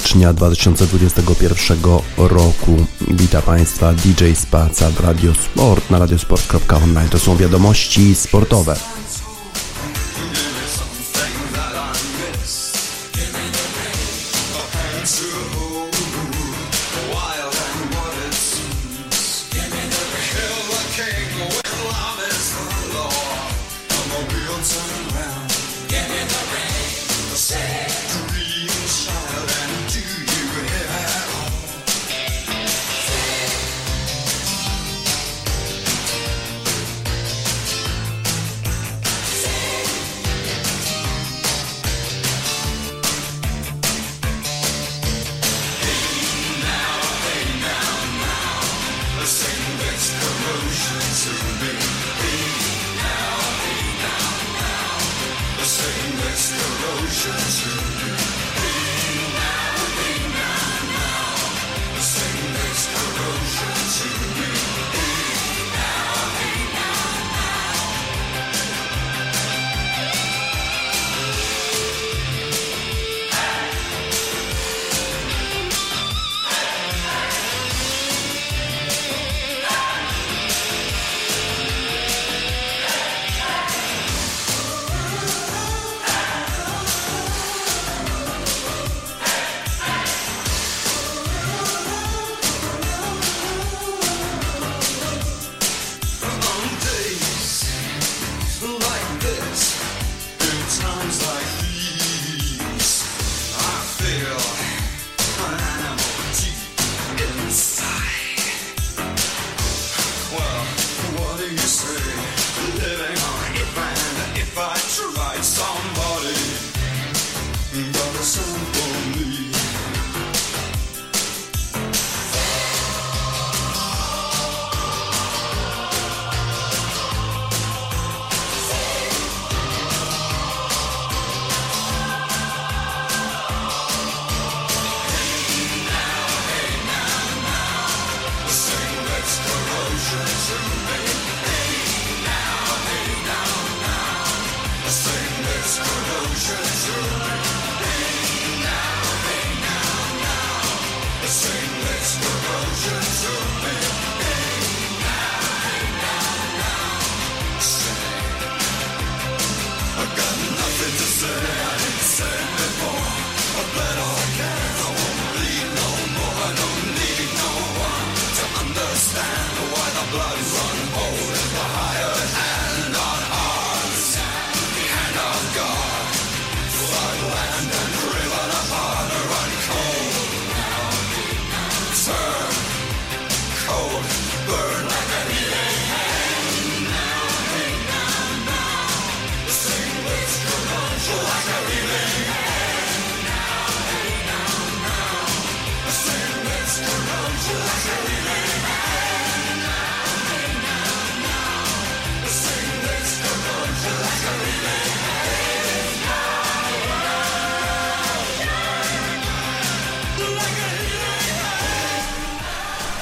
stycznia 0.00 0.32
2021 0.32 1.78
roku. 2.16 2.76
Witam 3.10 3.42
Państwa 3.42 3.92
DJ 3.92 4.32
Spaca 4.34 4.90
w 4.90 5.00
Radio 5.00 5.32
Sport 5.34 5.90
na 5.90 5.98
radiosport.online. 5.98 7.08
To 7.08 7.18
są 7.18 7.36
wiadomości 7.36 8.14
sportowe. 8.14 8.76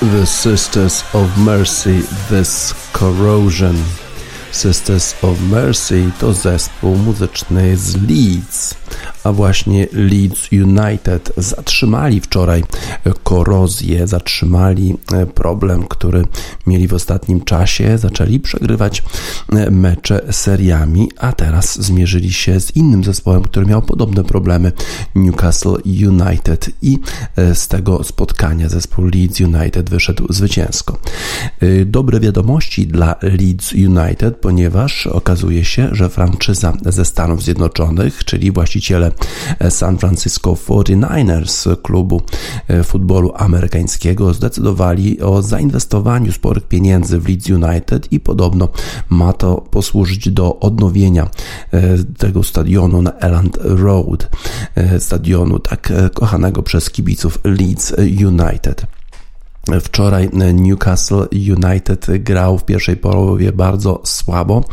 The 0.00 0.26
Sisters 0.26 1.02
of 1.12 1.36
Mercy 1.38 2.02
This 2.28 2.72
Corrosion. 2.92 3.74
Sisters 4.52 5.14
of 5.22 5.40
Mercy 5.40 6.10
to 6.20 6.32
zespół 6.32 6.96
muzyczny 6.96 7.76
z 7.76 7.96
Leeds 7.96 8.74
a 9.24 9.32
właśnie 9.32 9.86
Leeds 9.92 10.48
United 10.52 11.32
zatrzymali 11.36 12.20
wczoraj 12.20 12.62
korozję, 13.22 14.06
zatrzymali 14.06 14.96
e, 15.12 15.26
problem, 15.26 15.84
który 15.88 16.24
mieli 16.66 16.88
w 16.88 16.94
ostatnim 16.94 17.44
czasie, 17.44 17.98
zaczęli 17.98 18.40
przegrywać 18.40 19.02
e, 19.52 19.70
mecze 19.70 20.20
seriami, 20.30 21.10
a 21.18 21.32
teraz 21.32 21.82
zmierzyli 21.82 22.32
się 22.32 22.60
z 22.60 22.76
innym 22.76 23.04
zespołem, 23.04 23.42
który 23.42 23.66
miał 23.66 23.82
podobne 23.82 24.24
problemy 24.24 24.72
Newcastle 25.14 25.76
United 25.84 26.70
i 26.82 26.98
e, 27.36 27.54
z 27.54 27.68
tego 27.68 28.04
spotkania 28.04 28.68
zespół 28.68 29.04
Leeds 29.04 29.40
United 29.40 29.90
wyszedł 29.90 30.32
zwycięsko. 30.32 30.98
Dobre 31.86 32.20
wiadomości 32.20 32.86
dla 32.86 33.16
Leeds 33.22 33.72
United, 33.72 34.36
ponieważ 34.36 35.06
okazuje 35.06 35.64
się, 35.64 35.88
że 35.92 36.08
franczyza 36.08 36.72
ze 36.86 37.04
Stanów 37.04 37.42
Zjednoczonych, 37.42 38.24
czyli 38.24 38.52
właściciele 38.52 39.07
San 39.70 39.98
Francisco 39.98 40.56
49ers, 40.68 41.76
klubu 41.82 42.22
e, 42.68 42.82
futbolu 42.82 43.32
amerykańskiego, 43.36 44.34
zdecydowali 44.34 45.20
o 45.20 45.42
zainwestowaniu 45.42 46.32
sporych 46.32 46.64
pieniędzy 46.64 47.18
w 47.18 47.28
Leeds 47.28 47.50
United 47.50 48.12
i 48.12 48.20
podobno 48.20 48.68
ma 49.08 49.32
to 49.32 49.56
posłużyć 49.56 50.28
do 50.30 50.60
odnowienia 50.60 51.28
e, 51.72 51.98
tego 52.18 52.42
stadionu 52.42 53.02
na 53.02 53.12
Elland 53.12 53.58
Road, 53.60 54.28
e, 54.74 55.00
stadionu 55.00 55.58
tak 55.58 55.92
kochanego 56.14 56.62
przez 56.62 56.90
kibiców 56.90 57.38
Leeds 57.44 57.94
United. 58.26 58.97
Wczoraj 59.80 60.28
Newcastle 60.54 61.28
United 61.32 62.06
grał 62.18 62.58
w 62.58 62.64
pierwszej 62.64 62.96
połowie 62.96 63.52
bardzo 63.52 64.00
słabo 64.04 64.64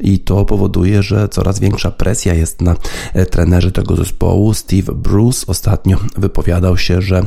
i 0.00 0.18
to 0.18 0.44
powoduje, 0.44 1.02
że 1.02 1.28
coraz 1.28 1.58
większa 1.58 1.90
presja 1.90 2.34
jest 2.34 2.60
na 2.60 2.76
trenerze 3.30 3.72
tego 3.72 3.96
zespołu. 3.96 4.54
Steve 4.54 4.92
Bruce 4.92 5.46
ostatnio 5.46 5.96
wypowiadał 6.16 6.78
się, 6.78 7.02
że 7.02 7.26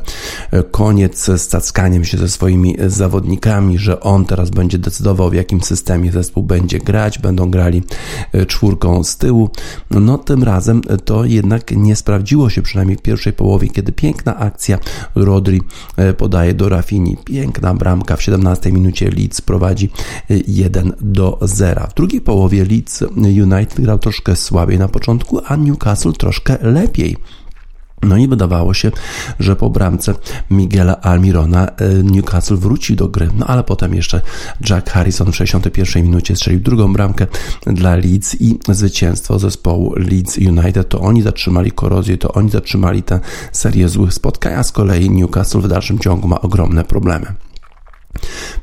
koniec 0.71 1.25
z 1.25 1.47
cackaniem 1.47 2.05
się 2.05 2.17
ze 2.17 2.29
swoimi 2.29 2.75
zawodnikami, 2.87 3.79
że 3.79 3.99
on 3.99 4.25
teraz 4.25 4.49
będzie 4.49 4.77
decydował 4.77 5.29
w 5.29 5.33
jakim 5.33 5.61
systemie 5.61 6.11
zespół 6.11 6.43
będzie 6.43 6.79
grać, 6.79 7.19
będą 7.19 7.51
grali 7.51 7.83
czwórką 8.47 9.03
z 9.03 9.17
tyłu. 9.17 9.49
No 9.91 10.17
tym 10.17 10.43
razem 10.43 10.81
to 11.05 11.25
jednak 11.25 11.71
nie 11.71 11.95
sprawdziło 11.95 12.49
się 12.49 12.61
przynajmniej 12.61 12.97
w 12.97 13.01
pierwszej 13.01 13.33
połowie, 13.33 13.67
kiedy 13.67 13.91
piękna 13.91 14.37
akcja 14.37 14.77
Rodri 15.15 15.61
podaje 16.17 16.53
do 16.53 16.69
Rafini 16.69 17.14
Piękna 17.25 17.73
bramka 17.73 18.15
w 18.15 18.21
17 18.21 18.71
minucie 18.71 19.09
Leeds 19.09 19.41
prowadzi 19.41 19.89
1 20.47 20.93
do 21.01 21.39
0. 21.41 21.87
W 21.89 21.93
drugiej 21.93 22.21
połowie 22.21 22.65
Leeds 22.65 23.01
United 23.17 23.81
grał 23.81 23.99
troszkę 23.99 24.35
słabiej 24.35 24.79
na 24.79 24.87
początku, 24.87 25.39
a 25.45 25.55
Newcastle 25.55 26.13
troszkę 26.13 26.57
lepiej. 26.61 27.17
No 28.03 28.17
i 28.17 28.27
wydawało 28.27 28.73
się, 28.73 28.91
że 29.39 29.55
po 29.55 29.69
bramce 29.69 30.13
Miguela 30.51 31.01
Almirona 31.01 31.67
e, 31.67 32.03
Newcastle 32.03 32.55
wróci 32.55 32.95
do 32.95 33.07
gry, 33.07 33.29
no 33.37 33.47
ale 33.47 33.63
potem 33.63 33.93
jeszcze 33.93 34.21
Jack 34.69 34.89
Harrison 34.89 35.31
w 35.31 35.35
61 35.35 36.03
minucie 36.03 36.35
strzelił 36.35 36.59
drugą 36.59 36.93
bramkę 36.93 37.27
dla 37.67 37.95
Leeds 37.95 38.41
i 38.41 38.59
zwycięstwo 38.69 39.39
zespołu 39.39 39.93
Leeds 39.95 40.37
United. 40.37 40.89
To 40.89 40.99
oni 40.99 41.21
zatrzymali 41.21 41.71
korozję, 41.71 42.17
to 42.17 42.33
oni 42.33 42.49
zatrzymali 42.49 43.03
tę 43.03 43.19
serię 43.51 43.89
złych 43.89 44.13
spotkań, 44.13 44.53
a 44.53 44.63
z 44.63 44.71
kolei 44.71 45.09
Newcastle 45.09 45.59
w 45.59 45.67
dalszym 45.67 45.99
ciągu 45.99 46.27
ma 46.27 46.41
ogromne 46.41 46.83
problemy. 46.83 47.25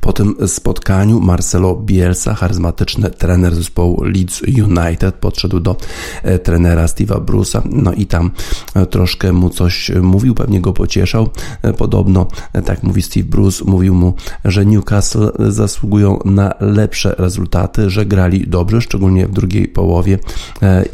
Po 0.01 0.13
tym 0.13 0.35
spotkaniu 0.47 1.21
Marcelo 1.21 1.77
Bielsa, 1.77 2.35
charyzmatyczny 2.35 3.11
trener 3.11 3.55
zespołu 3.55 4.05
Leeds 4.05 4.43
United, 4.43 5.15
podszedł 5.15 5.61
do 5.61 5.77
e, 6.23 6.39
trenera 6.39 6.87
Steve'a 6.87 7.25
Bruce'a, 7.25 7.63
no 7.65 7.93
i 7.93 8.07
tam 8.07 8.31
e, 8.75 8.87
troszkę 8.87 9.33
mu 9.33 9.51
coś 9.51 9.91
mówił, 10.03 10.35
pewnie 10.35 10.61
go 10.61 10.73
pocieszał. 10.73 11.29
E, 11.63 11.73
podobno, 11.73 12.27
tak 12.65 12.83
mówi 12.83 13.03
Steve 13.03 13.27
Bruce, 13.27 13.65
mówił 13.65 13.95
mu, 13.95 14.15
że 14.45 14.67
Newcastle 14.67 15.29
zasługują 15.39 16.19
na 16.25 16.55
lepsze 16.61 17.15
rezultaty, 17.19 17.91
że 17.91 18.07
grali 18.07 18.47
dobrze, 18.47 18.81
szczególnie 18.81 19.27
w 19.27 19.33
drugiej 19.33 19.69
połowie 19.69 20.19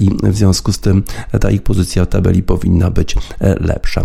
i 0.00 0.10
w 0.22 0.36
związku 0.36 0.72
z 0.72 0.80
tym 0.80 1.02
ta 1.40 1.50
ich 1.50 1.62
pozycja 1.62 2.04
w 2.04 2.08
tabeli 2.08 2.42
powinna 2.42 2.90
być 2.90 3.14
lepsza. 3.40 4.04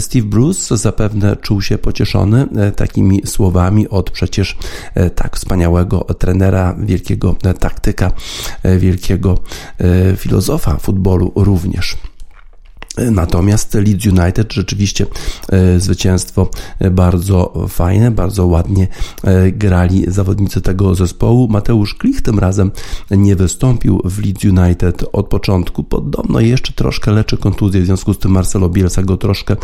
Steve 0.00 0.26
Bruce 0.26 0.76
zapewne 0.76 1.36
czuł 1.36 1.62
się 1.62 1.78
pocieszony 1.78 2.48
takimi 2.76 3.22
słowami, 3.26 3.81
od 3.88 4.10
przecież 4.10 4.56
e, 4.94 5.10
tak 5.10 5.36
wspaniałego 5.36 6.00
trenera, 6.00 6.76
wielkiego 6.78 7.36
e, 7.44 7.54
taktyka, 7.54 8.12
e, 8.62 8.78
wielkiego 8.78 9.38
filozofa 10.16 10.76
futbolu 10.76 11.32
również. 11.34 11.96
Natomiast 12.98 13.74
Leeds 13.74 14.06
United 14.06 14.52
rzeczywiście 14.52 15.06
e, 15.52 15.80
zwycięstwo 15.80 16.50
e, 16.78 16.90
bardzo 16.90 17.66
fajne, 17.68 18.10
bardzo 18.10 18.46
ładnie 18.46 18.88
e, 19.24 19.52
grali 19.52 20.04
zawodnicy 20.08 20.60
tego 20.60 20.94
zespołu. 20.94 21.48
Mateusz 21.48 21.94
Klich 21.94 22.22
tym 22.22 22.38
razem 22.38 22.70
nie 23.10 23.36
wystąpił 23.36 24.00
w 24.04 24.24
Leeds 24.24 24.44
United 24.44 25.04
od 25.12 25.28
początku. 25.28 25.84
Podobno 25.84 26.40
jeszcze 26.40 26.72
troszkę 26.72 27.12
leczy 27.12 27.36
kontuzję, 27.36 27.82
w 27.82 27.86
związku 27.86 28.14
z 28.14 28.18
tym 28.18 28.30
Marcelo 28.30 28.68
Bielsa 28.68 29.02
go 29.02 29.16
troszkę 29.16 29.56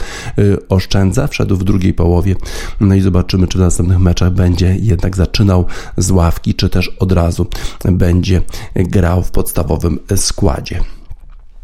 oszczędza. 0.68 1.26
Wszedł 1.26 1.56
w 1.56 1.64
drugiej 1.64 1.94
połowie. 1.94 2.36
No 2.80 2.94
i 2.94 3.00
zobaczymy, 3.00 3.48
czy 3.48 3.58
w 3.58 3.60
następnych 3.60 3.98
meczach 3.98 4.32
będzie 4.32 4.76
jednak 4.80 5.16
zaczynał 5.16 5.64
z 5.96 6.10
ławki, 6.10 6.54
czy 6.54 6.68
też 6.68 6.88
od 6.88 7.12
razu 7.12 7.46
będzie 7.84 8.42
grał 8.74 9.22
w 9.22 9.30
podstawowym 9.30 9.98
składzie. 10.16 10.97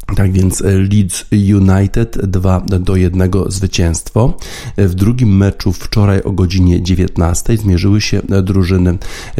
Tak 0.05 0.31
więc 0.31 0.61
e, 0.61 0.65
Leeds 0.65 1.25
United 1.31 2.17
2 2.27 2.61
do 2.61 2.95
1 2.95 3.31
zwycięstwo. 3.47 4.37
W 4.77 4.93
drugim 4.93 5.37
meczu 5.37 5.73
wczoraj 5.73 6.23
o 6.23 6.31
godzinie 6.31 6.83
19 6.83 7.57
zmierzyły 7.57 8.01
się 8.01 8.21
drużyny 8.43 8.97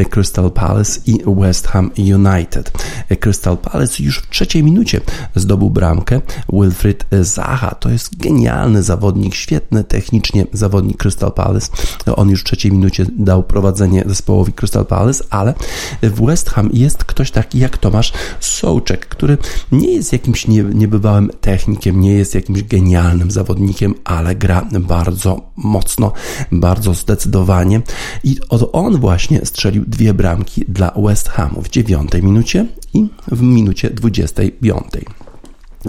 Crystal 0.09 0.51
Palace 0.51 0.99
i 1.05 1.19
West 1.27 1.67
Ham 1.67 1.91
United. 1.97 2.71
Crystal 3.19 3.57
Palace 3.57 4.03
już 4.03 4.19
w 4.19 4.29
trzeciej 4.29 4.63
minucie 4.63 5.01
zdobył 5.35 5.69
bramkę. 5.69 6.21
Wilfried 6.53 7.05
Zaha 7.21 7.75
to 7.75 7.89
jest 7.89 8.17
genialny 8.17 8.83
zawodnik, 8.83 9.35
świetny 9.35 9.83
technicznie 9.83 10.45
zawodnik 10.53 10.97
Crystal 10.97 11.31
Palace. 11.31 11.69
On 12.15 12.29
już 12.29 12.41
w 12.41 12.43
trzeciej 12.43 12.71
minucie 12.71 13.05
dał 13.17 13.43
prowadzenie 13.43 14.03
zespołowi 14.05 14.53
Crystal 14.53 14.85
Palace, 14.85 15.23
ale 15.29 15.53
w 16.01 16.25
West 16.25 16.49
Ham 16.49 16.69
jest 16.73 17.03
ktoś 17.03 17.31
taki 17.31 17.59
jak 17.59 17.77
Tomasz 17.77 18.13
Sołczek, 18.39 19.05
który 19.07 19.37
nie 19.71 19.91
jest 19.91 20.13
jakimś 20.13 20.47
nie, 20.47 20.54
niebywałym 20.63 21.31
technikiem, 21.41 22.01
nie 22.01 22.13
jest 22.13 22.35
jakimś 22.35 22.63
genialnym 22.63 23.31
zawodnikiem, 23.31 23.93
ale 24.03 24.35
gra 24.35 24.67
bardzo 24.79 25.41
mocno, 25.55 26.13
bardzo 26.51 26.93
zdecydowanie. 26.93 27.81
I 28.23 28.37
on 28.73 28.97
właśnie 28.97 29.45
strzelił 29.45 29.83
dwie 29.87 30.13
bramki 30.13 30.65
dla 30.67 30.91
West 30.97 31.29
Hamu 31.29 31.61
w 31.61 31.69
dziewiątej 31.69 32.23
minucie 32.23 32.65
i 32.93 33.07
w 33.27 33.41
minucie 33.41 33.89
25. 33.89 34.83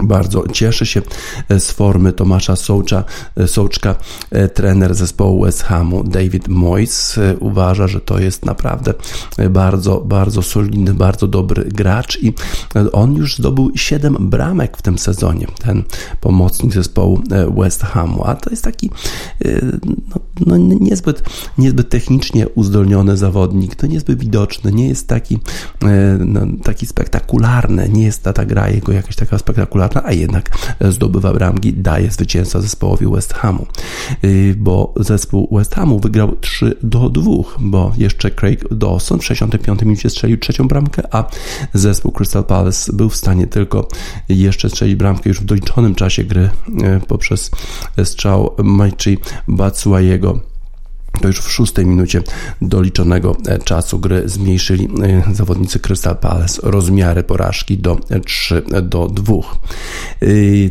Bardzo 0.03 0.47
cieszę 0.47 0.85
się 0.85 1.01
e, 1.49 1.59
z 1.59 1.71
formy 1.71 2.13
Tomasza 2.13 2.55
Sołcza, 2.55 3.03
e, 3.37 3.47
Sołczka. 3.47 3.95
E, 4.31 4.49
trener 4.49 4.95
zespołu 4.95 5.43
West 5.43 5.63
Hamu 5.63 6.03
David 6.03 6.47
Moyes 6.47 7.19
uważa, 7.39 7.87
że 7.87 8.01
to 8.01 8.19
jest 8.19 8.45
naprawdę 8.45 8.93
bardzo, 9.49 10.01
bardzo 10.01 10.41
solidny, 10.41 10.93
bardzo 10.93 11.27
dobry 11.27 11.65
gracz 11.65 12.23
i 12.23 12.33
on 12.91 13.15
już 13.15 13.37
zdobył 13.37 13.71
7 13.75 14.17
bramek 14.19 14.77
w 14.77 14.81
tym 14.81 14.97
sezonie, 14.97 15.47
ten 15.63 15.83
pomocnik 16.21 16.73
zespołu 16.73 17.21
West 17.57 17.81
Hamu, 17.81 18.23
a 18.25 18.35
to 18.35 18.49
jest 18.49 18.63
taki 18.63 18.89
no, 20.09 20.21
no 20.45 20.57
niezbyt, 20.57 21.23
niezbyt 21.57 21.89
technicznie 21.89 22.47
uzdolniony 22.49 23.17
zawodnik, 23.17 23.75
to 23.75 23.87
niezbyt 23.87 24.19
widoczny, 24.19 24.71
nie 24.71 24.87
jest 24.87 25.07
taki, 25.07 25.39
no, 26.19 26.41
taki 26.63 26.85
spektakularny, 26.85 27.89
nie 27.89 28.03
jest 28.03 28.23
ta, 28.23 28.33
ta 28.33 28.45
gra 28.45 28.69
jego 28.69 28.91
jakaś 28.91 29.15
taka 29.15 29.37
spektakularna, 29.37 29.86
a 29.95 30.13
jednak 30.13 30.49
zdobywa 30.81 31.33
bramki, 31.33 31.73
daje 31.73 32.11
zwycięstwa 32.11 32.61
zespołowi 32.61 33.05
West 33.07 33.33
Hamu, 33.33 33.67
y, 34.23 34.55
bo 34.57 34.93
zespół 34.95 35.49
West 35.51 35.75
Hamu 35.75 35.99
wygrał 35.99 36.35
3 36.41 36.77
do 36.83 37.09
2, 37.09 37.31
bo 37.59 37.93
jeszcze 37.97 38.31
Craig 38.31 38.73
Dawson 38.73 39.19
w 39.19 39.25
65 39.25 39.81
minucie 39.81 40.09
strzelił 40.09 40.37
trzecią 40.37 40.67
bramkę, 40.67 41.03
a 41.11 41.23
zespół 41.73 42.11
Crystal 42.11 42.43
Palace 42.43 42.93
był 42.93 43.09
w 43.09 43.15
stanie 43.15 43.47
tylko 43.47 43.87
jeszcze 44.29 44.69
strzelić 44.69 44.95
bramkę 44.95 45.29
już 45.29 45.41
w 45.41 45.45
doliczonym 45.45 45.95
czasie 45.95 46.23
gry 46.23 46.49
y, 46.67 47.07
poprzez 47.07 47.51
strzał 48.03 48.55
Maichi 48.63 49.17
Batsuayego 49.47 50.56
to 51.21 51.27
już 51.27 51.39
w 51.39 51.51
szóstej 51.51 51.85
minucie 51.85 52.21
doliczonego 52.61 53.35
e, 53.47 53.59
czasu 53.59 53.99
gry 53.99 54.23
zmniejszyli 54.25 54.89
e, 55.03 55.33
zawodnicy 55.33 55.79
Crystal 55.79 56.17
Palace 56.17 56.61
rozmiary 56.63 57.23
porażki 57.23 57.77
do 57.77 57.97
3 58.25 58.63
do 58.83 59.07
2. 59.07 59.33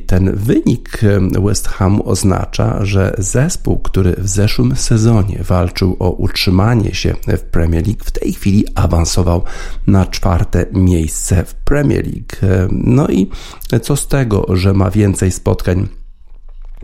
Ten 0.07 0.37
wynik 0.37 1.01
e, 1.05 1.41
West 1.41 1.69
Hamu 1.69 2.09
oznacza, 2.09 2.85
że 2.85 3.15
zespół, 3.19 3.79
który 3.79 4.15
w 4.19 4.29
zeszłym 4.29 4.77
sezonie 4.77 5.39
walczył 5.43 5.97
o 5.99 6.11
utrzymanie 6.11 6.95
się 6.95 7.15
w 7.27 7.41
Premier 7.41 7.87
League, 7.87 8.05
w 8.05 8.11
tej 8.11 8.33
chwili 8.33 8.65
awansował 8.75 9.43
na 9.87 10.07
czwarte 10.07 10.67
miejsce 10.73 11.45
w 11.45 11.55
Premier 11.55 12.07
League. 12.07 12.67
No 12.71 13.09
i 13.09 13.31
co 13.83 13.97
z 13.97 14.09
tego, 14.09 14.47
że 14.49 14.75
ma 14.75 14.91
więcej 14.91 15.31
spotkań 15.31 15.89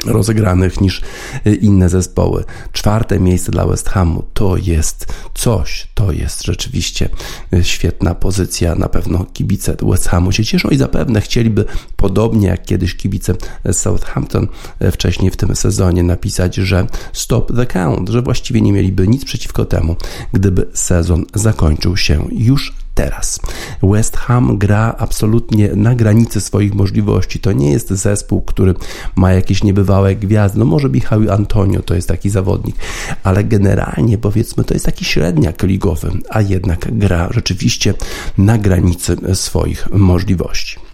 rozegranych 0.07 0.81
niż 0.81 1.03
y, 1.47 1.55
inne 1.55 1.89
zespoły. 1.89 2.45
Czwarte 2.73 3.21
miejsce 3.21 3.53
dla 3.53 3.67
West 3.67 3.89
Hamu 3.89 4.25
to 4.35 4.57
jest 4.57 5.13
coś, 5.35 5.89
to 5.95 6.13
jest 6.13 6.45
rzeczywiście 6.45 7.09
y, 7.55 7.65
świetna 7.65 8.15
pozycja. 8.15 8.75
Na 8.75 8.89
pewno 8.89 9.25
kibice 9.33 9.77
West 9.83 10.09
Hamu 10.09 10.33
się 10.33 10.45
cieszą 10.45 10.69
i 10.69 10.77
zapewne 10.77 11.21
chcieliby, 11.21 11.65
podobnie 11.97 12.49
jak 12.49 12.63
kiedyś 12.63 12.95
kibice 12.95 13.35
Southampton 13.73 14.49
y, 14.83 14.91
wcześniej 14.91 15.31
w 15.31 15.37
tym 15.37 15.57
sezonie, 15.57 16.03
napisać, 16.03 16.57
że 16.57 16.87
stop 17.13 17.57
the 17.57 17.67
count, 17.67 18.09
że 18.09 18.23
właściwie 18.23 18.61
nie 18.61 18.73
mieliby 18.73 19.09
nic 19.09 19.25
przeciwko 19.25 19.65
temu, 19.65 19.97
gdyby 20.33 20.67
sezon 20.75 21.25
zakończył 21.35 21.97
się 21.97 22.29
już 22.33 22.82
teraz. 22.95 23.41
West 23.83 24.17
Ham 24.17 24.59
gra 24.59 24.95
absolutnie 24.99 25.71
na 25.77 25.95
granicy 25.95 26.41
swoich 26.41 26.75
możliwości. 26.75 27.41
To 27.41 27.53
nie 27.53 27.71
jest 27.71 27.91
zespół, 27.91 28.43
który 28.43 28.75
ma 29.17 29.33
jakieś 29.33 29.65
niebywałe 29.65 30.17
gwiazdy. 30.17 30.59
No 30.59 30.65
może 30.65 30.89
Michał 30.89 31.21
Antonio 31.31 31.83
to 31.83 31.95
jest 31.95 32.09
taki 32.09 32.31
zawodnik, 32.31 32.77
ale 33.23 33.45
generalnie 33.45 34.19
powiedzmy 34.19 34.65
to 34.65 34.75
jest 34.75 34.87
taki 34.87 35.05
średniak 35.05 35.63
ligowy, 35.63 36.11
a 36.31 36.41
jednak 36.41 36.99
gra 36.99 37.29
rzeczywiście 37.31 37.95
na 38.39 38.59
granicy 38.59 39.17
swoich 39.35 39.89
możliwości. 39.93 40.92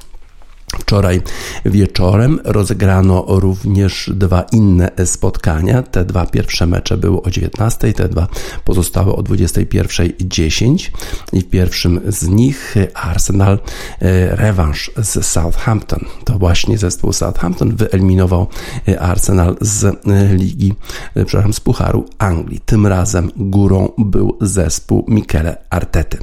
Wczoraj 0.78 1.22
wieczorem 1.64 2.40
rozegrano 2.44 3.24
również 3.28 4.10
dwa 4.14 4.42
inne 4.52 4.90
spotkania. 5.04 5.82
Te 5.82 6.04
dwa 6.04 6.26
pierwsze 6.26 6.66
mecze 6.66 6.96
były 6.96 7.22
o 7.22 7.30
19, 7.30 7.92
te 7.92 8.08
dwa 8.08 8.28
pozostałe 8.64 9.12
o 9.12 9.22
21.10 9.22 10.90
i 11.32 11.40
w 11.40 11.50
pierwszym 11.50 12.00
z 12.08 12.28
nich 12.28 12.74
Arsenal 12.94 13.58
e, 14.00 14.36
rewanż 14.36 14.90
z 14.96 15.26
Southampton. 15.26 16.04
To 16.24 16.38
właśnie 16.38 16.78
zespół 16.78 17.12
Southampton 17.12 17.76
wyeliminował 17.76 18.46
e, 18.88 19.00
Arsenal 19.00 19.56
z 19.60 19.84
e, 19.84 19.94
ligi, 20.34 20.74
przepraszam, 21.14 21.52
z 21.52 21.60
Pucharu 21.60 22.04
Anglii. 22.18 22.60
Tym 22.60 22.86
razem 22.86 23.30
górą 23.36 23.88
był 23.98 24.38
zespół 24.40 25.04
Michele 25.08 25.56
Artety. 25.70 26.18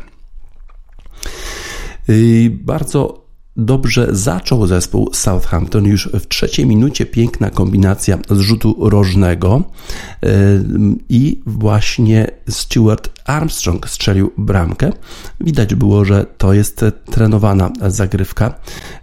Bardzo 2.50 3.25
Dobrze 3.58 4.08
zaczął 4.12 4.68
zespół 4.68 5.10
Southampton 5.14 5.86
już 5.86 6.10
w 6.14 6.28
trzeciej 6.28 6.66
minucie 6.66 7.06
piękna 7.06 7.50
kombinacja 7.50 8.18
z 8.30 8.40
rzutu 8.40 8.90
rożnego 8.90 9.64
e, 10.24 10.30
i 11.10 11.42
właśnie 11.46 12.32
Stuart 12.50 13.10
Armstrong 13.26 13.90
strzelił 13.90 14.32
bramkę. 14.38 14.92
Widać 15.42 15.76
było, 15.76 16.06
że 16.06 16.26
to 16.38 16.54
jest 16.54 16.86
trenowana 17.06 17.72
zagrywka. 17.88 18.54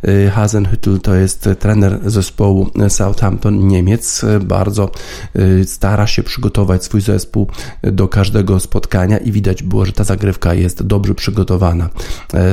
E, 0.02 0.30
Hasenhüttl 0.30 1.00
to 1.00 1.14
jest 1.14 1.48
trener 1.58 2.00
zespołu 2.06 2.70
Southampton 2.88 3.68
Niemiec. 3.68 4.24
Bardzo 4.40 4.90
e, 5.34 5.64
stara 5.64 6.06
się 6.06 6.22
przygotować 6.22 6.84
swój 6.84 7.00
zespół 7.00 7.46
do 7.82 8.08
każdego 8.08 8.60
spotkania 8.60 9.18
i 9.18 9.32
widać 9.32 9.62
było, 9.62 9.86
że 9.86 9.92
ta 9.92 10.04
zagrywka 10.04 10.54
jest 10.54 10.82
dobrze 10.82 11.14
przygotowana. 11.14 11.88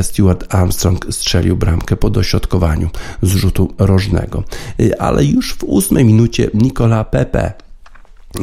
Stuart 0.02 0.56
Armstrong 0.56 1.08
strzelił 1.10 1.58
bramkę 1.58 1.89
bramkę 1.90 1.98
po 1.98 2.10
dośrodkowaniu 2.10 2.90
z 3.22 3.30
rzutu 3.30 3.74
rożnego. 3.78 4.44
Y, 4.80 5.00
ale 5.00 5.26
już 5.26 5.54
w 5.54 5.64
ósmej 5.64 6.06
minucie 6.06 6.50
Nicola 6.54 7.04
Pepe 7.04 7.54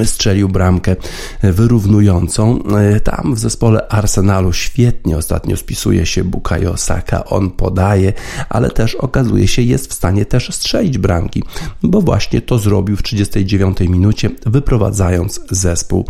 strzelił 0.05 0.49
bramkę 0.49 0.97
wyrównującą. 1.43 2.59
Y, 2.97 3.01
tam 3.01 3.35
w 3.35 3.39
zespole 3.39 3.89
Arsenalu 3.89 4.53
świetnie 4.53 5.17
ostatnio 5.17 5.57
spisuje 5.57 6.07
się 6.07 6.25
Bukayo 6.25 6.77
Saka, 6.77 7.25
on 7.25 7.51
podaje, 7.51 8.13
ale 8.49 8.71
też 8.71 8.95
okazuje 8.95 9.49
się 9.49 9.63
jest 9.63 9.91
w 9.91 9.95
stanie 9.95 10.25
też 10.25 10.55
strzelić 10.55 10.99
bramki, 10.99 11.43
bo 11.83 12.01
właśnie 12.01 12.41
to 12.41 12.59
zrobił 12.59 12.97
w 12.97 13.03
39 13.03 13.81
minucie, 13.81 14.31
wyprowadzając 14.47 15.41
zespół 15.51 16.05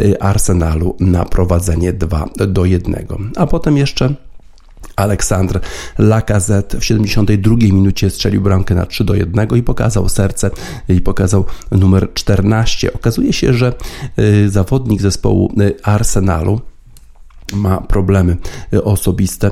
y, 0.00 0.20
Arsenalu 0.20 0.96
na 1.00 1.24
prowadzenie 1.24 1.92
2 1.92 2.28
do 2.48 2.64
1. 2.64 3.06
A 3.36 3.46
potem 3.46 3.76
jeszcze 3.76 4.14
Aleksandr 4.96 5.60
Lacazette 5.98 6.80
w 6.80 6.84
72 6.84 7.56
minucie 7.56 8.10
strzelił 8.10 8.40
bramkę 8.40 8.74
na 8.74 8.86
3 8.86 9.04
do 9.04 9.14
1 9.14 9.48
i 9.56 9.62
pokazał 9.62 10.08
serce 10.08 10.50
i 10.88 11.00
pokazał 11.00 11.44
numer 11.70 12.12
14. 12.14 12.92
Okazuje 12.92 13.32
się, 13.32 13.54
że 13.54 13.72
y, 14.18 14.50
zawodnik 14.50 15.02
zespołu 15.02 15.52
y, 15.60 15.74
Arsenalu 15.82 16.60
ma 17.52 17.80
problemy 17.80 18.36
y, 18.74 18.84
osobiste. 18.84 19.50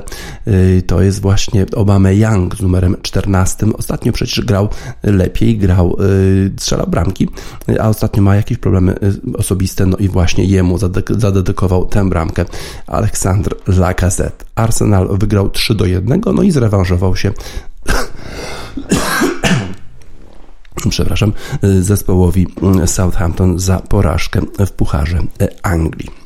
To 0.87 1.01
jest 1.01 1.21
właśnie 1.21 1.65
Obama 1.75 2.11
Young 2.11 2.55
z 2.55 2.61
numerem 2.61 2.95
14. 3.01 3.65
Ostatnio 3.77 4.11
przecież 4.11 4.45
grał 4.45 4.69
lepiej, 5.03 5.57
grał, 5.57 5.97
strzelał 6.57 6.87
bramki, 6.87 7.29
a 7.79 7.89
ostatnio 7.89 8.23
ma 8.23 8.35
jakieś 8.35 8.57
problemy 8.57 8.95
osobiste, 9.37 9.85
no 9.85 9.97
i 9.97 10.09
właśnie 10.09 10.45
jemu 10.45 10.77
zadedykował 11.09 11.85
tę 11.85 12.09
bramkę 12.09 12.45
Aleksandr 12.87 13.55
Lacazette. 13.67 14.45
Arsenal 14.55 15.17
wygrał 15.17 15.49
3 15.49 15.75
do 15.75 15.85
1, 15.85 16.21
no 16.33 16.43
i 16.43 16.51
zrewanżował 16.51 17.15
się 17.15 17.33
przepraszam, 20.89 21.33
zespołowi 21.81 22.47
Southampton 22.85 23.59
za 23.59 23.79
porażkę 23.79 24.41
w 24.59 24.71
Pucharze 24.71 25.19
Anglii. 25.63 26.22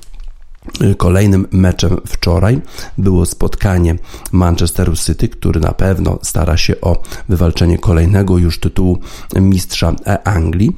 Kolejnym 0.97 1.47
meczem 1.51 1.97
wczoraj 2.07 2.61
było 2.97 3.25
spotkanie 3.25 3.95
Manchesteru 4.31 4.95
City, 4.95 5.29
który 5.29 5.59
na 5.59 5.71
pewno 5.71 6.19
stara 6.23 6.57
się 6.57 6.81
o 6.81 7.03
wywalczenie 7.29 7.77
kolejnego 7.77 8.37
już 8.37 8.59
tytułu 8.59 8.99
mistrza 9.35 9.95
Anglii. 10.23 10.75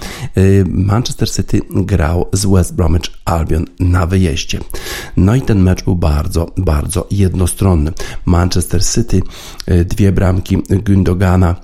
Manchester 0.66 1.32
City 1.32 1.62
grał 1.70 2.26
z 2.34 2.46
West 2.46 2.76
Bromwich 2.76 3.12
Albion 3.26 3.66
na 3.80 4.06
wyjeździe. 4.06 4.60
No 5.18 5.36
i 5.36 5.42
ten 5.42 5.60
mecz 5.62 5.84
był 5.84 5.96
bardzo, 5.96 6.52
bardzo 6.58 7.08
jednostronny. 7.12 7.92
Manchester 8.26 8.86
City 8.86 9.22
dwie 9.86 10.12
bramki 10.12 10.58
Gündogana 10.58 11.56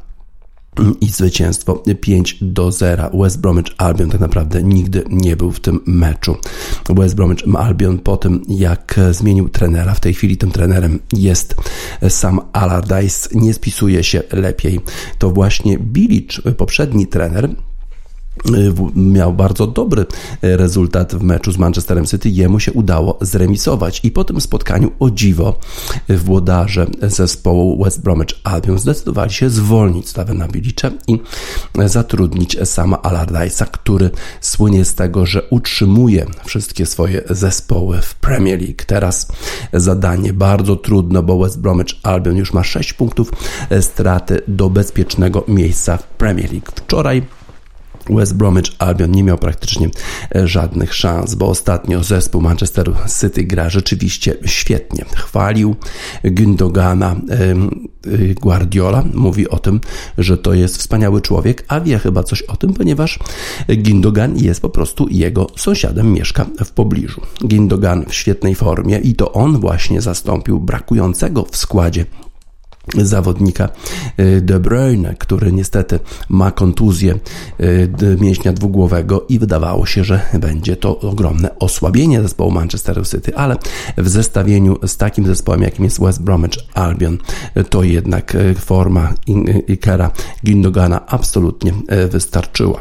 i 1.02 1.10
zwycięstwo 1.10 1.84
5 2.02 2.38
do 2.42 2.72
0. 2.72 3.10
West 3.14 3.42
Bromwich 3.42 3.74
Albion 3.78 4.10
tak 4.10 4.22
naprawdę 4.22 4.64
nigdy 4.64 5.04
nie 5.10 5.36
był 5.36 5.52
w 5.52 5.60
tym 5.60 5.80
meczu. 5.86 6.36
West 6.90 7.16
Bromwich 7.16 7.56
Albion 7.56 8.00
po 8.00 8.18
tym 8.18 8.42
jak 8.48 9.00
zmienił 9.12 9.50
trenera, 9.50 9.94
w 9.94 10.00
tej 10.00 10.14
chwili 10.14 10.38
tym 10.38 10.52
trenerem 10.52 11.00
jest 11.14 11.56
sam 12.10 12.42
Allardyce, 12.54 13.30
nie 13.34 13.54
spisuje 13.54 14.04
się 14.04 14.24
lepiej. 14.32 14.80
To 15.18 15.30
właśnie 15.30 15.78
Bilic, 15.78 16.42
poprzedni 16.58 17.08
trener, 17.08 17.50
miał 18.96 19.34
bardzo 19.34 19.68
dobry 19.68 20.06
e, 20.42 20.58
rezultat 20.58 21.16
w 21.16 21.24
meczu 21.24 21.52
z 21.52 21.58
Manchesterem 21.58 22.06
City. 22.06 22.30
Jemu 22.30 22.60
się 22.60 22.74
udało 22.74 23.18
zremisować 23.22 24.00
i 24.04 24.12
po 24.12 24.24
tym 24.24 24.42
spotkaniu 24.42 24.92
o 25.00 25.10
dziwo 25.10 25.60
włodarze 26.10 26.88
zespołu 27.02 27.84
West 27.84 28.02
Bromwich 28.02 28.40
Albion 28.44 28.80
zdecydowali 28.80 29.32
się 29.32 29.50
zwolnić 29.50 30.10
Stevena 30.10 30.48
Bilicza 30.48 30.92
i 31.08 31.20
zatrudnić 31.86 32.58
sama 32.64 32.98
Allardyce'a, 32.98 33.66
który 33.66 34.10
słynie 34.42 34.86
z 34.86 34.96
tego, 34.96 35.26
że 35.26 35.42
utrzymuje 35.50 36.26
wszystkie 36.46 36.86
swoje 36.86 37.22
zespoły 37.30 38.02
w 38.02 38.16
Premier 38.16 38.62
League. 38.62 38.84
Teraz 38.88 39.28
zadanie 39.74 40.34
bardzo 40.34 40.76
trudne, 40.76 41.24
bo 41.24 41.40
West 41.40 41.60
Bromwich 41.60 41.96
Albion 42.04 42.36
już 42.36 42.54
ma 42.54 42.64
6 42.64 42.94
punktów 42.94 43.32
straty 43.82 44.42
do 44.48 44.70
bezpiecznego 44.70 45.44
miejsca 45.48 45.98
w 45.98 46.04
Premier 46.04 46.52
League. 46.52 46.72
Wczoraj 46.76 47.22
West 48.10 48.36
Bromwich 48.36 48.72
Albion 48.80 49.12
nie 49.12 49.24
miał 49.24 49.38
praktycznie 49.38 49.90
e, 50.36 50.48
żadnych 50.48 50.94
szans, 50.94 51.36
bo 51.36 51.48
ostatnio 51.48 52.04
zespół 52.04 52.42
Manchesteru 52.42 52.94
City 53.22 53.44
gra 53.44 53.70
rzeczywiście 53.70 54.38
świetnie. 54.46 55.06
Chwalił 55.16 55.76
Gündogana 56.24 57.16
e, 57.30 57.56
Guardiola, 58.42 59.04
mówi 59.14 59.50
o 59.50 59.60
tym, 59.60 59.82
że 60.18 60.38
to 60.38 60.54
jest 60.54 60.78
wspaniały 60.78 61.22
człowiek, 61.22 61.66
a 61.68 61.80
wie 61.80 62.00
chyba 62.00 62.24
coś 62.24 62.42
o 62.42 62.58
tym, 62.58 62.74
ponieważ 62.74 63.20
Gündogan 63.68 64.44
jest 64.44 64.62
po 64.62 64.70
prostu 64.70 65.08
jego 65.12 65.48
sąsiadem, 65.56 66.14
mieszka 66.14 66.46
w 66.66 66.72
pobliżu. 66.72 67.22
Gündogan 67.42 68.06
w 68.10 68.14
świetnej 68.14 68.56
formie 68.56 69.00
i 69.00 69.16
to 69.16 69.32
on 69.32 69.60
właśnie 69.60 70.02
zastąpił 70.02 70.60
brakującego 70.60 71.46
w 71.52 71.58
składzie 71.58 72.06
zawodnika 72.98 73.70
y, 74.20 74.42
De 74.42 74.60
Bruyne, 74.60 75.16
który 75.20 75.52
niestety 75.52 76.00
ma 76.30 76.52
kontuzję 76.52 77.20
y, 77.60 78.18
mięśnia 78.22 78.54
dwugłowego 78.54 79.26
i 79.30 79.40
wydawało 79.40 79.86
się, 79.86 80.04
że 80.04 80.22
będzie 80.40 80.76
to 80.76 81.00
ogromne 81.00 81.60
osłabienie 81.60 82.22
zespołu 82.22 82.52
Manchester 82.52 83.08
City, 83.08 83.36
ale 83.36 83.56
w 83.98 84.10
zestawieniu 84.10 84.78
z 84.88 84.98
takim 84.98 85.26
zespołem, 85.26 85.62
jakim 85.62 85.86
jest 85.86 86.02
West 86.02 86.24
Bromwich 86.24 86.58
Albion, 86.74 87.18
to 87.70 87.84
jednak 87.84 88.36
y, 88.36 88.54
forma 88.54 89.14
Ikera 89.68 90.12
Gindogana 90.46 91.08
absolutnie 91.08 91.74
wystarczyła. 92.12 92.80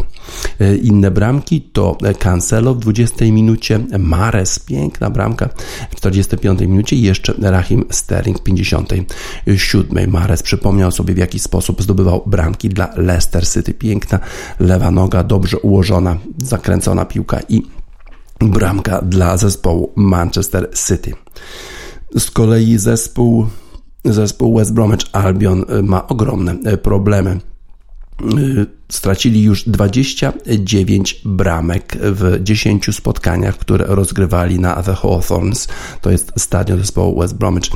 Inne 0.82 1.10
bramki 1.10 1.60
to 1.60 1.98
Cancelo 2.18 2.74
w 2.74 2.78
20 2.78 3.24
minucie, 3.24 3.80
Mares, 3.98 4.58
piękna 4.58 5.10
bramka 5.10 5.48
w 5.90 5.94
45 5.94 6.60
minucie 6.60 6.96
i 6.96 7.02
jeszcze 7.02 7.34
Rahim 7.42 7.84
Sterling 7.90 8.38
w 8.38 8.42
57 8.42 9.93
Mares 10.08 10.42
przypomniał 10.42 10.90
sobie, 10.90 11.14
w 11.14 11.18
jaki 11.18 11.38
sposób 11.38 11.82
zdobywał 11.82 12.22
bramki 12.26 12.68
dla 12.68 12.90
Leicester 12.96 13.48
City. 13.48 13.74
Piękna 13.74 14.20
lewa 14.60 14.90
noga, 14.90 15.24
dobrze 15.24 15.58
ułożona, 15.58 16.16
zakręcona 16.38 17.04
piłka 17.04 17.40
i 17.48 17.62
bramka 18.40 19.02
dla 19.02 19.36
zespołu 19.36 19.92
Manchester 19.96 20.70
City. 20.88 21.12
Z 22.18 22.30
kolei 22.30 22.78
zespół, 22.78 23.46
zespół 24.04 24.58
West 24.58 24.74
Bromwich 24.74 25.06
Albion 25.12 25.64
ma 25.82 26.06
ogromne 26.06 26.54
problemy 26.82 27.40
Y, 27.40 27.53
stracili 28.88 29.42
już 29.42 29.68
29 29.68 31.20
bramek 31.24 31.96
w 32.00 32.42
10 32.42 32.96
spotkaniach, 32.96 33.58
które 33.58 33.84
rozgrywali 33.88 34.60
na 34.60 34.82
The 34.82 34.94
Hawthorns. 34.94 35.68
To 36.00 36.10
jest 36.10 36.32
stadion 36.36 36.78
zespołu 36.78 37.20
West 37.20 37.34
Bromwich 37.34 37.70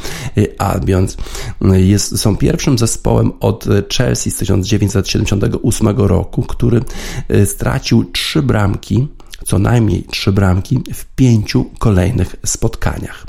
Albion. 0.58 1.06
Jest, 1.72 2.18
są 2.18 2.36
pierwszym 2.36 2.78
zespołem 2.78 3.32
od 3.40 3.64
Chelsea 3.96 4.30
z 4.30 4.36
1978 4.36 5.88
roku, 5.88 6.42
który 6.42 6.80
y, 7.30 7.46
stracił 7.46 8.04
3 8.04 8.42
bramki 8.42 9.08
co 9.44 9.58
najmniej 9.58 10.02
trzy 10.02 10.32
bramki 10.32 10.82
w 10.94 11.04
pięciu 11.04 11.64
kolejnych 11.78 12.36
spotkaniach. 12.46 13.26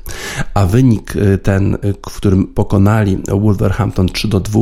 A 0.53 0.65
wynik 0.65 1.15
y, 1.15 1.37
ten, 1.37 1.75
y, 1.75 1.93
w 2.09 2.15
którym 2.15 2.47
pokonali 2.47 3.17
Wolverhampton 3.27 4.09
3 4.09 4.27
do 4.27 4.39
2 4.39 4.59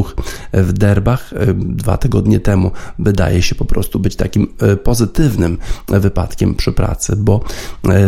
w 0.54 0.74
derbach 0.74 1.34
y, 1.34 1.54
dwa 1.54 1.98
tygodnie 1.98 2.39
temu, 2.39 2.72
wydaje 3.00 3.42
się 3.42 3.56
po 3.56 3.66
prostu 3.66 4.00
być 4.00 4.16
takim 4.16 4.48
pozytywnym 4.84 5.58
wypadkiem 5.88 6.56
przy 6.56 6.72
pracy, 6.72 7.16
bo 7.16 7.44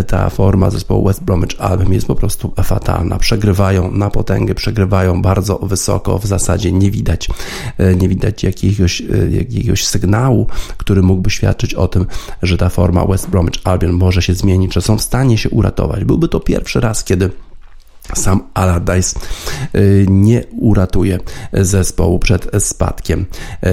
ta 0.08 0.29
forma 0.29 0.69
zespołu 0.69 1.08
West 1.08 1.24
Bromwich 1.24 1.62
Albion 1.62 1.93
jest 1.93 2.08
po 2.08 2.15
prostu 2.15 2.53
fatalna. 2.63 3.17
Przegrywają 3.17 3.91
na 3.91 4.10
potęgę, 4.10 4.55
przegrywają 4.55 5.22
bardzo 5.22 5.58
wysoko, 5.58 6.19
w 6.19 6.25
zasadzie 6.25 6.72
nie 6.72 6.91
widać, 6.91 7.29
nie 7.98 8.10
widać 8.10 8.43
jakiegoś, 8.43 9.03
jakiegoś 9.31 9.88
sygnału, 9.88 10.48
który 10.77 11.01
mógłby 11.01 11.29
świadczyć 11.29 11.74
o 11.74 11.88
tym, 11.88 12.05
że 12.41 12.58
ta 12.58 12.69
forma 12.69 13.05
West 13.05 13.29
Bromwich 13.29 13.38
Albion 13.63 13.91
może 13.91 14.22
się 14.22 14.34
zmienić, 14.34 14.74
że 14.74 14.81
są 14.81 14.98
w 14.98 15.01
stanie 15.01 15.38
się 15.38 15.50
uratować. 15.50 16.03
Byłby 16.03 16.27
to 16.27 16.39
pierwszy 16.39 16.79
raz, 16.79 17.03
kiedy 17.03 17.29
sam 18.15 18.43
Allardyce 18.53 19.19
y, 19.75 20.05
nie 20.09 20.43
uratuje 20.51 21.19
zespołu 21.53 22.19
przed 22.19 22.49
spadkiem 22.59 23.25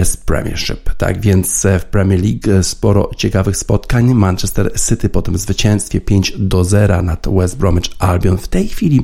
z 0.04 0.16
Premiership. 0.16 0.94
Tak 0.94 1.20
więc 1.20 1.66
w 1.80 1.84
Premier 1.84 2.20
League 2.20 2.62
sporo 2.62 3.10
ciekawych 3.16 3.56
spotkań. 3.56 4.14
Manchester 4.14 4.72
City 4.88 5.08
po 5.08 5.22
tym 5.22 5.38
zwycięstwie 5.38 6.00
5 6.00 6.32
do 6.38 6.64
0 6.64 7.02
nad 7.02 7.26
West 7.28 7.56
Bromwich 7.56 7.90
Albion 7.98 8.38
w 8.38 8.48
tej 8.48 8.68
chwili 8.68 9.02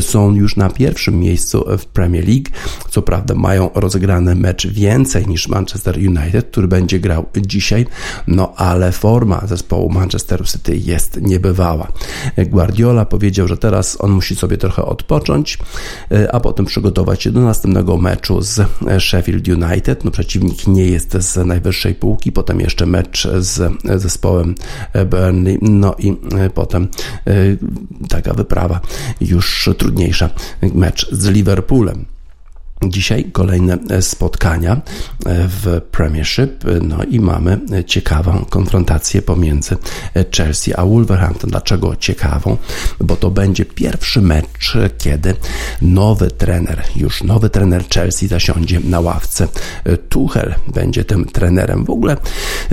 są 0.00 0.34
już 0.34 0.56
na 0.56 0.70
pierwszym 0.70 1.20
miejscu 1.20 1.64
w 1.78 1.86
Premier 1.86 2.28
League. 2.28 2.50
Co 2.90 3.02
prawda 3.02 3.34
mają 3.34 3.70
rozegrany 3.74 4.34
mecz 4.34 4.66
więcej 4.66 5.26
niż 5.26 5.48
Manchester 5.48 5.96
United, 5.96 6.50
który 6.50 6.68
będzie 6.68 7.00
grał 7.00 7.26
dzisiaj, 7.36 7.86
no 8.26 8.52
ale 8.56 8.92
forma 8.92 9.46
zespołu 9.46 9.90
Manchester 9.90 10.48
City 10.48 10.76
jest 10.76 11.20
niebywała. 11.20 11.92
Guardiola 12.46 13.04
powiedział, 13.04 13.48
że 13.48 13.56
teraz 13.56 13.96
on 14.00 14.10
musi 14.10 14.36
sobie 14.36 14.56
to 14.56 14.67
trochę 14.68 14.84
odpocząć, 14.84 15.58
e, 16.12 16.34
a 16.34 16.40
potem 16.40 16.66
przygotować 16.66 17.22
się 17.22 17.30
do 17.30 17.40
następnego 17.40 17.96
meczu 17.96 18.42
z 18.42 18.60
Sheffield 18.98 19.48
United. 19.48 20.04
No, 20.04 20.10
przeciwnik 20.10 20.66
nie 20.66 20.86
jest 20.86 21.12
z 21.12 21.46
najwyższej 21.46 21.94
półki, 21.94 22.32
potem 22.32 22.60
jeszcze 22.60 22.86
mecz 22.86 23.28
z 23.38 23.72
zespołem 24.02 24.54
Burnley, 25.10 25.58
no 25.62 25.94
i 25.98 26.16
e, 26.38 26.50
potem 26.50 26.88
e, 27.26 27.32
taka 28.08 28.34
wyprawa 28.34 28.80
już 29.20 29.70
trudniejsza, 29.78 30.30
mecz 30.74 31.10
z 31.12 31.26
Liverpoolem. 31.26 32.17
Dzisiaj 32.86 33.24
kolejne 33.32 33.78
spotkania 34.00 34.72
e, 34.72 34.80
w 35.48 35.80
Premiership, 35.90 36.64
no 36.82 37.04
i 37.04 37.20
mamy 37.20 37.60
ciekawą 37.86 38.44
konfrontację 38.50 39.22
pomiędzy 39.22 39.76
Chelsea 40.36 40.74
a 40.74 40.84
Wolverhampton. 40.84 41.50
Dlaczego 41.50 41.96
ciekawą? 41.96 42.56
Bo 43.00 43.16
to 43.16 43.30
będzie 43.30 43.64
pierwszy 43.64 44.20
mecz, 44.20 44.76
kiedy 44.98 45.34
nowy 45.82 46.30
trener, 46.30 46.82
już 46.96 47.22
nowy 47.22 47.50
trener 47.50 47.84
Chelsea 47.94 48.28
zasiądzie 48.28 48.80
na 48.80 49.00
ławce. 49.00 49.48
Tuchel 50.08 50.54
będzie 50.74 51.04
tym 51.04 51.24
trenerem. 51.24 51.84
W 51.84 51.90
ogóle 51.90 52.16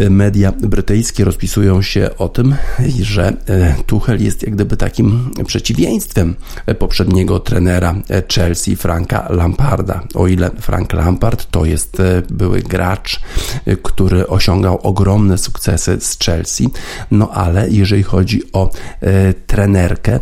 media 0.10 0.52
brytyjskie 0.52 1.26
rozpisują 1.26 1.82
się 1.82 2.10
o 2.18 2.30
tym, 2.30 2.56
że 3.02 3.28
e, 3.28 3.76
Tuchel 3.86 4.24
jest 4.24 4.44
jak 4.44 4.56
gdyby 4.56 4.78
takim 4.78 5.32
przeciwieństwem 5.46 6.36
poprzedniego 6.80 7.40
trenera 7.40 7.96
Chelsea, 8.34 8.76
Franka 8.76 9.28
Lamparda. 9.30 9.95
O 10.14 10.28
ile 10.28 10.52
Frank 10.60 10.94
Lampard 10.94 11.52
to 11.52 11.66
jest 11.66 12.00
e, 12.00 12.22
były 12.30 12.62
gracz, 12.62 13.22
e, 13.66 13.76
który 13.76 14.28
osiągał 14.28 14.80
ogromne 14.84 15.38
sukcesy 15.38 15.98
z 16.00 16.20
Chelsea, 16.20 16.70
no 17.12 17.30
ale 17.30 17.70
jeżeli 17.70 18.04
chodzi 18.04 18.42
o 18.54 18.70
e, 19.02 19.34
trenerkę, 19.34 20.20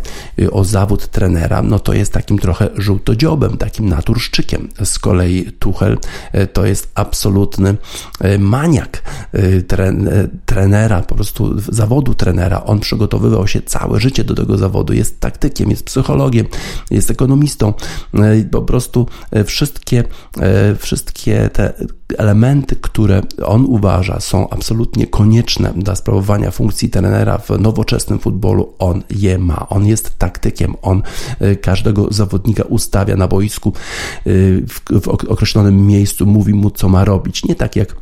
o 0.51 0.63
zawód 0.63 1.07
trenera, 1.07 1.61
no 1.61 1.79
to 1.79 1.93
jest 1.93 2.13
takim 2.13 2.39
trochę 2.39 2.69
żółtodziobem, 2.75 3.57
takim 3.57 3.89
naturszczykiem. 3.89 4.69
Z 4.83 4.99
kolei 4.99 5.51
Tuchel 5.59 5.97
to 6.53 6.65
jest 6.65 6.91
absolutny 6.95 7.75
maniak 8.39 9.03
trenera, 10.45 11.01
po 11.01 11.15
prostu 11.15 11.61
zawodu 11.71 12.13
trenera. 12.13 12.63
On 12.63 12.79
przygotowywał 12.79 13.47
się 13.47 13.61
całe 13.61 13.99
życie 13.99 14.23
do 14.23 14.35
tego 14.35 14.57
zawodu, 14.57 14.93
jest 14.93 15.19
taktykiem, 15.19 15.69
jest 15.69 15.83
psychologiem, 15.83 16.45
jest 16.91 17.11
ekonomistą. 17.11 17.73
Po 18.51 18.61
prostu 18.61 19.07
wszystko 19.45 19.62
wszystkie, 19.63 20.03
e, 20.41 20.75
wszystkie 20.75 21.49
te 21.53 21.73
elementy, 22.17 22.75
które 22.75 23.21
on 23.45 23.65
uważa 23.65 24.19
są 24.19 24.49
absolutnie 24.49 25.07
konieczne 25.07 25.73
dla 25.75 25.95
sprawowania 25.95 26.51
funkcji 26.51 26.89
trenera 26.89 27.37
w 27.37 27.49
nowoczesnym 27.49 28.19
futbolu, 28.19 28.73
on 28.79 29.03
je 29.09 29.37
ma. 29.37 29.69
On 29.69 29.85
jest 29.85 30.17
taktykiem, 30.17 30.75
on 30.81 31.01
e, 31.39 31.55
każdego 31.55 32.07
zawodnika 32.11 32.63
ustawia 32.63 33.15
na 33.15 33.27
boisku 33.27 33.69
e, 33.69 34.21
w, 34.67 35.01
w 35.01 35.07
określonym 35.07 35.87
miejscu, 35.87 36.25
mówi 36.25 36.53
mu, 36.53 36.71
co 36.71 36.89
ma 36.89 37.05
robić. 37.05 37.45
Nie 37.45 37.55
tak 37.55 37.75
jak 37.75 37.95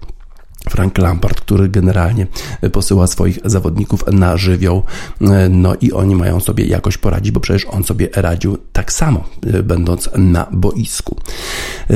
Frank 0.70 0.98
Lampard, 0.98 1.42
który 1.42 1.70
generalnie 1.70 2.28
posyła 2.72 3.08
swoich 3.08 3.40
zawodników 3.46 4.04
na 4.12 4.38
żywioł, 4.38 4.84
no 5.50 5.76
i 5.82 5.92
oni 5.92 6.16
mają 6.16 6.40
sobie 6.40 6.66
jakoś 6.66 6.98
poradzić, 6.98 7.32
bo 7.32 7.40
przecież 7.40 7.66
on 7.66 7.84
sobie 7.84 8.10
radził 8.16 8.58
tak 8.74 8.94
samo, 8.94 9.24
będąc 9.64 10.10
na 10.18 10.48
boisku. 10.52 11.18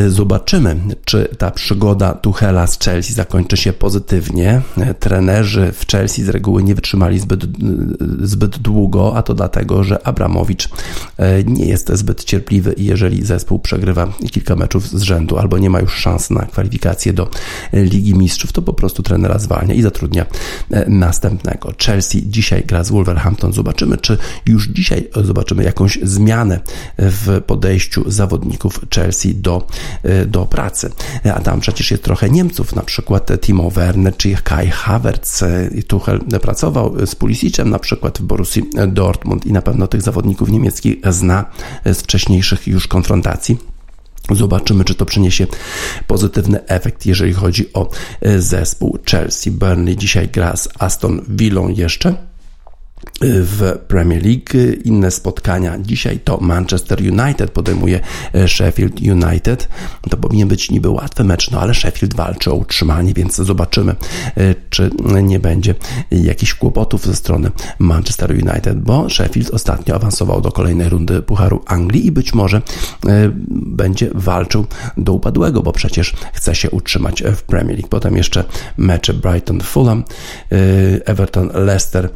Zobaczymy, 0.08 0.78
czy 1.06 1.28
ta 1.38 1.52
przygoda 1.52 2.14
Tuchela 2.14 2.68
z 2.68 2.80
Chelsea 2.80 3.14
zakończy 3.14 3.58
się 3.58 3.74
pozytywnie. 3.74 4.62
Trenerzy 5.00 5.72
w 5.72 5.92
Chelsea 5.92 6.24
z 6.24 6.30
reguły 6.30 6.64
nie 6.64 6.76
wytrzymali 6.76 7.20
zbyt, 7.20 7.46
zbyt 8.22 8.58
długo, 8.58 9.18
a 9.18 9.22
to 9.22 9.34
dlatego, 9.34 9.84
że 9.84 10.08
Abramowicz 10.08 10.70
e, 11.18 11.44
nie 11.44 11.66
jest 11.66 11.92
zbyt 11.94 12.24
cierpliwy 12.24 12.74
i 12.74 12.86
jeżeli 12.86 13.26
zespół 13.26 13.60
przegrywa 13.60 14.14
kilka 14.32 14.56
meczów 14.56 14.88
z 14.88 15.02
rzędu 15.02 15.38
albo 15.38 15.58
nie 15.58 15.70
ma 15.70 15.80
już 15.80 15.96
szans 15.96 16.30
na 16.30 16.46
kwalifikację 16.46 17.14
do 17.14 17.30
Ligi 17.74 18.16
Mistrzów, 18.16 18.52
to 18.56 18.62
po 18.62 18.74
prostu 18.74 19.04
trenera 19.04 19.40
zwalnia 19.40 19.74
i 19.74 19.82
zatrudnia 19.82 20.26
e, 20.72 20.90
następnego. 20.90 21.74
Chelsea 21.86 22.30
dzisiaj 22.30 22.64
gra 22.64 22.84
z 22.84 22.90
Wolverhampton. 22.90 23.54
Zobaczymy, 23.54 23.98
czy 23.98 24.18
już 24.46 24.68
dzisiaj 24.68 25.10
zobaczymy 25.24 25.64
jakąś 25.64 26.00
zmianę 26.04 26.60
w 26.98 27.42
podejściu 27.48 28.12
zawodników 28.12 28.80
Chelsea 28.96 29.36
do, 29.36 29.68
e, 30.04 30.26
do 30.26 30.46
pracy. 30.46 30.92
A 31.36 31.40
tam 31.40 31.60
przecież 31.60 31.92
jest 31.92 32.04
trochę 32.04 32.30
Niemców, 32.30 32.76
na 32.76 32.82
przykład 32.82 33.32
Timo 33.42 33.72
Werner 33.72 34.18
czy 34.18 34.36
Kai 34.36 34.68
Havertz. 34.70 35.44
E, 35.44 35.70
Tuchel 35.88 36.20
pracował 36.42 37.06
z 37.06 37.16
Pulisicem 37.16 37.70
na 37.70 37.80
przykład 37.80 38.20
w 38.20 38.22
Borussii 38.22 38.64
Dortmund 38.88 39.46
i 39.46 39.52
na 39.52 39.62
pewno 39.62 39.88
tych 39.88 40.02
zawodników 40.02 40.50
niemieckich 40.50 40.96
zna 41.10 41.46
z 41.86 42.02
wcześniejszych 42.02 42.68
już 42.68 42.88
konfrontacji. 42.88 43.75
Zobaczymy, 44.32 44.84
czy 44.84 44.96
to 44.96 45.06
przyniesie 45.06 45.48
pozytywny 46.08 46.66
efekt, 46.66 47.06
jeżeli 47.06 47.34
chodzi 47.34 47.74
o 47.74 47.90
e, 48.22 48.42
zespół 48.42 49.00
Chelsea. 49.12 49.52
Burnley 49.52 49.98
dzisiaj 49.98 50.30
gra 50.30 50.56
z 50.56 50.70
Aston 50.80 51.22
Villą 51.28 51.68
jeszcze 51.68 52.16
w 53.22 53.78
Premier 53.88 54.26
League. 54.26 54.78
Inne 54.84 55.12
spotkania 55.12 55.80
dzisiaj 55.80 56.20
to 56.20 56.38
Manchester 56.42 57.00
United 57.00 57.52
podejmuje 57.52 58.00
e, 58.34 58.48
Sheffield 58.48 59.02
United. 59.02 59.70
To 60.10 60.18
powinien 60.18 60.48
być 60.48 60.72
niby 60.72 60.90
łatwy 60.90 61.24
mecz, 61.24 61.52
no 61.52 61.62
ale 61.62 61.74
Sheffield 61.74 62.16
walczy 62.16 62.52
o 62.52 62.56
utrzymanie, 62.56 63.14
więc 63.14 63.36
zobaczymy, 63.36 63.96
e, 64.38 64.56
czy 64.70 64.92
nie 65.24 65.40
będzie 65.40 65.76
jakichś 66.12 66.54
kłopotów 66.54 67.06
ze 67.06 67.16
strony 67.16 67.52
Manchester 67.80 68.32
United, 68.32 68.80
bo 68.80 69.10
Sheffield 69.10 69.50
ostatnio 69.50 69.96
awansował 69.96 70.42
do 70.42 70.52
kolejnej 70.52 70.90
rundy 70.90 71.22
Pucharu 71.22 71.62
Anglii 71.66 72.06
i 72.06 72.12
być 72.12 72.34
może 72.34 72.58
e, 72.58 72.62
będzie 73.50 74.10
walczył 74.14 74.66
do 74.98 75.14
upadłego, 75.14 75.62
bo 75.62 75.72
przecież 75.72 76.14
chce 76.34 76.56
się 76.56 76.70
utrzymać 76.70 77.24
w 77.36 77.44
Premier 77.44 77.78
League. 77.78 77.90
Potem 77.90 78.18
jeszcze 78.18 78.44
mecze 78.78 79.14
Brighton-Fulham, 79.14 80.04
Everton-Leicester, 81.06 82.10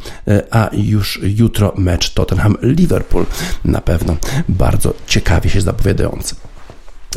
a 0.51 0.68
już 0.73 1.19
jutro 1.23 1.73
mecz 1.77 2.13
Tottenham-Liverpool. 2.13 3.25
Na 3.65 3.81
pewno 3.81 4.17
bardzo 4.49 4.93
ciekawie 5.07 5.49
się 5.49 5.61
zapowiadający. 5.61 6.35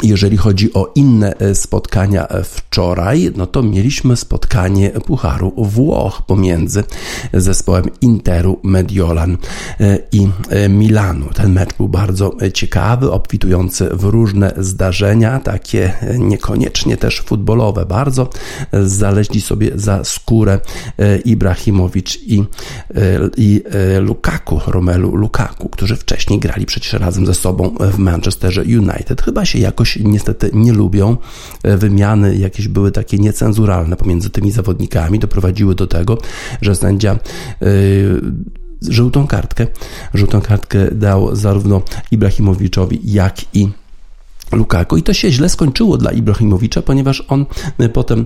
Jeżeli 0.02 0.37
chodzi 0.37 0.74
o 0.74 0.92
inne 0.94 1.35
e, 1.38 1.55
spotkania 1.55 2.28
e, 2.28 2.44
wczoraj, 2.44 3.33
no 3.37 3.46
to 3.46 3.62
mieliśmy 3.62 4.16
spotkanie 4.16 4.90
Pucharu 4.90 5.52
Włoch 5.57 6.22
pomiędzy 6.26 6.85
zespołem 7.33 7.85
Interu 8.00 8.61
Mediolan 8.62 9.38
e, 9.81 9.98
i 10.12 10.28
Milanu. 10.68 11.26
Ten 11.35 11.52
mecz 11.52 11.74
był 11.76 11.88
bardzo 11.88 12.37
ciekawy, 12.55 13.11
obfitujący 13.11 13.88
w 13.92 14.05
różne 14.05 14.52
zdarzenia, 14.57 15.40
takie 15.40 15.92
niekoniecznie 16.18 16.96
też 16.96 17.20
futbolowe. 17.20 17.87
Bardzo 17.87 18.28
zaleźli 18.72 19.40
sobie 19.40 19.70
za 19.74 20.05
skórę 20.05 20.61
Ibrahimowicz 21.24 22.18
i, 22.22 22.44
i 23.37 23.62
Lukaku, 24.00 24.61
Romelu 24.66 25.16
Lukaku, 25.16 25.68
którzy 25.68 25.96
wcześniej 25.96 26.38
grali 26.38 26.66
przecież 26.66 26.92
razem 26.92 27.26
ze 27.26 27.35
sobą 27.35 27.74
w 27.81 27.98
Manchesterze 27.98 28.62
United. 28.62 29.22
Chyba 29.22 29.44
się 29.44 29.59
jakoś 29.59 29.81
jakoś 29.82 29.98
niestety 30.04 30.50
nie 30.52 30.72
lubią. 30.72 31.16
Wymiany 31.64 32.36
jakieś 32.36 32.68
były 32.68 32.92
takie 32.92 33.18
niecenzuralne 33.18 33.96
pomiędzy 33.96 34.30
tymi 34.30 34.50
zawodnikami, 34.50 35.18
doprowadziły 35.18 35.74
do 35.74 35.86
tego, 35.86 36.18
że 36.60 36.74
sędzia 36.74 37.18
żółtą 38.88 39.26
kartkę. 39.26 39.66
Żółtą 40.14 40.40
kartkę 40.40 40.94
dał 40.94 41.36
zarówno 41.36 41.82
Ibrahimowiczowi, 42.10 43.00
jak 43.04 43.54
i 43.54 43.68
Lukaku. 44.52 44.96
I 44.96 45.02
to 45.02 45.12
się 45.14 45.30
źle 45.30 45.48
skończyło 45.48 45.98
dla 45.98 46.12
Ibrahimowicza, 46.12 46.82
ponieważ 46.82 47.24
on 47.28 47.46
y, 47.80 47.88
potem 47.88 48.24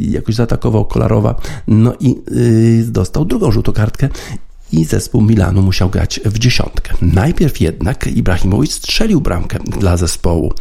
jakoś 0.00 0.34
zaatakował 0.34 0.84
Kolarowa, 0.84 1.34
no 1.68 1.94
i 2.00 2.16
dostał 2.84 3.24
drugą 3.24 3.50
żółtą 3.50 3.72
kartkę 3.72 4.08
i 4.74 4.84
zespół 4.84 5.22
Milanu 5.22 5.62
musiał 5.62 5.90
grać 5.90 6.20
w 6.24 6.38
dziesiątkę. 6.38 6.94
Najpierw 7.02 7.60
jednak 7.60 8.06
Ibrahimowicz 8.06 8.70
strzelił 8.70 9.20
bramkę 9.20 9.58
dla 9.58 9.96
zespołu, 9.96 10.52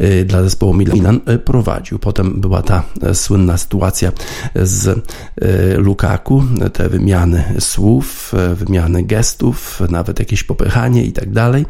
y, 0.00 0.24
dla 0.24 0.42
zespołu 0.42 0.74
Milan. 0.74 1.20
Y, 1.30 1.38
prowadził. 1.38 1.98
Potem 1.98 2.40
była 2.40 2.62
ta 2.62 2.82
y, 3.10 3.14
słynna 3.14 3.56
sytuacja 3.56 4.12
z 4.62 5.00
Lukaku, 5.76 6.42
te 6.72 6.88
wymiany 6.88 7.44
słów, 7.60 8.32
wymiany 8.54 9.02
gestów, 9.02 9.80
nawet 9.90 10.18
jakieś 10.18 10.44
popychanie 10.44 11.04
i 11.04 11.12
tak 11.12 11.32
dalej. 11.32 11.66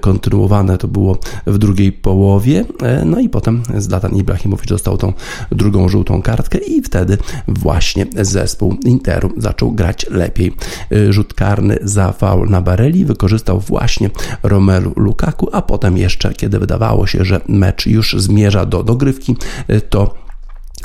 Kontynuowane 0.00 0.78
to 0.78 0.88
było 0.88 1.18
w 1.46 1.58
drugiej 1.58 1.92
połowie, 1.92 2.64
no 3.04 3.20
i 3.20 3.28
potem 3.28 3.62
Zlatan 3.78 4.16
Ibrahimowicz 4.16 4.68
dostał 4.68 4.96
tą 4.96 5.12
drugą 5.52 5.88
żółtą 5.88 6.22
kartkę 6.22 6.58
i 6.58 6.82
wtedy 6.82 7.18
właśnie 7.48 8.06
zespół 8.20 8.76
Interu 8.84 9.32
zaczął 9.36 9.72
grać 9.72 10.06
lepiej. 10.10 10.52
Rzut 11.10 11.25
rzut 11.26 11.34
karny 11.34 11.78
za 11.82 12.12
faul 12.12 12.48
na 12.50 12.62
Bareli 12.62 13.04
wykorzystał 13.04 13.60
właśnie 13.60 14.10
Romelu 14.42 14.92
Lukaku, 14.96 15.48
a 15.52 15.62
potem 15.62 15.96
jeszcze, 15.96 16.34
kiedy 16.34 16.58
wydawało 16.58 17.06
się, 17.06 17.24
że 17.24 17.40
mecz 17.48 17.86
już 17.86 18.16
zmierza 18.18 18.66
do 18.66 18.82
dogrywki, 18.82 19.36
to 19.90 20.14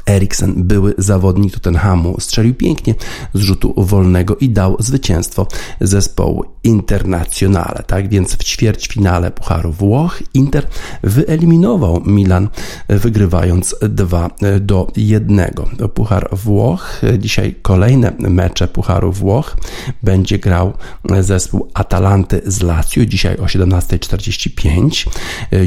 Eriksen, 0.10 0.54
były 0.58 0.94
zawodnik 0.98 1.54
Tottenhamu, 1.54 2.20
strzelił 2.20 2.56
pięknie 2.56 2.96
z 3.34 3.40
rzutu 3.40 3.74
wolnego 3.78 4.36
i 4.36 4.50
dał 4.50 4.76
zwycięstwo 4.80 5.48
zespołu 5.82 6.44
Internazionale. 6.64 7.84
Tak 7.88 8.10
więc 8.10 8.36
w 8.36 8.44
ćwierćfinale 8.44 9.32
Pucharu 9.32 9.72
Włoch 9.72 10.24
Inter 10.34 10.68
wyeliminował 11.04 12.02
Milan, 12.06 12.50
wygrywając 12.90 13.76
2 13.90 14.30
do 14.60 14.88
1. 14.96 15.52
Puchar 15.94 16.30
Włoch, 16.32 17.02
dzisiaj 17.20 17.56
kolejne 17.62 18.14
mecze 18.20 18.68
Pucharu 18.68 19.12
Włoch 19.12 19.58
będzie 20.04 20.40
grał 20.40 20.74
zespół 21.22 21.70
Atalanty 21.74 22.42
z 22.46 22.62
Lazio 22.62 23.06
dzisiaj 23.06 23.38
o 23.38 23.46
17.45, 23.46 25.08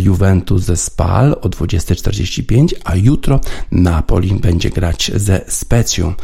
Juventus 0.02 0.62
ze 0.62 0.76
Spal 0.76 1.32
o 1.32 1.48
20.45, 1.48 2.68
a 2.84 2.96
jutro 2.96 3.40
Napoli 3.72 4.34
będzie 4.34 4.70
grać 4.70 5.10
ze 5.14 5.40
Specją 5.48 6.14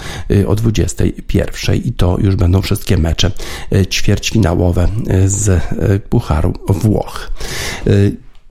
o 0.47 0.55
21 0.55 1.77
i 1.77 1.93
to 1.93 2.19
już 2.19 2.37
będą 2.37 2.63
wszystkie 2.63 2.99
mecze 2.99 3.31
y, 3.73 3.87
y, 4.69 5.29
z 5.29 5.63
Pucharu 6.09 6.53
Włoch. 6.69 7.31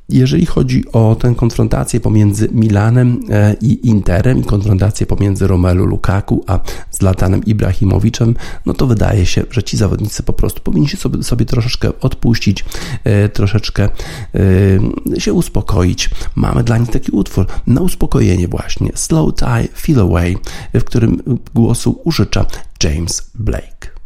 Jeżeli 0.09 0.45
chodzi 0.45 0.83
o 0.91 1.15
tę 1.15 1.35
konfrontację 1.35 1.99
pomiędzy 1.99 2.49
Milanem 2.51 3.19
e, 3.29 3.55
i 3.61 3.87
Interem 3.87 4.39
i 4.39 4.43
konfrontację 4.43 5.05
pomiędzy 5.05 5.47
Romelu 5.47 5.85
Lukaku 5.85 6.43
a 6.47 6.59
Zlatanem 6.91 7.45
Ibrahimowiczem, 7.45 8.35
no 8.65 8.73
to 8.73 8.87
wydaje 8.87 9.25
się, 9.25 9.43
że 9.51 9.63
ci 9.63 9.77
zawodnicy 9.77 10.23
po 10.23 10.33
prostu 10.33 10.61
powinni 10.61 10.87
sobie, 10.87 11.23
sobie 11.23 11.45
troszeczkę 11.45 11.99
odpuścić, 11.99 12.65
e, 13.03 13.29
troszeczkę 13.29 13.89
e, 15.15 15.19
się 15.19 15.33
uspokoić. 15.33 16.09
Mamy 16.35 16.63
dla 16.63 16.77
nich 16.77 16.89
taki 16.89 17.11
utwór 17.11 17.45
na 17.67 17.81
uspokojenie 17.81 18.47
właśnie 18.47 18.91
Slow 18.95 19.35
Tie 19.35 19.67
Feel 19.75 19.99
Away, 19.99 20.37
w 20.73 20.83
którym 20.83 21.23
głosu 21.53 22.01
użycza 22.03 22.45
James 22.83 23.31
Blake. 23.35 23.98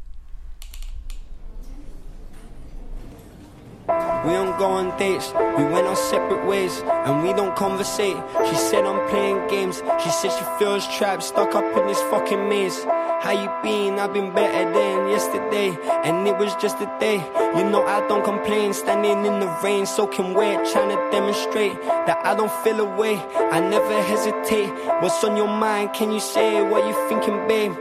We 4.25 4.31
don't 4.31 4.57
go 4.57 4.71
on 4.71 4.97
dates, 4.97 5.33
we 5.33 5.63
went 5.65 5.85
our 5.85 5.95
separate 5.95 6.45
ways, 6.45 6.81
and 6.85 7.23
we 7.23 7.33
don't 7.33 7.55
conversate. 7.55 8.15
She 8.47 8.55
said 8.55 8.85
I'm 8.85 9.09
playing 9.09 9.47
games, 9.49 9.83
she 10.01 10.09
said 10.09 10.31
she 10.31 10.45
feels 10.57 10.87
trapped, 10.97 11.23
stuck 11.23 11.53
up 11.55 11.65
in 11.77 11.87
this 11.87 12.01
fucking 12.03 12.47
maze. 12.47 12.85
How 13.23 13.31
you 13.31 13.49
been? 13.63 13.99
I've 13.99 14.13
been 14.13 14.33
better 14.33 14.71
than 14.73 15.09
yesterday, 15.09 15.77
and 16.03 16.27
it 16.27 16.37
was 16.37 16.55
just 16.55 16.81
a 16.81 16.97
day. 16.99 17.17
You 17.57 17.63
know 17.69 17.85
I 17.85 18.05
don't 18.07 18.23
complain, 18.23 18.73
standing 18.73 19.25
in 19.25 19.39
the 19.39 19.59
rain, 19.63 19.85
soaking 19.85 20.33
wet, 20.33 20.69
trying 20.71 20.89
to 20.89 21.11
demonstrate 21.11 21.81
that 21.83 22.19
I 22.25 22.35
don't 22.35 22.51
feel 22.63 22.79
away. 22.79 23.17
I 23.17 23.59
never 23.59 24.01
hesitate. 24.03 24.69
What's 25.01 25.23
on 25.23 25.37
your 25.37 25.47
mind? 25.47 25.93
Can 25.93 26.11
you 26.11 26.19
say 26.19 26.61
what 26.61 26.85
you 26.87 26.93
thinking, 27.07 27.47
babe? 27.47 27.77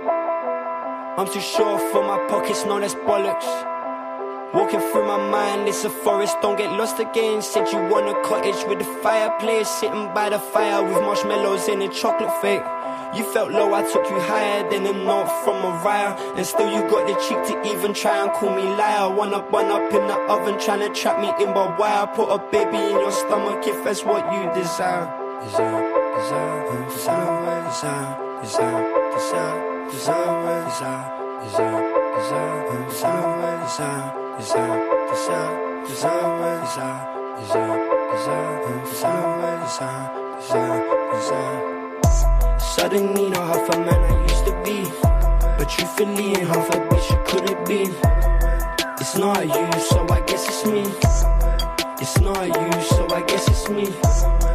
I'm 1.18 1.26
too 1.26 1.40
short 1.40 1.80
for 1.92 2.02
my 2.02 2.18
pockets, 2.28 2.64
no, 2.64 2.80
that's 2.80 2.94
bollocks. 2.94 3.71
Walking 4.54 4.80
through 4.80 5.06
my 5.06 5.16
mind, 5.30 5.66
it's 5.66 5.82
a 5.84 5.88
forest, 5.88 6.36
don't 6.42 6.58
get 6.58 6.70
lost 6.72 7.00
again. 7.00 7.40
Said 7.40 7.72
you 7.72 7.78
want 7.88 8.06
a 8.06 8.20
cottage 8.22 8.68
with 8.68 8.82
a 8.82 9.00
fireplace, 9.02 9.66
sitting 9.66 10.12
by 10.12 10.28
the 10.28 10.38
fire 10.38 10.84
with 10.84 11.00
marshmallows 11.00 11.68
in 11.68 11.80
a 11.80 11.88
chocolate 11.88 12.30
fake. 12.42 12.62
You 13.16 13.24
felt 13.32 13.50
low, 13.50 13.72
I 13.72 13.82
took 13.82 14.04
you 14.10 14.20
higher 14.20 14.68
than 14.68 14.84
a 14.84 14.92
note 14.92 15.32
from 15.42 15.56
a 15.64 15.82
riot. 15.82 16.20
And 16.36 16.46
still 16.46 16.70
you 16.70 16.82
got 16.90 17.08
the 17.08 17.14
cheek 17.24 17.40
to 17.48 17.72
even 17.72 17.94
try 17.94 18.24
and 18.24 18.30
call 18.32 18.54
me 18.54 18.64
liar. 18.76 19.08
One 19.14 19.32
up, 19.32 19.50
one 19.50 19.72
up 19.72 19.90
in 19.90 20.06
the 20.06 20.18
oven, 20.28 20.60
trying 20.60 20.80
to 20.80 20.90
trap 21.00 21.18
me 21.18 21.28
in, 21.42 21.54
why 21.54 22.02
I 22.02 22.04
put 22.14 22.28
a 22.28 22.38
baby 22.50 22.76
in 22.76 23.00
your 23.00 23.12
stomach 23.12 23.66
if 23.66 23.82
that's 23.84 24.04
what 24.04 24.22
you 24.34 24.52
desire. 24.52 25.08
Desire, 25.44 25.80
desire, 26.14 26.88
desire, 26.90 27.64
desire, 27.64 28.42
desire, 28.42 29.12
desire, 29.12 29.90
desire, 29.92 30.64
desire, 30.68 31.08
desire, 31.42 31.88
desire, 32.16 32.88
desire, 32.90 33.64
desire 33.64 34.21
desire, 34.38 34.80
desire, 35.10 35.84
desire, 35.86 36.62
desire, 37.40 37.82
desire, 38.10 38.52
desire, 38.84 39.60
desire, 39.64 40.08
desire, 40.40 40.82
desire. 41.12 42.60
Suddenly, 42.60 43.30
not 43.30 43.46
half 43.54 43.68
a 43.74 43.78
man 43.78 44.00
I 44.10 44.22
used 44.22 44.44
to 44.46 44.52
be, 44.64 44.78
but 45.58 45.68
you 45.78 45.84
half 46.46 46.68
a 46.70 46.78
bitch 46.88 47.10
you 47.10 47.18
could. 47.26 47.42
It's 49.00 49.16
not 49.16 49.44
you, 49.44 49.80
so 49.80 50.06
I 50.08 50.20
guess 50.20 50.46
it's 50.48 50.64
me. 50.66 50.82
It's 52.00 52.20
not 52.20 52.46
you, 52.46 52.82
so 52.82 53.06
I 53.14 53.22
guess 53.22 53.48
it's 53.48 53.68
me. 53.68 53.86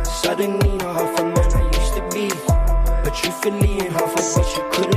Suddenly, 0.03 0.77
not 0.77 0.95
half 0.95 1.19
a 1.19 1.23
man 1.23 1.53
I 1.53 1.63
used 1.77 1.93
to 1.95 2.01
be, 2.13 2.29
but 3.03 3.23
you 3.23 3.31
half 3.91 4.13
a 4.13 4.21
bitch 4.33 4.57
you 4.57 4.63
could. 4.71 4.87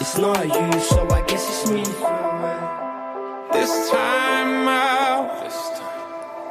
It's 0.00 0.18
not 0.18 0.44
you, 0.44 0.80
so 0.80 1.08
I 1.10 1.22
guess 1.22 1.48
it's 1.48 1.70
me. 1.70 2.21
This 3.62 3.90
time 3.90 4.66
out. 4.66 5.30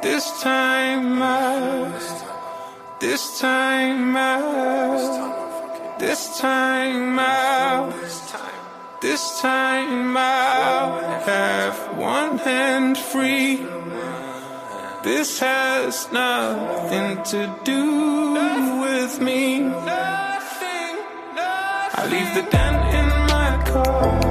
This 0.00 0.40
time 0.40 1.20
out. 1.20 2.00
This 3.00 3.38
time 3.38 4.16
out. 4.16 5.98
This 5.98 6.40
time 6.40 7.18
out. 7.18 7.92
This 9.02 9.40
time 9.42 10.16
out. 10.16 11.22
Have 11.24 11.98
one 11.98 12.38
hand 12.38 12.96
free. 12.96 13.56
This 15.04 15.38
has 15.40 16.10
nothing 16.12 17.22
to 17.24 17.40
do 17.62 18.32
with 18.80 19.20
me. 19.20 19.66
I 21.94 22.06
leave 22.08 22.32
the 22.34 22.50
dent 22.50 22.94
in 22.94 23.08
my 23.28 23.50
car 23.70 24.21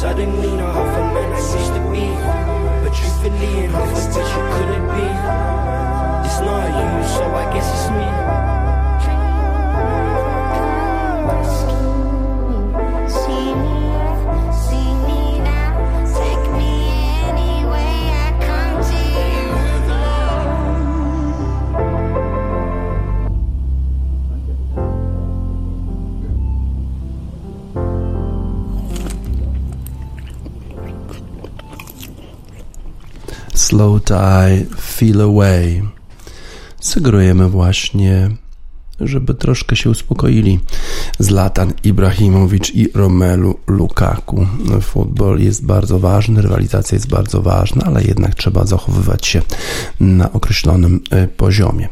Suddenly 0.00 0.52
not 0.56 0.74
half 0.74 0.96
a 0.96 1.14
man 1.14 1.32
I 1.32 1.38
used 1.38 1.74
to 1.74 1.80
be. 1.90 2.06
But 2.82 2.94
truthfully 2.94 3.64
and 3.64 3.72
half 3.72 3.92
a 3.96 4.00
Slow 33.76 34.00
Tie, 34.04 34.66
Feel 34.80 35.20
Away. 35.20 35.82
Sugerujemy 36.80 37.48
właśnie, 37.48 38.30
żeby 39.00 39.34
troszkę 39.34 39.76
się 39.76 39.90
uspokoili. 39.90 40.60
Zlatan 41.18 41.72
Ibrahimowicz 41.84 42.74
i 42.74 42.88
Romelu 42.94 43.58
Lukaku. 43.66 44.46
Futbol 44.82 45.40
jest 45.40 45.66
bardzo 45.66 45.98
ważny, 45.98 46.42
rywalizacja 46.42 46.96
jest 46.96 47.08
bardzo 47.08 47.42
ważna, 47.42 47.84
ale 47.84 48.04
jednak 48.04 48.34
trzeba 48.34 48.64
zachowywać 48.64 49.26
się 49.26 49.42
na 50.00 50.32
określonym 50.32 51.00
e, 51.10 51.28
poziomie. 51.28 51.88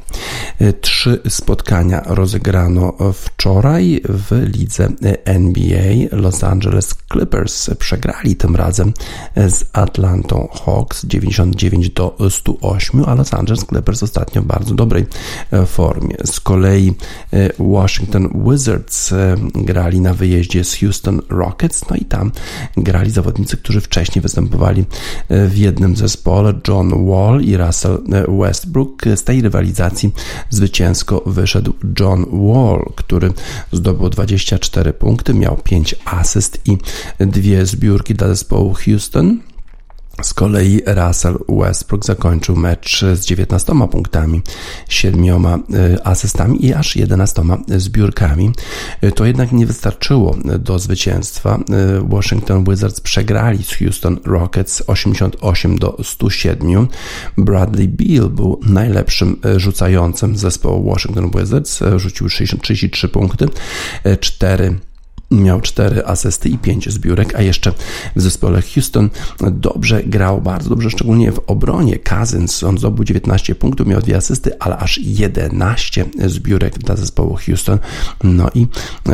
E, 0.58 0.72
Trzy 0.72 1.20
spotkania 1.28 2.02
rozegrano 2.06 2.92
wczoraj 3.12 4.00
w 4.08 4.50
lidze 4.56 4.88
NBA. 5.24 6.08
Los 6.12 6.44
Angeles 6.44 6.94
Clippers 7.12 7.70
przegrali 7.78 8.36
tym 8.36 8.56
razem 8.56 8.92
z 9.36 9.64
Atlantą 9.72 10.48
Hawks 10.64 11.06
99 11.06 11.90
do 11.90 12.16
108, 12.30 13.04
a 13.06 13.14
Los 13.14 13.34
Angeles 13.34 13.64
Clippers 13.66 14.02
ostatnio 14.02 14.42
w 14.42 14.44
bardzo 14.44 14.74
dobrej 14.74 15.06
e, 15.50 15.66
formie. 15.66 16.16
Z 16.24 16.40
kolei 16.40 16.94
e, 17.32 17.50
Washington 17.58 18.28
Wizards 18.46 19.12
e, 19.12 19.13
grali 19.54 20.00
na 20.00 20.14
wyjeździe 20.14 20.64
z 20.64 20.74
Houston 20.76 21.20
Rockets, 21.28 21.88
no 21.90 21.96
i 21.96 22.04
tam 22.04 22.32
grali 22.76 23.10
zawodnicy, 23.10 23.56
którzy 23.56 23.80
wcześniej 23.80 24.22
występowali 24.22 24.84
w 25.30 25.56
jednym 25.56 25.96
zespole, 25.96 26.54
John 26.68 27.06
Wall 27.06 27.42
i 27.42 27.56
Russell 27.56 27.98
Westbrook. 28.28 29.02
Z 29.16 29.24
tej 29.24 29.42
rywalizacji 29.42 30.12
zwycięsko 30.50 31.22
wyszedł 31.26 31.74
John 32.00 32.26
Wall, 32.32 32.92
który 32.96 33.32
zdobył 33.72 34.10
24 34.10 34.92
punkty, 34.92 35.34
miał 35.34 35.56
5 35.56 35.94
asyst 36.04 36.60
i 36.66 36.78
dwie 37.18 37.66
zbiórki 37.66 38.14
dla 38.14 38.28
zespołu 38.28 38.74
Houston. 38.74 39.38
Z 40.22 40.34
kolei 40.34 40.80
Russell 40.86 41.38
Westbrook 41.48 42.04
zakończył 42.04 42.56
mecz 42.56 43.04
z 43.14 43.24
19 43.24 43.72
punktami, 43.90 44.42
7 44.88 45.24
asystami 46.04 46.66
i 46.66 46.74
aż 46.74 46.96
11 46.96 47.42
zbiórkami. 47.68 48.52
To 49.14 49.24
jednak 49.24 49.52
nie 49.52 49.66
wystarczyło 49.66 50.36
do 50.58 50.78
zwycięstwa. 50.78 51.58
Washington 52.08 52.64
Wizards 52.64 53.00
przegrali 53.00 53.64
z 53.64 53.72
Houston 53.72 54.20
Rockets 54.24 54.82
88 54.86 55.78
do 55.78 55.96
107. 56.02 56.88
Bradley 57.38 57.88
Beal 57.88 58.30
był 58.30 58.60
najlepszym 58.66 59.40
rzucającym 59.56 60.36
zespołu 60.36 60.90
Washington 60.90 61.30
Wizards, 61.30 61.80
rzucił 61.96 62.28
63 62.28 63.08
punkty, 63.08 63.46
4 64.20 64.74
miał 65.42 65.60
4 65.60 66.06
asysty 66.06 66.48
i 66.48 66.58
5 66.58 66.92
zbiórek, 66.92 67.34
a 67.34 67.42
jeszcze 67.42 67.72
w 68.16 68.20
zespole 68.20 68.62
Houston 68.62 69.10
dobrze 69.52 70.02
grał, 70.02 70.40
bardzo 70.40 70.70
dobrze, 70.70 70.90
szczególnie 70.90 71.32
w 71.32 71.40
obronie. 71.46 71.98
Cousins, 71.98 72.62
on 72.62 72.78
zdobył 72.78 73.04
19 73.04 73.54
punktów, 73.54 73.86
miał 73.86 74.00
2 74.00 74.16
asysty, 74.16 74.58
ale 74.58 74.76
aż 74.76 74.98
11 74.98 76.04
zbiórek 76.26 76.78
dla 76.78 76.96
zespołu 76.96 77.36
Houston. 77.46 77.78
No 78.24 78.50
i 78.54 78.66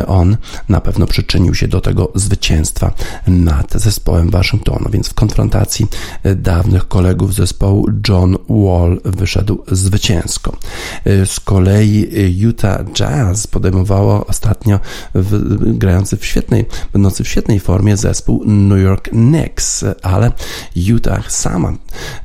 on 0.07 0.37
na 0.69 0.81
pewno 0.81 1.07
przyczynił 1.07 1.55
się 1.55 1.67
do 1.67 1.81
tego 1.81 2.11
zwycięstwa 2.15 2.93
nad 3.27 3.73
zespołem 3.73 4.29
Waszyngtonu, 4.29 4.89
więc 4.89 5.09
w 5.09 5.13
konfrontacji 5.13 5.87
dawnych 6.35 6.87
kolegów 6.87 7.33
zespołu 7.33 7.87
John 8.09 8.37
Wall 8.49 9.01
wyszedł 9.05 9.63
zwycięsko. 9.71 10.57
Z 11.25 11.39
kolei 11.39 12.09
Utah 12.37 12.83
Jazz 12.93 13.47
podejmowało 13.47 14.25
ostatnio 14.27 14.79
w, 15.15 15.77
grający 16.11 16.17
w 16.17 16.25
świetnej, 16.25 16.65
będący 16.93 17.23
w 17.23 17.27
świetnej 17.27 17.59
formie 17.59 17.97
zespół 17.97 18.43
New 18.45 18.79
York 18.79 19.09
Knicks, 19.09 19.85
ale 20.01 20.31
Utah 20.75 21.31
sama 21.31 21.73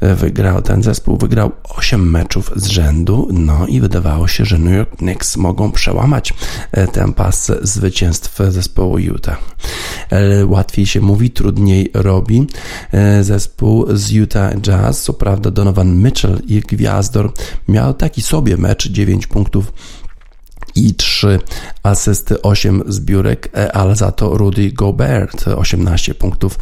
wygrał, 0.01 0.62
ten 0.62 0.83
zespół 0.83 1.16
wygrał 1.16 1.53
8 1.64 2.11
meczów 2.11 2.53
z 2.57 2.66
rzędu, 2.66 3.29
no 3.33 3.66
i 3.66 3.81
wydawało 3.81 4.29
się, 4.29 4.44
że 4.44 4.59
New 4.59 4.75
York 4.75 4.96
Knicks 4.96 5.37
mogą 5.37 5.72
przełamać 5.72 6.35
tę 6.92 7.12
pasę 7.12 7.59
zwycięstw 7.62 8.38
zespołu 8.49 8.99
Utah. 8.99 9.38
Łatwiej 10.46 10.87
się 10.87 11.01
mówi, 11.01 11.31
trudniej 11.31 11.90
robi. 11.94 12.46
Zespół 13.20 13.87
z 13.96 14.11
Utah 14.11 14.55
Jazz, 14.61 15.03
co 15.03 15.12
prawda 15.12 15.51
Donovan 15.51 16.03
Mitchell 16.03 16.40
i 16.46 16.61
Gwiazdor 16.61 17.33
miał 17.68 17.94
taki 17.94 18.22
sobie 18.22 18.57
mecz, 18.57 18.88
9 18.88 19.27
punktów 19.27 19.72
i 20.77 20.95
3 20.95 21.39
asysty, 21.83 22.43
8 22.43 22.83
zbiórek, 22.87 23.51
ale 23.73 23.97
za 23.97 24.12
to 24.12 24.39
Rudy 24.39 24.73
Gobert 24.73 25.49
18 25.49 26.15
punktów, 26.15 26.59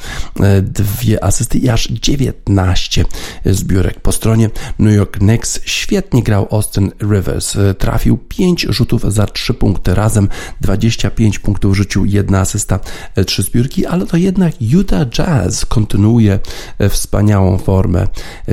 2 0.63 1.21
asysty 1.21 1.59
i 1.59 1.69
aż 1.69 1.89
19 1.89 3.05
zbiórek. 3.47 4.01
Po 4.01 4.13
stronie 4.13 4.51
New 4.79 4.95
York 4.95 5.19
Knicks 5.19 5.61
świetnie 5.65 6.23
grał 6.23 6.49
Austin 6.51 6.91
Rivers. 7.03 7.57
Trafił 7.79 8.17
5 8.17 8.67
rzutów 8.69 9.13
za 9.13 9.27
3 9.27 9.55
punkty, 9.55 9.95
razem 9.95 10.29
25 10.61 11.39
punktów 11.39 11.77
rzucił, 11.77 12.05
1 12.05 12.35
asysta, 12.35 12.81
3 13.27 13.43
zbiórki, 13.43 13.87
ale 13.87 14.07
to 14.07 14.17
jednak 14.17 14.55
Utah 14.61 15.07
Jazz 15.09 15.67
kontynuuje 15.67 16.39
wspaniałą 16.91 17.59
formę. 17.59 18.07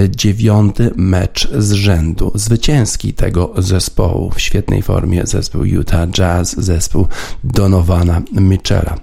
Dziewiąty 0.09 0.91
mecz 0.95 1.49
z 1.57 1.71
rzędu, 1.71 2.31
zwycięski 2.35 3.13
tego 3.13 3.53
zespołu 3.57 4.31
w 4.31 4.41
świetnej 4.41 4.81
formie 4.81 5.25
zespół 5.25 5.50
zespół 5.51 5.65
Utah 5.65 6.07
Jazz, 6.07 6.55
zespół 6.57 7.07
Donovana 7.43 8.21
Mitchella. 8.31 8.97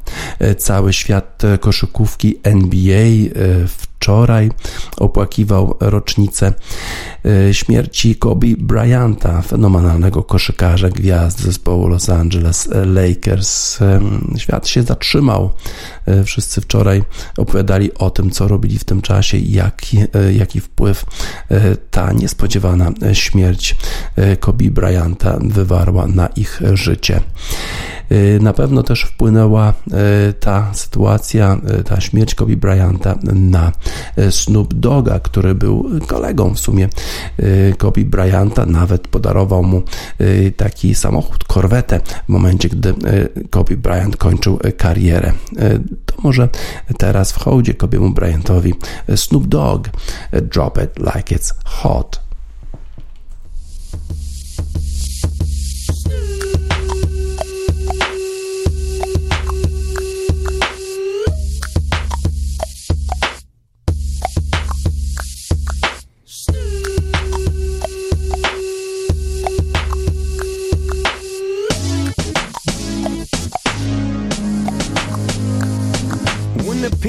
Cały 0.58 0.92
świat 0.92 1.42
koszykówki 1.60 2.36
NBA 2.42 3.06
wczoraj 3.98 4.50
opłakiwał 4.96 5.76
rocznicę 5.80 6.52
śmierci 7.52 8.16
Kobe 8.16 8.46
Bryanta, 8.58 9.42
fenomenalnego 9.42 10.22
koszykarza, 10.22 10.88
gwiazd 10.88 11.40
zespołu 11.40 11.88
Los 11.88 12.08
Angeles 12.08 12.68
Lakers. 12.86 13.78
Świat 14.36 14.68
się 14.68 14.82
zatrzymał. 14.82 15.50
Wszyscy 16.24 16.60
wczoraj 16.60 17.02
opowiadali 17.36 17.94
o 17.94 18.10
tym, 18.10 18.30
co 18.30 18.48
robili 18.48 18.78
w 18.78 18.84
tym 18.84 19.02
czasie 19.02 19.36
i 19.38 19.52
jaki, 19.52 19.98
jaki 20.32 20.60
wpływ 20.60 21.04
ta 21.90 22.12
niespodziewana 22.12 22.90
śmierć 23.12 23.76
Kobe 24.40 24.64
Bryanta 24.64 25.38
wywarła 25.40 26.06
na 26.06 26.26
ich 26.26 26.60
życie. 26.74 27.20
Na 28.40 28.52
pewno 28.52 28.82
też 28.82 29.02
wpłynęła 29.02 29.74
ta 30.40 30.74
sytuacja, 30.74 31.60
ta 31.84 32.00
śmierć 32.00 32.34
Kobe 32.34 32.56
Bryanta 32.56 33.18
na 33.32 33.72
Snoop 34.30 34.74
Doga, 34.74 35.20
który 35.20 35.54
był 35.54 35.90
kolegą 36.06 36.54
w 36.54 36.60
sumie 36.60 36.88
Kobe 37.78 38.04
Bryanta, 38.04 38.66
nawet 38.66 39.08
podarował 39.08 39.62
mu 39.62 39.82
taki 40.56 40.94
samochód, 40.94 41.44
korwetę 41.44 42.00
w 42.26 42.28
momencie, 42.28 42.68
gdy 42.68 42.94
Kobe 43.50 43.76
Bryant 43.76 44.16
kończył 44.16 44.58
karierę. 44.76 45.32
To 46.06 46.14
może 46.22 46.48
teraz 46.98 47.32
w 47.32 47.38
hołdzie 47.38 47.74
Kobiemu 47.74 48.10
Bryantowi 48.10 48.74
Snoop 49.16 49.46
Dogg 49.46 49.88
Drop 50.42 50.78
It 50.84 50.98
Like 50.98 51.36
It's 51.36 51.54
Hot. 51.64 52.27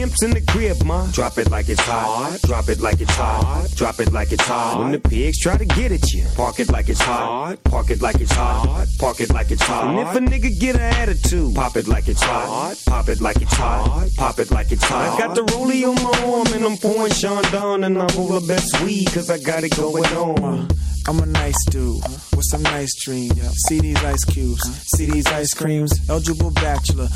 Pimp's 0.09 0.23
in 0.23 0.31
the 0.31 0.41
crib, 0.51 0.83
ma, 0.83 1.05
drop 1.11 1.37
it 1.37 1.49
like 1.51 1.69
it's 1.69 1.81
hot. 1.81 2.39
Drop 2.43 2.67
it 2.69 2.79
like 2.79 2.99
it's 3.01 3.15
hot. 3.15 3.67
Drop 3.75 3.99
it 3.99 4.11
like 4.11 4.31
it's 4.31 4.43
hot. 4.43 4.79
When 4.79 4.91
the 4.91 4.99
pigs 4.99 5.39
try 5.39 5.57
to 5.57 5.65
get 5.65 5.91
at 5.91 6.11
you, 6.11 6.25
park 6.35 6.59
it 6.59 6.71
like 6.71 6.89
it's 6.89 7.01
hot. 7.01 7.57
Park 7.63 7.89
it 7.89 8.01
like 8.01 8.19
it's 8.19 8.31
hot. 8.31 8.87
Park 8.99 9.19
it 9.21 9.31
like 9.31 9.51
it's 9.51 9.61
hot. 9.61 9.87
And 9.87 9.99
if 9.99 10.15
a 10.15 10.19
nigga 10.19 10.59
get 10.59 10.75
an 10.75 10.81
attitude, 10.81 11.55
pop 11.55 11.75
it 11.75 11.87
like 11.87 12.07
it's 12.07 12.21
hot. 12.21 12.75
Pop 12.85 13.09
it 13.09 13.21
like 13.21 13.41
it's 13.41 13.53
hot. 13.53 14.09
Pop 14.17 14.39
it 14.39 14.51
like 14.51 14.71
it's 14.71 14.83
hot. 14.83 15.19
I 15.19 15.27
got 15.27 15.35
the 15.35 15.43
rollie 15.53 15.87
on 15.87 15.95
my 15.95 16.33
arm 16.33 16.47
and 16.53 16.65
I'm 16.65 16.77
pouring 16.77 17.13
Sean 17.13 17.43
down 17.51 17.83
and 17.83 17.97
I'm 17.97 18.17
all 18.17 18.39
the 18.39 18.45
best 18.47 18.81
weed 18.81 19.07
cause 19.11 19.29
I 19.29 19.37
got 19.39 19.63
it 19.63 19.75
going 19.75 20.05
on. 20.05 20.67
I'm 21.07 21.19
a 21.19 21.25
nice 21.25 21.65
dude 21.65 22.03
with 22.35 22.45
some 22.45 22.61
nice 22.61 22.93
dreams. 23.03 23.39
See 23.67 23.79
these 23.79 23.97
ice 24.03 24.23
cubes, 24.25 24.61
see 24.95 25.09
these 25.09 25.25
ice 25.27 25.53
creams. 25.53 25.91
Eligible 26.09 26.51
bachelor, 26.51 27.07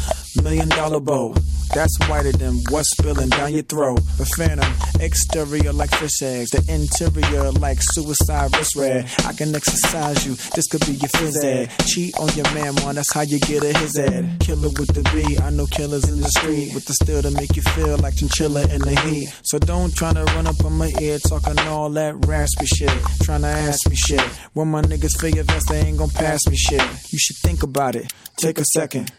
million 0.42 0.70
dollar 0.70 1.00
bow. 1.00 1.36
That's 1.76 1.96
whiter 2.08 2.32
than 2.32 2.60
what's 2.70 2.93
spilling 2.94 3.30
down 3.30 3.54
your 3.54 3.64
throat. 3.64 4.00
A 4.20 4.26
phantom, 4.38 4.72
exterior 5.00 5.74
like 5.74 5.92
fish 5.92 6.22
eggs, 6.22 6.52
the 6.52 6.64
interior 6.72 7.52
like 7.52 7.80
suicide 7.82 8.56
wrist 8.56 8.76
red. 8.76 9.10
I 9.26 9.34
can 9.34 9.56
exercise 9.56 10.26
you, 10.26 10.36
this 10.56 10.68
could 10.68 10.86
be 10.86 10.94
your 10.94 11.10
phys 11.10 11.44
ed. 11.44 11.72
Cheat 11.86 12.18
on 12.20 12.30
your 12.36 12.50
man, 12.54 12.76
man, 12.76 12.96
that's 12.96 13.14
how 13.14 13.22
you 13.22 13.40
get 13.40 13.64
a 13.64 13.78
his 13.78 13.98
ed. 13.98 14.38
Killer 14.40 14.70
with 14.70 14.94
the 14.94 15.04
B, 15.14 15.38
I 15.42 15.50
know 15.50 15.66
killers 15.66 16.08
in 16.10 16.22
the 16.22 16.30
street 16.30 16.74
with 16.74 16.86
the 16.86 16.94
steel 16.94 17.22
to 17.22 17.32
make 17.32 17.56
you 17.56 17.62
feel 17.74 17.98
like 17.98 18.16
chinchilla 18.16 18.62
in 18.74 18.82
the 18.82 18.96
heat. 19.02 19.34
So 19.44 19.60
don't 19.60 19.94
try 19.96 20.14
to 20.14 20.24
run 20.36 20.48
up 20.48 20.64
on 20.64 20.74
my 20.74 20.92
ear 21.02 21.18
talking 21.20 21.58
all 21.68 21.90
that 21.92 22.26
raspy 22.28 22.66
shit. 22.66 22.92
Trying 23.24 23.42
to 23.42 23.48
ask 23.48 23.90
me 23.90 23.96
shit. 23.96 24.22
When 24.54 24.70
my 24.70 24.82
niggas 24.82 25.24
your 25.34 25.44
vest, 25.44 25.70
they 25.70 25.80
ain't 25.80 25.98
gonna 25.98 26.12
pass 26.12 26.40
me 26.48 26.56
shit. 26.56 26.82
You 27.12 27.20
should 27.20 27.38
think 27.38 27.64
about 27.64 27.96
it. 27.96 28.12
Take 28.38 28.60
a 28.60 28.66
second. 28.66 29.12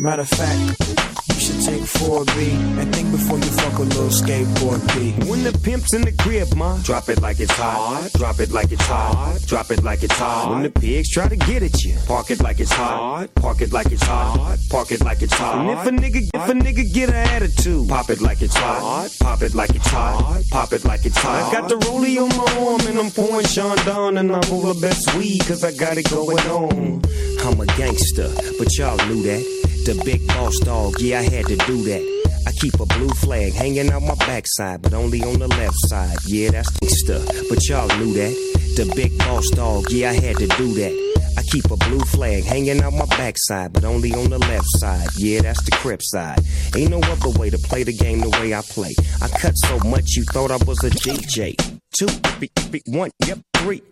Matter 0.00 0.22
of 0.22 0.30
fact, 0.30 0.80
you 1.28 1.34
should 1.34 1.60
take 1.60 1.82
4B 1.82 2.80
and 2.80 2.94
think 2.94 3.10
before 3.10 3.36
you 3.36 3.44
fuck 3.44 3.78
a 3.78 3.82
little 3.82 4.08
skateboard 4.08 4.80
B. 4.94 5.12
When 5.28 5.44
the 5.44 5.52
pimp's 5.52 5.92
in 5.92 6.00
the 6.00 6.12
crib, 6.12 6.54
ma, 6.56 6.78
drop 6.78 7.10
it 7.10 7.20
like 7.20 7.38
it's 7.38 7.52
hot. 7.52 8.08
Drop 8.14 8.40
it 8.40 8.50
like 8.50 8.72
it's 8.72 8.86
hot. 8.86 9.38
Drop 9.46 9.70
it 9.70 9.82
like 9.84 10.02
it's 10.02 10.16
hot. 10.16 10.52
When 10.52 10.62
the 10.62 10.70
pigs 10.70 11.10
try 11.10 11.28
to 11.28 11.36
get 11.36 11.62
at 11.62 11.84
you, 11.84 11.98
park 12.06 12.30
it 12.30 12.40
like 12.40 12.60
it's 12.60 12.72
hot. 12.72 13.28
Park 13.34 13.60
it 13.60 13.72
like 13.74 13.92
it's 13.92 14.02
hot. 14.02 14.58
Park 14.70 14.90
it 14.90 15.04
like 15.04 15.20
it's 15.20 15.34
hot. 15.34 15.58
And 15.58 15.68
if 15.68 15.86
a 15.86 15.90
nigga, 15.90 16.30
if 16.32 16.48
a 16.48 16.54
nigga 16.54 16.94
get 16.94 17.10
an 17.10 17.16
attitude, 17.36 17.86
pop 17.86 18.08
it 18.08 18.22
like 18.22 18.40
it's 18.40 18.56
hot. 18.56 19.14
Pop 19.20 19.42
it 19.42 19.54
like 19.54 19.74
it's 19.74 19.86
hot. 19.86 20.42
Pop 20.50 20.72
it 20.72 20.86
like 20.86 21.04
it's 21.04 21.18
hot. 21.18 21.52
I 21.52 21.60
got 21.60 21.68
the 21.68 21.76
rollie 21.76 22.16
on 22.16 22.30
my 22.38 22.70
arm 22.70 22.80
and 22.88 22.98
I'm 22.98 23.10
pouring 23.10 23.44
Sean 23.44 23.76
down 23.84 24.16
and 24.16 24.32
I'm 24.32 24.50
all 24.50 24.72
the 24.72 24.80
best 24.80 25.14
weed 25.14 25.40
cause 25.46 25.62
I 25.62 25.72
got 25.72 25.98
it 25.98 26.08
going 26.08 26.38
on. 26.48 27.02
I'm 27.44 27.60
a 27.60 27.66
gangster, 27.76 28.32
but 28.58 28.78
y'all 28.78 28.96
knew 29.06 29.22
that. 29.24 29.59
The 29.86 30.00
big 30.04 30.26
boss 30.28 30.58
dog, 30.60 31.00
yeah, 31.00 31.20
I 31.20 31.22
had 31.22 31.46
to 31.46 31.56
do 31.56 31.82
that. 31.84 32.20
I 32.46 32.52
keep 32.52 32.74
a 32.80 32.86
blue 32.86 33.08
flag 33.08 33.52
hanging 33.54 33.90
out 33.90 34.02
my 34.02 34.14
backside, 34.14 34.82
but 34.82 34.94
only 34.94 35.22
on 35.22 35.38
the 35.38 35.48
left 35.48 35.76
side. 35.88 36.16
Yeah, 36.26 36.50
that's 36.50 36.70
gangsta, 36.70 37.48
but 37.48 37.66
y'all 37.68 37.88
knew 37.98 38.12
that. 38.14 38.32
The 38.76 38.92
big 38.94 39.16
boss 39.18 39.48
dog, 39.50 39.90
yeah, 39.90 40.10
I 40.10 40.14
had 40.14 40.36
to 40.36 40.46
do 40.46 40.72
that. 40.74 41.10
I 41.36 41.42
keep 41.42 41.64
a 41.70 41.76
blue 41.76 42.00
flag 42.00 42.44
hanging 42.44 42.80
out 42.82 42.92
my 42.92 43.06
backside, 43.06 43.72
but 43.72 43.84
only 43.84 44.12
on 44.12 44.30
the 44.30 44.38
left 44.38 44.66
side. 44.78 45.08
Yeah, 45.16 45.42
that's 45.42 45.62
the 45.64 45.72
crip 45.72 46.02
side. 46.02 46.40
Ain't 46.76 46.90
no 46.90 47.00
other 47.00 47.30
way 47.38 47.50
to 47.50 47.58
play 47.58 47.82
the 47.82 47.92
game 47.92 48.20
the 48.20 48.30
way 48.30 48.54
I 48.54 48.60
play. 48.62 48.94
I 49.22 49.28
cut 49.28 49.54
so 49.54 49.78
much 49.88 50.14
you 50.16 50.24
thought 50.24 50.50
I 50.50 50.56
was 50.64 50.82
a 50.84 50.90
DJ. 50.90 51.56
Two, 51.98 52.06
b- 52.38 52.50
b- 52.70 52.82
one, 52.86 53.10
yep, 53.26 53.38
three. 53.56 53.82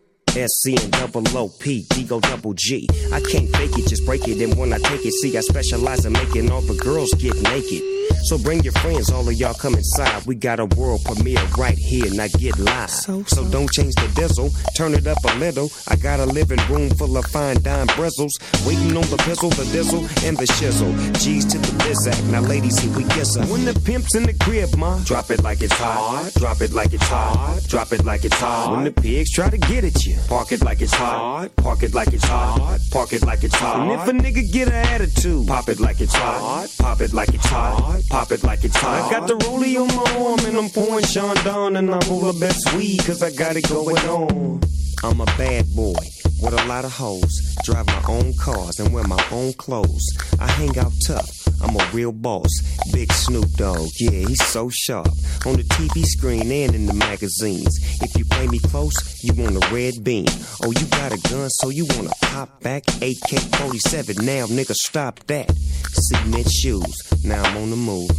SC 0.47 0.83
and 0.83 0.93
double 0.93 1.27
OP, 1.37 1.63
Digo 1.63 2.21
double 2.21 2.55
G. 2.55 2.89
I 3.13 3.21
can't 3.21 3.49
fake 3.57 3.79
it, 3.79 3.89
just 3.89 4.05
break 4.07 4.29
it. 4.29 4.41
And 4.43 4.57
when 4.59 4.73
I 4.73 4.79
take 4.79 5.05
it, 5.05 5.13
see, 5.13 5.37
I 5.37 5.41
specialize 5.41 6.05
in 6.05 6.13
making 6.13 6.51
all 6.51 6.61
the 6.61 6.75
girls 6.75 7.13
get 7.15 7.35
naked. 7.43 7.83
So 8.25 8.37
bring 8.37 8.63
your 8.63 8.73
friends, 8.75 9.11
all 9.11 9.27
of 9.29 9.35
y'all 9.35 9.55
come 9.55 9.75
inside. 9.75 10.27
We 10.27 10.35
got 10.35 10.61
a 10.61 10.67
world 10.67 11.05
premiere 11.05 11.43
right 11.57 11.79
here, 11.79 12.13
now 12.13 12.27
get 12.39 12.59
live. 12.59 12.91
So, 12.91 13.23
so 13.25 13.49
don't 13.49 13.71
change 13.71 13.95
the 13.95 14.11
diesel, 14.15 14.51
turn 14.77 14.95
it 14.95 15.07
up 15.07 15.19
a 15.25 15.35
little. 15.39 15.71
I 15.89 15.97
got 15.97 16.21
a 16.21 16.27
living 16.27 16.61
room 16.69 16.91
full 16.91 17.17
of 17.17 17.25
fine 17.27 17.63
dime 17.63 17.87
bristles. 17.97 18.37
Waiting 18.67 18.97
on 18.97 19.09
the 19.09 19.17
pistol, 19.19 19.51
the 19.51 19.65
dizzle, 19.65 20.03
and 20.27 20.37
the 20.37 20.45
shizzle. 20.45 20.93
G's 21.23 21.45
to 21.47 21.59
the 21.59 21.73
bizac, 21.83 22.31
now 22.31 22.41
ladies, 22.41 22.79
here 22.79 22.95
we 22.97 23.05
kiss 23.05 23.37
her. 23.37 23.47
When 23.47 23.65
the 23.65 23.79
pimp's 23.81 24.15
in 24.15 24.25
the 24.25 24.35
crib, 24.35 24.77
ma, 24.77 24.99
drop 25.05 25.31
it 25.31 25.43
like 25.43 25.63
it's 25.63 25.75
hot. 25.75 26.33
Drop 26.35 26.61
it 26.61 26.73
like 26.73 26.93
it's 26.93 27.07
hot. 27.07 27.61
Drop 27.69 27.93
it 27.93 28.05
like 28.05 28.25
it's 28.25 28.39
hot. 28.39 28.73
When 28.73 28.85
the 28.85 28.93
pigs 28.93 29.31
try 29.33 29.49
to 29.49 29.59
get 29.59 29.85
at 29.85 30.05
you, 30.05 30.17
park 30.29 30.53
it 30.53 30.63
like 30.63 30.81
it's 30.81 30.95
hot. 30.95 31.49
Park 31.57 31.83
it 31.83 31.95
like 31.95 32.13
it's 32.13 32.25
hot. 32.25 32.79
Park 32.93 33.13
it 33.13 33.25
like 33.25 33.43
it's 33.43 33.55
hot. 33.55 33.81
And 33.81 33.93
if 33.93 34.07
a 34.07 34.13
nigga 34.13 34.53
get 34.53 34.69
an 34.69 34.75
attitude, 34.75 35.49
pop 35.49 35.69
it 35.69 35.81
like 35.81 36.01
it's 36.01 36.15
hot. 36.15 36.69
Pop 36.79 37.01
it 37.01 37.13
like 37.13 37.35
it's 37.35 37.47
hot. 37.47 38.03
Pop 38.09 38.31
it 38.31 38.45
like 38.45 38.65
it's 38.65 38.77
hot. 38.77 39.11
I 39.11 39.19
got 39.19 39.27
the 39.27 39.35
rollie 39.35 39.77
on 39.81 39.89
my 39.89 40.27
arm 40.27 40.41
and 40.47 40.57
I'm 40.57 40.71
pouring 40.71 41.05
Sean 41.05 41.35
down 41.45 41.77
and 41.77 41.91
I'm 41.91 42.11
all 42.11 42.33
the 42.33 42.39
best 42.39 42.73
weed 42.75 42.99
cause 43.05 43.23
I 43.23 43.31
got 43.31 43.57
it 43.57 43.69
going 43.69 43.99
on. 43.99 44.61
I'm 45.03 45.21
a 45.21 45.27
bad 45.27 45.65
boy 45.75 45.95
with 46.41 46.55
a 46.55 46.65
lot 46.67 46.85
of 46.85 46.93
hoes. 46.93 47.57
Drive 47.65 47.87
my 47.87 48.03
own 48.09 48.35
cars 48.35 48.79
and 48.81 48.93
wear 48.93 49.05
my 49.05 49.23
own 49.31 49.53
clothes. 49.55 50.07
I 50.41 50.47
hang 50.47 50.77
out 50.79 50.93
tough. 51.07 51.49
I'm 51.63 51.75
a 51.77 51.91
real 51.93 52.13
boss. 52.13 52.51
Big 52.93 53.13
Snoop 53.13 53.51
Dogg, 53.53 53.91
yeah, 53.99 54.11
he's 54.29 54.45
so 54.47 54.71
sharp. 54.73 55.09
On 55.47 55.57
the 55.57 55.65
TV 55.65 56.05
screen 56.05 56.51
and 56.51 56.75
in 56.75 56.87
the 56.87 56.95
magazines. 56.95 57.79
If 58.03 58.17
you 58.17 58.25
play 58.25 58.47
me 58.47 58.59
close, 58.59 59.23
you 59.23 59.35
want 59.35 59.57
a 59.57 59.75
red 59.75 60.05
beam. 60.05 60.27
Oh, 60.63 60.71
you 60.71 60.87
got 60.87 61.13
a 61.13 61.19
gun, 61.29 61.51
so 61.51 61.71
you 61.71 61.87
wanna 61.97 62.13
pop 62.29 62.61
back? 62.63 62.83
AK 63.03 63.41
47, 63.59 64.25
now 64.25 64.47
nigga, 64.47 64.75
stop 64.75 65.21
that. 65.27 65.51
Cement 65.93 66.51
shoes, 66.51 67.25
now 67.25 67.43
I'm 67.43 67.57
on 67.57 67.71
the 67.71 67.77
move. 67.77 68.11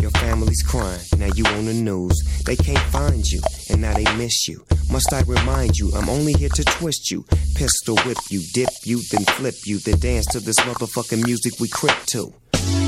Your 0.00 0.10
family's 0.12 0.62
crying, 0.62 1.00
now 1.18 1.30
you 1.34 1.44
on 1.46 1.66
the 1.66 1.74
news. 1.74 2.16
They 2.44 2.56
can't 2.56 2.78
find 2.90 3.24
you, 3.24 3.40
and 3.70 3.80
now 3.80 3.94
they 3.94 4.04
miss 4.16 4.48
you. 4.48 4.64
Must 4.90 5.12
I 5.12 5.22
remind 5.22 5.76
you, 5.76 5.90
I'm 5.94 6.08
only 6.08 6.32
here 6.32 6.48
to 6.48 6.64
twist 6.64 7.10
you. 7.10 7.24
Pistol 7.54 7.96
whip 8.04 8.18
you, 8.30 8.42
dip 8.54 8.70
you, 8.84 9.00
then 9.10 9.24
flip 9.36 9.54
you, 9.64 9.78
then 9.78 9.98
dance 9.98 10.26
to 10.32 10.40
this 10.40 10.58
motherfucking 10.60 11.24
music 11.24 11.60
we 11.60 11.68
crip 11.68 11.96
to. 12.12 12.32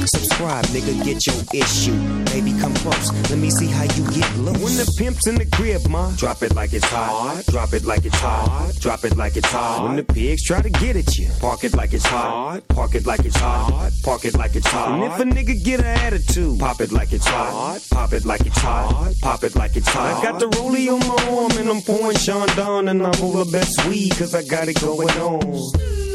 Subscribe, 0.06 0.64
nigga, 0.66 1.04
get 1.04 1.26
your 1.26 1.36
issue. 1.52 1.96
Baby, 2.26 2.58
come 2.60 2.74
close, 2.74 3.12
let 3.30 3.38
me 3.38 3.50
see 3.50 3.66
how 3.66 3.84
you 3.84 4.04
get 4.10 4.36
loose. 4.38 4.62
When 4.62 4.76
the 4.76 4.94
pimp's 4.98 5.26
in 5.26 5.34
the 5.36 5.46
crib, 5.46 5.86
ma, 5.88 6.10
drop 6.16 6.42
it 6.42 6.54
like 6.54 6.72
it's 6.72 6.86
hot. 6.86 7.44
Drop 7.48 7.72
it 7.72 7.84
like 7.84 8.04
it's 8.04 8.18
hot. 8.18 8.72
Drop 8.80 9.04
it 9.04 9.16
like 9.16 9.36
it's 9.36 9.50
hot. 9.50 9.84
When 9.86 9.96
the 9.96 10.04
pigs 10.04 10.44
try 10.44 10.62
to 10.62 10.70
get 10.70 10.96
at 10.96 11.18
you, 11.18 11.28
park 11.40 11.64
it 11.64 11.74
like 11.74 11.92
it's 11.92 12.06
hot. 12.06 12.66
Park 12.68 12.94
it 12.94 13.06
like 13.06 13.24
it's 13.24 13.36
hot. 13.36 13.90
Park 14.02 14.24
it 14.24 14.36
like 14.36 14.56
it's 14.56 14.66
hot. 14.66 14.92
And 14.92 15.04
if 15.04 15.20
a 15.20 15.24
nigga 15.24 15.62
get 15.62 15.80
an 15.80 15.86
attitude, 15.86 16.58
pop 16.58 16.80
it 16.80 16.92
like 16.92 17.12
it's 17.12 17.26
hot. 17.26 17.80
Pop 17.90 18.12
it 18.12 18.24
like 18.24 18.46
it's 18.46 18.58
hot. 18.58 19.14
Pop 19.20 19.44
it 19.44 19.54
like 19.56 19.76
it's 19.76 19.88
hot. 19.88 20.18
I 20.18 20.22
got 20.22 20.40
the 20.40 20.46
rollie 20.46 20.88
on 20.88 21.00
my 21.06 21.40
arm 21.40 21.52
and 21.58 21.68
I'm 21.68 21.82
pouring 21.82 22.16
Sean 22.16 22.48
down 22.56 22.88
and 22.88 23.02
I'm 23.02 23.22
all 23.22 23.32
the 23.32 23.50
best 23.50 23.86
weed 23.86 24.10
cause 24.16 24.34
I 24.34 24.42
got 24.42 24.68
it 24.68 24.80
going 24.80 25.10
on. 25.10 26.09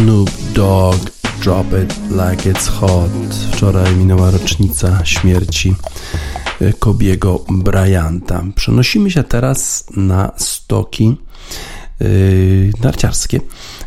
Snoop 0.00 0.30
Dogg, 0.54 1.10
Drop 1.42 1.66
It 1.84 1.94
Like 2.10 2.52
It's 2.52 2.68
Hot. 2.68 3.10
Wczoraj 3.52 3.96
minęła 3.96 4.30
rocznica 4.30 5.04
śmierci 5.04 5.74
y, 6.62 6.72
Kobiego 6.78 7.44
Bryanta. 7.48 8.44
Przenosimy 8.54 9.10
się 9.10 9.22
teraz 9.22 9.84
na 9.96 10.32
stoki 10.36 11.16
yy, 12.00 12.72
narciarskie 12.82 13.40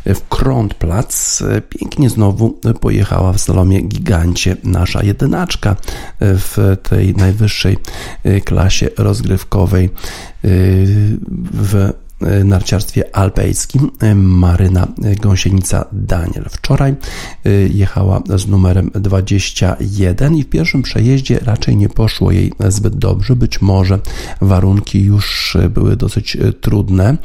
w 0.06 0.28
Krątplac. 0.30 1.44
Pięknie 1.70 2.10
znowu 2.10 2.60
pojechała 2.82 3.34
w 3.34 3.42
slalomie 3.42 3.82
gigancie 3.82 4.58
nasza 4.64 5.04
jedynaczka 5.04 5.76
w 6.20 6.78
tej 6.90 7.16
najwyższej 7.16 7.78
klasie 8.46 8.90
rozgrywkowej 8.98 9.90
w 11.54 11.94
narciarstwie 12.44 13.16
alpejskim 13.16 13.92
Maryna 14.16 14.88
Gąsienica 15.22 15.86
Daniel. 15.92 16.46
Wczoraj 16.50 16.96
y, 17.46 17.70
jechała 17.74 18.22
z 18.36 18.48
numerem 18.48 18.92
21 18.94 20.36
i 20.36 20.44
w 20.44 20.50
pierwszym 20.50 20.82
przejeździe 20.82 21.40
raczej 21.40 21.78
nie 21.78 21.90
poszło 21.90 22.32
jej 22.32 22.54
zbyt 22.68 22.96
dobrze. 22.96 23.36
Być 23.36 23.62
może 23.62 24.00
warunki 24.42 25.04
już 25.04 25.58
były 25.70 25.98
dosyć 25.98 26.38
trudne, 26.62 27.18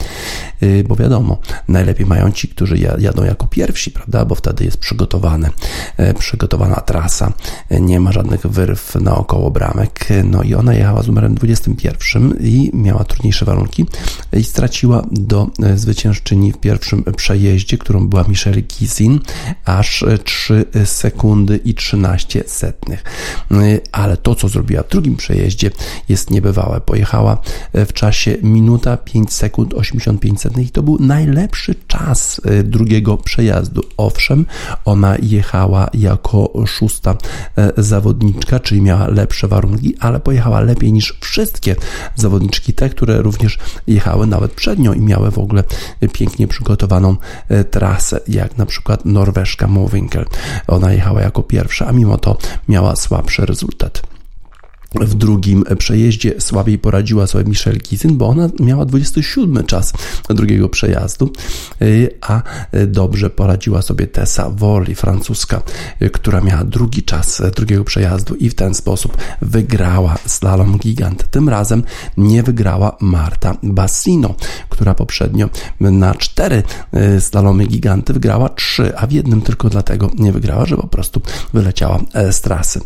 bo 0.89 0.97
wiadomo, 0.97 1.39
najlepiej 1.69 2.07
mają 2.07 2.33
ci, 2.33 2.49
którzy 2.49 2.79
jadą 2.99 3.25
jako 3.25 3.47
pierwsi, 3.47 3.91
prawda, 3.91 4.25
bo 4.25 4.35
wtedy 4.35 4.65
jest 4.65 4.77
przygotowane 4.77 5.51
e, 5.97 6.15
przygotowana 6.15 6.77
trasa, 6.77 7.33
e, 7.69 7.81
nie 7.81 8.01
ma 8.01 8.13
żadnych 8.13 8.47
wyrw 8.47 8.95
naokoło 8.95 9.51
bramek, 9.51 10.09
no 10.25 10.43
i 10.43 10.55
ona 10.55 10.75
jechała 10.75 11.03
z 11.03 11.07
numerem 11.07 11.35
21 11.35 12.35
i 12.41 12.71
miała 12.75 13.05
trudniejsze 13.05 13.45
warunki 13.45 13.87
i 14.33 14.45
straciła 14.45 14.88
do 15.11 15.51
zwyciężczyni 15.75 16.53
w 16.53 16.59
pierwszym 16.59 17.05
przejeździe, 17.17 17.79
którą 17.79 18.09
była 18.09 18.25
Michelle 18.29 18.63
Kizin, 18.63 19.21
aż 19.65 20.05
3 20.25 20.65
sekundy 20.85 21.57
i 21.57 21.75
13 21.75 22.45
setnych. 22.47 23.05
Ale 23.93 24.17
to, 24.17 24.35
co 24.35 24.49
zrobiła 24.49 24.83
w 24.83 24.89
drugim 24.89 25.17
przejeździe 25.17 25.71
jest 26.09 26.31
niebywałe. 26.31 26.81
Pojechała 26.81 27.39
w 27.75 27.93
czasie 27.93 28.37
minuta 28.43 28.97
5 28.97 29.33
sekund 29.33 29.75
85 29.75 30.41
setnych 30.41 30.67
i 30.67 30.71
to 30.71 30.83
był 30.83 30.99
najlepszy 31.01 31.75
czas 31.87 32.41
drugiego 32.65 33.17
przejazdu. 33.17 33.83
Owszem, 33.97 34.47
ona 34.85 35.17
jechała 35.23 35.91
jako 35.95 36.53
szósta 36.67 37.17
e, 37.57 37.73
zawodniczka, 37.77 38.61
czyli 38.61 38.83
miała 38.83 39.09
lepsze 39.09 39.49
warunki, 39.49 39.95
ale 40.01 40.21
pojechała 40.21 40.61
lepiej 40.61 40.93
niż 40.93 41.19
wszystkie 41.21 41.77
zawodniczki, 42.15 42.73
te, 42.73 42.89
które 42.89 43.23
również 43.23 43.59
jechały 43.87 44.27
nawet 44.27 44.53
przed 44.53 44.78
i 44.79 45.01
miały 45.01 45.31
w 45.31 45.39
ogóle 45.39 45.65
pięknie 46.13 46.49
przygotowaną 46.49 47.17
e, 47.49 47.65
trasę, 47.65 48.21
jak 48.29 48.59
na 48.59 48.67
przykład 48.67 49.05
Norweszka 49.05 49.67
Mowinkel. 49.67 50.25
Ona 50.67 50.93
jechała 50.93 51.21
jako 51.21 51.43
pierwsza, 51.43 51.87
a 51.87 51.93
mimo 51.93 52.19
to 52.19 52.37
miała 52.69 52.97
słabszy 52.97 53.47
rezultat. 53.47 54.18
W 54.95 55.15
drugim 55.15 55.65
przejeździe 55.79 56.41
słabiej 56.41 56.79
poradziła 56.79 57.27
sobie 57.27 57.45
Michelle 57.45 57.81
Kizyn, 57.81 58.17
bo 58.17 58.29
ona 58.29 58.49
miała 58.61 58.85
27 58.85 59.67
czas 59.67 59.93
drugiego 60.29 60.69
przejazdu, 60.69 61.33
y, 61.83 62.11
a 62.21 62.43
dobrze 62.87 63.31
poradziła 63.31 63.83
sobie 63.83 64.07
Tessa 64.07 64.51
Worley, 64.51 64.95
francuska, 64.95 65.63
y, 66.03 66.11
która 66.11 66.41
miała 66.41 66.65
drugi 66.65 67.03
czas 67.03 67.43
drugiego 67.57 67.85
przejazdu 67.85 68.35
i 68.35 68.51
w 68.51 68.55
ten 68.55 68.75
sposób 68.75 69.17
wygrała 69.43 70.19
slalom 70.27 70.79
gigant. 70.79 71.31
Tym 71.31 71.49
razem 71.49 71.83
nie 72.17 72.43
wygrała 72.43 72.97
Marta 73.01 73.57
Bassino, 73.63 74.35
która 74.69 74.95
poprzednio 74.95 75.49
na 75.81 76.15
cztery 76.15 76.63
y, 77.17 77.21
slalomy 77.21 77.67
giganty 77.67 78.13
wygrała 78.13 78.49
trzy, 78.49 78.97
a 78.97 79.07
w 79.07 79.13
jednym 79.13 79.41
tylko 79.41 79.71
dlatego 79.71 80.11
nie 80.19 80.33
wygrała, 80.33 80.67
że 80.67 80.77
po 80.77 80.87
prostu 80.87 81.21
wyleciała 81.55 82.01
e, 82.13 82.33
z 82.33 82.41
trasy. 82.41 82.81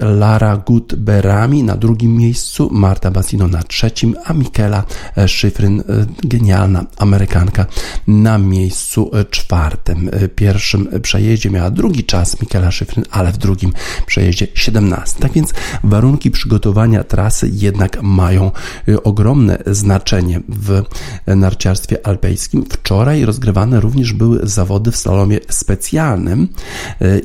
Lara 0.00 0.56
Good 0.56 1.05
Berami 1.06 1.62
na 1.62 1.76
drugim 1.76 2.16
miejscu, 2.16 2.68
Marta 2.72 3.10
Basino 3.10 3.48
na 3.48 3.62
trzecim, 3.62 4.14
a 4.24 4.32
Michaela 4.32 4.84
Schifrin, 5.26 5.80
e, 5.80 5.82
genialna 6.24 6.84
Amerykanka, 6.96 7.66
na 8.06 8.38
miejscu 8.38 9.10
e, 9.12 9.24
czwartym. 9.24 10.10
Pierwszym 10.36 10.88
przejeździe 11.02 11.50
miała 11.50 11.70
drugi 11.70 12.04
czas 12.04 12.40
Michaela 12.40 12.70
Schifrin, 12.70 13.04
ale 13.10 13.32
w 13.32 13.36
drugim 13.36 13.72
przejeździe 14.06 14.46
17. 14.54 15.20
Tak 15.20 15.32
więc 15.32 15.54
warunki 15.84 16.30
przygotowania 16.30 17.04
trasy 17.04 17.50
jednak 17.52 18.02
mają 18.02 18.50
e, 18.88 19.02
ogromne 19.02 19.58
znaczenie 19.66 20.40
w 20.48 20.82
narciarstwie 21.26 22.06
alpejskim. 22.06 22.64
Wczoraj 22.70 23.24
rozgrywane 23.24 23.80
również 23.80 24.12
były 24.12 24.40
zawody 24.42 24.92
w 24.92 24.96
slalomie 24.96 25.38
specjalnym 25.48 26.48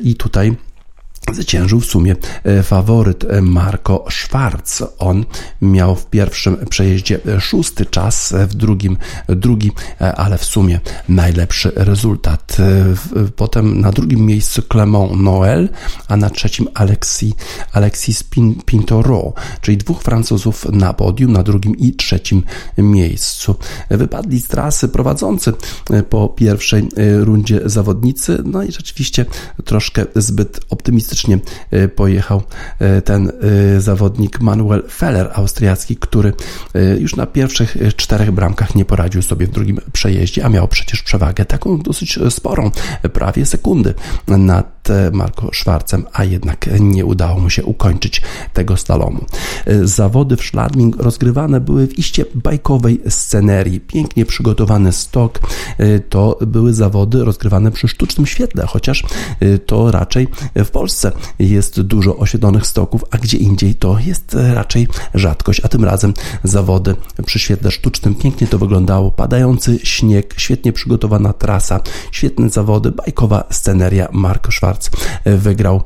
i 0.02 0.14
tutaj 0.14 0.56
Zwyciężył 1.30 1.80
w 1.80 1.86
sumie 1.86 2.16
e, 2.44 2.62
faworyt 2.62 3.24
e, 3.24 3.42
Marco 3.42 4.04
Schwarz. 4.10 4.82
On 4.98 5.24
miał 5.62 5.96
w 5.96 6.06
pierwszym 6.06 6.56
przejeździe 6.70 7.18
e, 7.26 7.40
szósty 7.40 7.86
czas, 7.86 8.34
w 8.48 8.54
drugim 8.54 8.96
drugi, 9.28 9.70
ale 10.16 10.38
w 10.38 10.44
sumie 10.44 10.80
najlepszy 11.08 11.72
rezultat. 11.76 12.56
Potem 13.36 13.80
na 13.80 13.92
drugim 13.92 14.26
miejscu 14.26 14.62
Clement 14.62 15.12
Noël, 15.12 15.68
a 16.08 16.16
na 16.16 16.30
trzecim 16.30 16.68
Alexis, 16.74 17.34
Alexis 17.72 18.24
Pintoro, 18.66 19.32
czyli 19.60 19.76
dwóch 19.76 20.02
Francuzów 20.02 20.66
na 20.72 20.92
podium, 20.92 21.32
na 21.32 21.42
drugim 21.42 21.76
i 21.76 21.92
trzecim 21.92 22.42
miejscu. 22.78 23.56
Wypadli 23.90 24.40
z 24.40 24.48
trasy 24.48 24.88
prowadzący 24.88 25.52
po 26.10 26.28
pierwszej 26.28 26.88
rundzie 27.20 27.60
zawodnicy, 27.64 28.42
no 28.44 28.62
i 28.62 28.72
rzeczywiście 28.72 29.26
troszkę 29.64 30.04
zbyt 30.16 30.60
optymistycznie 30.70 31.11
e, 31.70 31.88
pojechał 31.88 32.42
e, 32.78 33.02
ten 33.02 33.32
e, 33.76 33.80
zawodnik 33.80 34.40
Manuel 34.40 34.82
Feller, 34.90 35.30
austriacki, 35.34 35.96
który 35.96 36.32
już 36.98 37.16
na 37.16 37.26
pierwszych 37.26 37.76
czterech 37.96 38.30
bramkach 38.30 38.74
nie 38.74 38.84
poradził 38.84 39.22
sobie 39.22 39.46
w 39.46 39.50
drugim 39.50 39.78
przejeździe, 39.92 40.44
a 40.44 40.48
miał 40.48 40.68
przecież 40.68 41.02
przewagę 41.02 41.44
taką 41.44 41.78
dosyć 41.78 42.18
sporą, 42.30 42.70
prawie 43.12 43.46
sekundy 43.46 43.94
nad 44.28 44.71
Marco 45.12 45.50
Schwarzem, 45.54 46.06
a 46.12 46.24
jednak 46.24 46.80
nie 46.80 47.06
udało 47.06 47.40
mu 47.40 47.50
się 47.50 47.64
ukończyć 47.64 48.22
tego 48.52 48.76
slalomu. 48.76 49.24
Zawody 49.82 50.36
w 50.36 50.42
Schladming 50.42 50.96
rozgrywane 50.96 51.60
były 51.60 51.86
w 51.86 51.98
iście 51.98 52.24
bajkowej 52.34 53.00
scenerii. 53.08 53.80
Pięknie 53.80 54.26
przygotowany 54.26 54.92
stok 54.92 55.40
to 56.08 56.38
były 56.46 56.74
zawody 56.74 57.24
rozgrywane 57.24 57.70
przy 57.70 57.88
sztucznym 57.88 58.26
świetle, 58.26 58.66
chociaż 58.66 59.04
to 59.66 59.90
raczej 59.90 60.28
w 60.56 60.70
Polsce 60.70 61.12
jest 61.38 61.80
dużo 61.80 62.16
oświetlonych 62.16 62.66
stoków, 62.66 63.04
a 63.10 63.18
gdzie 63.18 63.38
indziej 63.38 63.74
to 63.74 63.98
jest 63.98 64.36
raczej 64.54 64.88
rzadkość, 65.14 65.60
a 65.64 65.68
tym 65.68 65.84
razem 65.84 66.14
zawody 66.44 66.94
przy 67.26 67.38
świetle 67.38 67.70
sztucznym. 67.70 68.14
Pięknie 68.14 68.46
to 68.46 68.58
wyglądało, 68.58 69.10
padający 69.10 69.78
śnieg, 69.82 70.34
świetnie 70.36 70.72
przygotowana 70.72 71.32
trasa, 71.32 71.80
świetne 72.12 72.50
zawody, 72.50 72.90
bajkowa 72.90 73.44
sceneria. 73.50 74.08
Mark 74.12 74.52
Schwarz 74.52 74.71
wygrał 75.24 75.82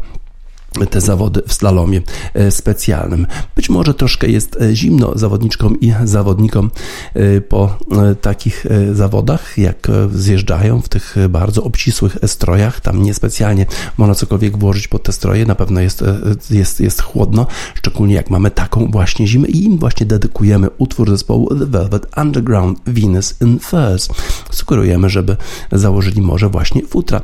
te 0.90 1.00
zawody 1.00 1.42
w 1.46 1.52
slalomie 1.52 2.02
e, 2.34 2.50
specjalnym. 2.50 3.26
Być 3.56 3.70
może 3.70 3.94
troszkę 3.94 4.28
jest 4.28 4.56
e, 4.60 4.74
zimno 4.74 5.12
zawodniczkom 5.18 5.80
i 5.80 5.92
zawodnikom 6.04 6.70
e, 7.14 7.40
po 7.40 7.78
takich 8.20 8.66
zawodach, 8.92 9.58
jak 9.58 9.88
zjeżdżają 10.14 10.80
w 10.80 10.88
tych 10.88 11.16
bardzo 11.28 11.62
obcisłych 11.62 12.16
strojach. 12.26 12.80
Tam 12.80 13.02
niespecjalnie 13.02 13.66
można 13.96 14.14
cokolwiek 14.14 14.58
włożyć 14.58 14.88
pod 14.88 15.02
te 15.02 15.12
stroje. 15.12 15.46
Na 15.46 15.54
pewno 15.54 15.80
jest, 15.80 16.04
jest, 16.50 16.80
jest 16.80 17.02
chłodno, 17.02 17.46
szczególnie 17.74 18.14
jak 18.14 18.30
mamy 18.30 18.50
taką 18.50 18.90
właśnie 18.90 19.26
zimę 19.26 19.48
i 19.48 19.64
im 19.64 19.78
właśnie 19.78 20.06
dedykujemy 20.06 20.68
utwór 20.78 21.10
zespołu 21.10 21.48
The 21.48 21.66
Velvet 21.66 22.06
Underground 22.16 22.78
Venus 22.86 23.34
in 23.40 23.58
Furs. 23.58 24.08
Sugerujemy, 24.50 25.10
żeby 25.10 25.36
założyli 25.72 26.22
może 26.22 26.48
właśnie 26.48 26.82
futra 26.86 27.20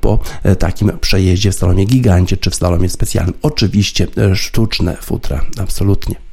po 0.00 0.18
takim 0.58 0.92
przejeździe 1.00 1.52
w 1.52 1.54
slalomie 1.54 1.84
gigancie 1.84 2.36
czy 2.36 2.50
w 2.50 2.54
specjalnym. 2.88 3.34
Oczywiście 3.42 4.06
e, 4.16 4.36
sztuczne 4.36 4.96
futra, 4.96 5.44
absolutnie. 5.60 6.23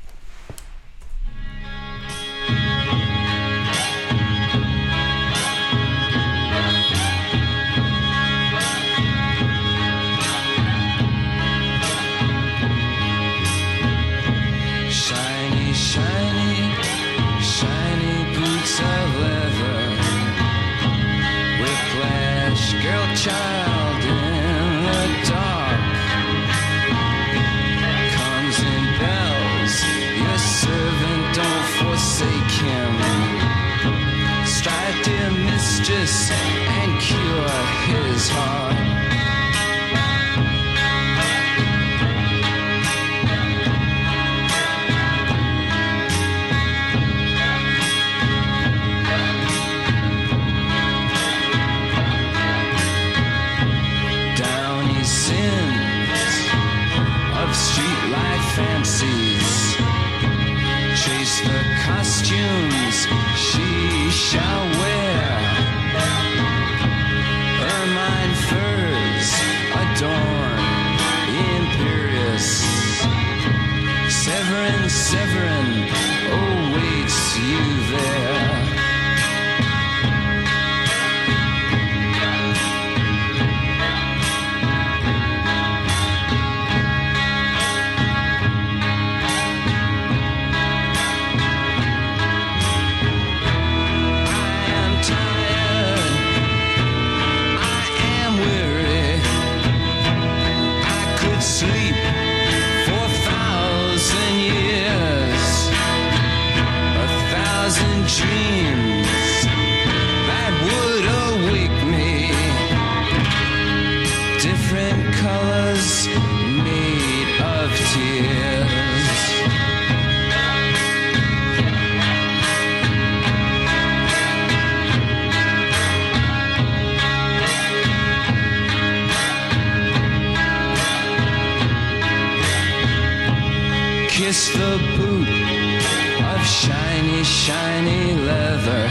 The 134.41 134.77
boot 134.97 135.27
of 135.29 136.41
shiny, 136.45 137.23
shiny 137.23 138.15
leather. 138.15 138.89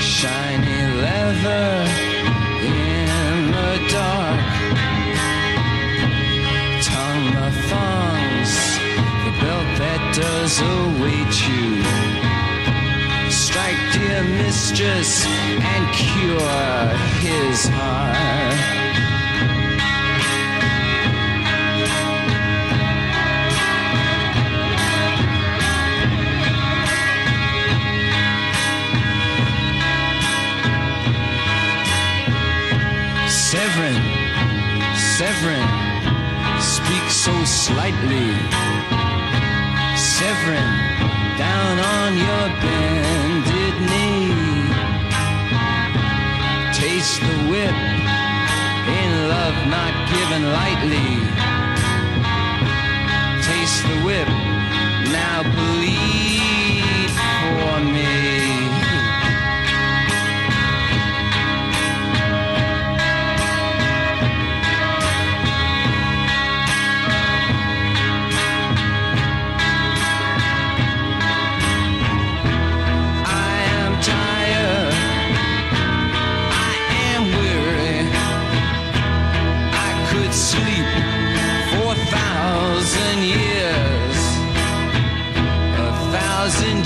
Shiny 0.00 0.80
leather 1.00 1.86
in 2.60 3.52
the 3.52 3.72
dark. 3.88 4.40
Tongue 6.82 7.26
the 7.38 7.50
thongs, 7.70 8.52
the 9.24 9.32
belt 9.40 9.70
that 9.78 10.02
does 10.12 10.60
await 10.60 11.32
you. 11.48 11.70
Strike, 13.30 13.80
dear 13.92 14.24
mistress, 14.24 15.24
and 15.24 15.94
cure 15.94 16.88
his 17.22 17.68
heart. 17.68 18.87
Severin, 35.28 35.68
speak 36.58 37.10
so 37.10 37.34
slightly. 37.44 38.30
Severin, 39.94 40.72
down 41.36 41.74
on 41.96 42.16
your 42.16 42.46
bended 42.64 43.74
knee. 43.88 44.32
Taste 46.72 47.20
the 47.20 47.38
whip 47.50 47.78
in 49.00 49.10
love 49.28 49.58
not 49.76 49.92
given 50.14 50.42
lightly. 50.60 51.10
Taste 53.42 53.82
the 53.86 53.98
whip, 54.06 54.28
now 55.12 55.42
bleed 55.42 56.27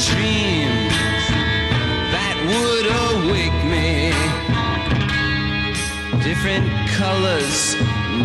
dreams 0.07 0.93
that 2.15 2.37
would 2.51 2.87
awake 3.09 3.61
me. 3.71 4.11
Different 6.25 6.67
colors 6.91 7.77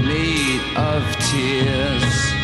made 0.03 0.61
of 0.75 1.03
tears. 1.29 2.36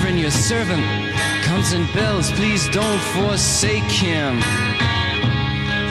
Severin, 0.00 0.16
your 0.16 0.30
servant, 0.30 0.82
comes 1.42 1.72
and 1.72 1.86
bells. 1.92 2.32
Please 2.32 2.66
don't 2.70 3.02
forsake 3.12 3.82
him. 3.82 4.40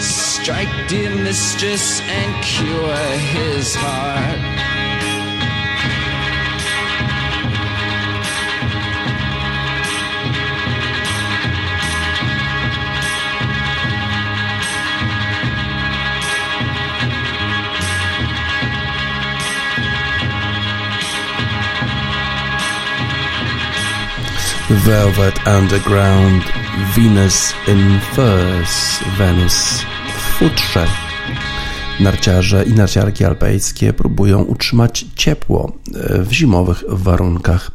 Strike, 0.02 0.88
dear 0.88 1.14
mistress, 1.16 2.02
and 2.02 2.44
cure 2.44 2.96
his 2.96 3.76
heart. 3.76 4.69
Velvet 24.70 25.36
Underground, 25.48 26.44
Venus 26.96 27.54
in 27.68 28.00
Furs, 28.14 29.00
Wenus 29.18 29.86
w 30.08 30.22
futrze. 30.22 30.86
Narciarze 32.00 32.64
i 32.64 32.74
narciarki 32.74 33.26
alpejskie 33.26 33.94
próbują 33.94 34.42
utrzymać 34.42 35.06
ciepło 35.16 35.72
e, 35.96 36.24
w 36.24 36.32
zimowych 36.32 36.84
warunkach, 36.88 37.72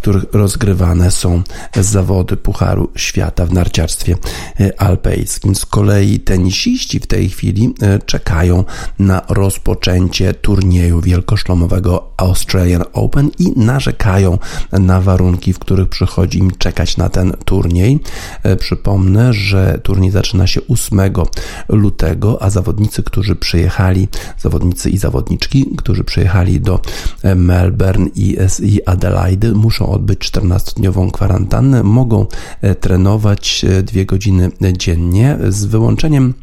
których 0.00 0.24
rozgrywane 0.32 1.10
są 1.10 1.42
zawody 1.76 2.36
Pucharu 2.36 2.90
Świata 2.96 3.46
w 3.46 3.52
narciarstwie 3.52 4.16
e, 4.60 4.80
alpejskim. 4.80 5.54
Z 5.54 5.66
kolei 5.66 6.20
tenisiści 6.20 7.00
w 7.00 7.06
tej 7.06 7.28
chwili 7.28 7.74
e, 7.82 7.98
czekają 7.98 8.64
na 8.98 9.22
rozpoczęcie 9.28 10.34
turnieju 10.34 11.00
wielkoszlomowego 11.00 12.10
Australian 12.16 12.84
Open 12.92 13.30
i 13.38 13.52
narzekają 13.56 14.38
na 14.72 15.00
warunki, 15.00 15.52
w 15.52 15.58
których 15.58 15.88
przychodzi 15.88 16.38
im 16.38 16.50
czekać 16.58 16.96
na 16.96 17.08
ten 17.08 17.32
turniej. 17.44 18.00
Przypomnę, 18.58 19.32
że 19.32 19.80
turniej 19.82 20.10
zaczyna 20.10 20.46
się 20.46 20.60
8 20.68 21.00
lutego, 21.68 22.42
a 22.42 22.50
zawodnicy, 22.50 23.02
którzy 23.02 23.36
przyjechali, 23.36 24.08
zawodnicy 24.38 24.90
i 24.90 24.98
zawodniczki, 24.98 25.66
którzy 25.76 26.04
przyjechali 26.04 26.60
do 26.60 26.80
Melbourne 27.36 28.06
i 28.14 28.36
Adelaide, 28.86 29.52
muszą 29.52 29.89
odbyć 29.90 30.30
14-dniową 30.30 31.10
kwarantannę, 31.10 31.82
mogą 31.82 32.26
trenować 32.80 33.64
dwie 33.82 34.06
godziny 34.06 34.50
dziennie 34.72 35.38
z 35.48 35.64
wyłączeniem 35.64 36.34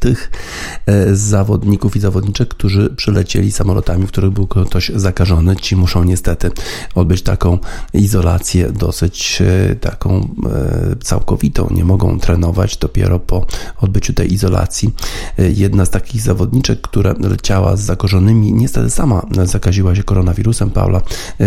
tych 0.00 0.30
e, 0.30 0.67
zawodników 1.12 1.96
i 1.96 2.00
zawodniczek, 2.00 2.48
którzy 2.48 2.90
przylecieli 2.96 3.52
samolotami, 3.52 4.06
w 4.06 4.08
których 4.08 4.30
był 4.30 4.46
ktoś 4.46 4.90
zakażony, 4.94 5.56
ci 5.56 5.76
muszą 5.76 6.04
niestety 6.04 6.50
odbyć 6.94 7.22
taką 7.22 7.58
izolację 7.92 8.72
dosyć 8.72 9.42
e, 9.42 9.74
taką 9.74 10.16
e, 10.20 10.96
całkowitą. 10.96 11.68
Nie 11.70 11.84
mogą 11.84 12.18
trenować 12.18 12.76
dopiero 12.76 13.18
po 13.18 13.46
odbyciu 13.80 14.12
tej 14.12 14.32
izolacji. 14.32 14.94
Jedna 15.38 15.84
z 15.84 15.90
takich 15.90 16.20
zawodniczek, 16.20 16.80
która 16.80 17.14
leciała 17.20 17.76
z 17.76 17.80
zakażonymi, 17.80 18.52
niestety 18.52 18.90
sama 18.90 19.26
zakaziła 19.44 19.94
się 19.94 20.02
koronawirusem, 20.02 20.70
Paula 20.70 21.02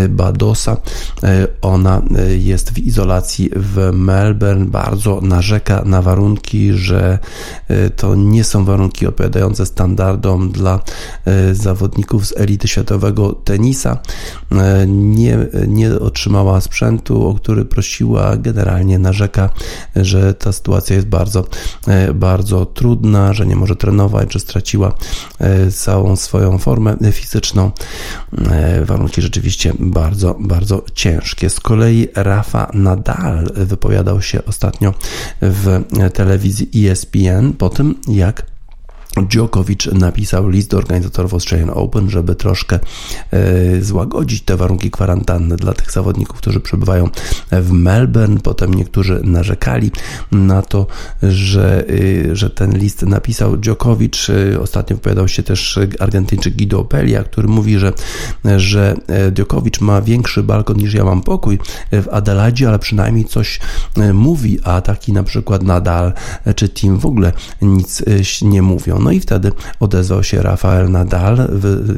Badosa. 0.09 0.77
Ona 1.61 2.01
jest 2.39 2.71
w 2.71 2.77
izolacji 2.77 3.49
w 3.55 3.91
Melbourne, 3.93 4.65
bardzo 4.65 5.21
narzeka 5.21 5.83
na 5.85 6.01
warunki, 6.01 6.73
że 6.73 7.19
to 7.95 8.15
nie 8.15 8.43
są 8.43 8.65
warunki 8.65 9.07
odpowiadające 9.07 9.30
standardom 9.65 10.51
dla 10.51 10.79
e, 11.25 11.55
zawodników 11.55 12.27
z 12.27 12.37
elity 12.37 12.67
światowego 12.67 13.33
tenisa. 13.33 13.97
E, 14.51 14.87
nie, 14.87 15.37
nie 15.67 15.99
otrzymała 15.99 16.61
sprzętu, 16.61 17.27
o 17.27 17.33
który 17.33 17.65
prosiła. 17.65 18.37
Generalnie 18.37 18.99
narzeka, 18.99 19.49
że 19.95 20.33
ta 20.33 20.51
sytuacja 20.51 20.95
jest 20.95 21.07
bardzo, 21.07 21.45
e, 21.87 22.13
bardzo 22.13 22.65
trudna, 22.65 23.33
że 23.33 23.45
nie 23.45 23.55
może 23.55 23.75
trenować, 23.75 24.33
że 24.33 24.39
straciła 24.39 24.93
całą 25.71 26.15
swoją 26.15 26.57
formę 26.57 26.97
fizyczną. 27.11 27.71
Warunki 28.85 29.21
rzeczywiście 29.21 29.73
bardzo, 29.79 30.35
bardzo 30.39 30.83
ciężkie. 30.93 31.49
Z 31.49 31.59
kolei 31.59 32.07
Rafa 32.15 32.71
Nadal 32.73 33.49
wypowiadał 33.55 34.21
się 34.21 34.45
ostatnio 34.45 34.93
w 35.41 35.83
telewizji 36.13 36.87
ESPN 36.87 37.53
po 37.57 37.69
tym, 37.69 37.95
jak 38.07 38.45
Djokovic 39.17 39.85
napisał 39.85 40.49
list 40.49 40.69
do 40.69 40.77
organizatorów 40.77 41.33
Australian 41.33 41.69
Open, 41.73 42.09
żeby 42.09 42.35
troszkę 42.35 42.79
e, 43.31 43.81
złagodzić 43.81 44.41
te 44.41 44.57
warunki 44.57 44.91
kwarantanny 44.91 45.55
dla 45.55 45.73
tych 45.73 45.91
zawodników, 45.91 46.37
którzy 46.37 46.59
przebywają 46.59 47.09
w 47.51 47.71
Melbourne. 47.71 48.39
Potem 48.39 48.73
niektórzy 48.73 49.21
narzekali 49.23 49.91
na 50.31 50.61
to, 50.61 50.87
że, 51.23 51.85
e, 52.29 52.35
że 52.35 52.49
ten 52.49 52.77
list 52.77 53.01
napisał 53.01 53.57
Djokovic. 53.57 54.27
E, 54.29 54.59
ostatnio 54.59 54.95
wypowiadał 54.95 55.27
się 55.27 55.43
też 55.43 55.79
Argentyńczyk 55.99 56.57
Guido 56.57 56.79
Opelia, 56.79 57.23
który 57.23 57.47
mówi, 57.47 57.79
że, 57.79 57.93
że 58.57 58.95
Djokovic 59.31 59.81
ma 59.81 60.01
większy 60.01 60.43
balkon 60.43 60.77
niż 60.77 60.93
ja 60.93 61.05
mam 61.05 61.21
pokój 61.21 61.59
w 61.91 62.07
Adelaidzie, 62.11 62.67
ale 62.67 62.79
przynajmniej 62.79 63.25
coś 63.25 63.59
mówi, 64.13 64.59
a 64.63 64.81
taki 64.81 65.13
na 65.13 65.23
przykład 65.23 65.63
Nadal 65.63 66.13
czy 66.55 66.69
Team 66.69 66.99
w 66.99 67.05
ogóle 67.05 67.33
nic 67.61 68.03
nie 68.41 68.61
mówią. 68.61 69.00
No 69.01 69.11
i 69.11 69.19
wtedy 69.19 69.51
odezwał 69.79 70.23
się 70.23 70.41
Rafael 70.41 70.91
Nadal, 70.91 71.47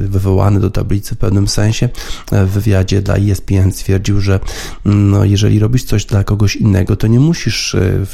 wywołany 0.08 0.60
do 0.60 0.70
tablicy 0.70 1.14
w 1.14 1.18
pewnym 1.18 1.48
sensie. 1.48 1.88
W 2.32 2.50
wywiadzie 2.50 3.02
dla 3.02 3.16
ESPN 3.16 3.72
stwierdził, 3.72 4.20
że 4.20 4.40
no, 4.84 5.24
jeżeli 5.24 5.58
robisz 5.58 5.84
coś 5.84 6.04
dla 6.04 6.24
kogoś 6.24 6.56
innego, 6.56 6.96
to 6.96 7.06
nie 7.06 7.20
musisz 7.20 7.74
e, 7.74 8.06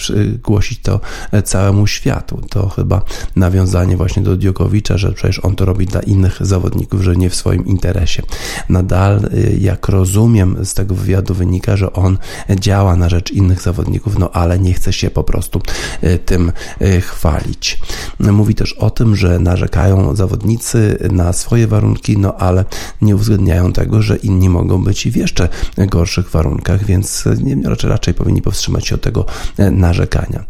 głosić 0.43 0.81
to 0.81 1.01
całemu 1.45 1.87
światu. 1.87 2.41
To 2.51 2.69
chyba 2.69 3.03
nawiązanie 3.37 3.97
właśnie 3.97 4.23
do 4.23 4.37
Diokowicza, 4.37 4.99
że 4.99 5.13
przecież 5.13 5.39
on 5.45 5.57
to 5.57 5.65
robi 5.65 5.87
dla 5.87 6.01
innych 6.01 6.37
zawodników, 6.41 7.03
że 7.03 7.17
nie 7.17 7.31
w 7.31 7.35
swoim 7.35 7.67
interesie. 7.67 8.23
Nadal, 8.69 9.17
e, 9.17 9.57
jak 9.57 9.89
rozumiem 9.89 10.65
z 10.65 10.75
tego 10.75 10.95
wywiadu 10.95 11.35
wynika, 11.35 11.77
że 11.77 11.93
on 11.93 12.19
działa 12.61 12.97
na 12.97 13.09
rzecz 13.09 13.31
innych 13.31 13.63
zawodników, 13.63 14.19
no 14.19 14.31
ale 14.31 14.59
nie 14.59 14.73
chce 14.73 14.93
się 14.93 15.11
po 15.11 15.25
prostu 15.25 15.63
e, 16.01 16.19
tym 16.19 16.53
chwalić. 17.01 17.79
Mówi 18.21 18.55
też 18.55 18.75
o 18.81 18.91
tym, 18.91 19.17
że 19.17 19.39
narzekają 19.39 20.17
zawodnicy 20.17 20.99
na 21.13 21.33
swoje 21.33 21.67
warunki, 21.67 22.19
no 22.19 22.35
ale 22.37 22.65
nie 23.03 23.17
uwzględniają 23.17 23.73
tego, 23.73 24.03
że 24.03 24.17
inni 24.17 24.49
mogą 24.49 24.85
być 24.85 25.09
w 25.09 25.17
jeszcze 25.17 25.49
gorszych 25.79 26.31
warunkach, 26.31 26.85
więc 26.85 27.25
nie, 27.43 27.69
raczej, 27.69 27.91
raczej 27.91 28.15
powinni 28.15 28.43
powstrzymać 28.43 28.87
się 28.87 28.95
od 28.95 29.01
tego 29.01 29.27
e, 29.59 29.71
narzekania. 29.71 30.45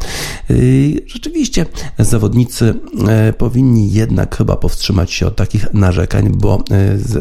E, 0.50 0.54
rzeczywiście 1.06 1.66
zawodnicy 1.98 2.74
e, 3.08 3.32
powinni 3.32 3.92
jednak 3.92 4.36
chyba 4.36 4.56
powstrzymać 4.56 5.12
się 5.12 5.26
od 5.26 5.36
takich 5.36 5.74
narzekań, 5.74 6.30
bo 6.30 6.64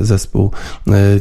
zespół, 0.01 0.51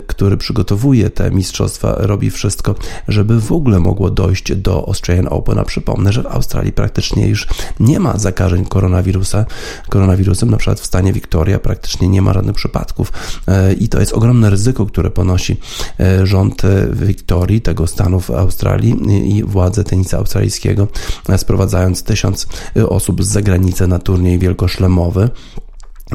który 0.06 0.36
przygotowuje 0.36 1.10
te 1.10 1.30
mistrzostwa, 1.30 1.94
robi 1.98 2.30
wszystko, 2.30 2.74
żeby 3.08 3.40
w 3.40 3.52
ogóle 3.52 3.80
mogło 3.80 4.10
dojść 4.10 4.54
do 4.54 4.84
Australian 4.86 5.28
Open. 5.30 5.58
A 5.58 5.64
przypomnę, 5.64 6.12
że 6.12 6.22
w 6.22 6.26
Australii 6.26 6.72
praktycznie 6.72 7.26
już 7.26 7.46
nie 7.80 8.00
ma 8.00 8.18
zakażeń 8.18 8.64
koronawirusa 8.64 9.46
koronawirusem. 9.88 10.50
Na 10.50 10.56
przykład 10.56 10.80
w 10.80 10.86
stanie 10.86 11.12
Victoria 11.12 11.58
praktycznie 11.58 12.08
nie 12.08 12.22
ma 12.22 12.32
żadnych 12.32 12.56
przypadków 12.56 13.12
e, 13.48 13.72
i 13.72 13.88
to 13.88 14.00
jest 14.00 14.12
ogromne 14.12 14.50
ryzyko, 14.50 14.86
które 14.86 15.10
ponosi 15.10 15.56
e, 16.00 16.26
rząd 16.26 16.64
e, 16.64 16.88
Wiktorii, 16.92 17.60
tego 17.60 17.86
stanu 17.86 18.20
w 18.20 18.30
Australii 18.30 18.96
i 19.36 19.44
władze 19.44 19.84
tenisa 19.84 20.18
australijskiego, 20.18 20.88
sprowadzając 21.36 22.02
tysiąc 22.02 22.46
osób 22.88 23.24
z 23.24 23.28
zagranicy 23.28 23.86
na 23.86 23.98
turniej 23.98 24.38
wielkoszlemowy. 24.38 25.30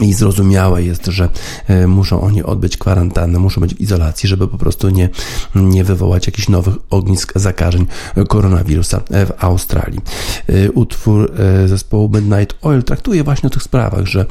I 0.02 0.14
zrozumiałe 0.14 0.84
jest, 0.84 1.06
że 1.06 1.30
e, 1.68 1.88
muszą 1.88 2.22
oni 2.22 2.44
odbyć 2.44 2.78
kwarantannę, 2.78 3.40
muszą 3.40 3.62
być 3.62 3.76
w 3.76 3.82
izolacji, 3.82 4.30
żeby 4.30 4.48
po 4.48 4.58
prostu 4.58 4.90
nie, 4.90 5.10
nie 5.56 5.84
wywołać 5.84 6.28
jakichś 6.28 6.50
nowych 6.50 6.76
ognisk 6.90 7.34
zakażeń 7.36 7.86
koronawirusa 8.28 9.00
w 9.00 9.32
Australii. 9.44 10.02
E, 10.48 10.72
utwór 10.72 11.32
e, 11.64 11.68
zespołu 11.68 12.10
Midnight 12.14 12.58
Oil 12.62 12.84
traktuje 12.84 13.24
właśnie 13.24 13.48
o 13.48 13.50
tych 13.50 13.64
sprawach, 13.64 14.06
że 14.06 14.26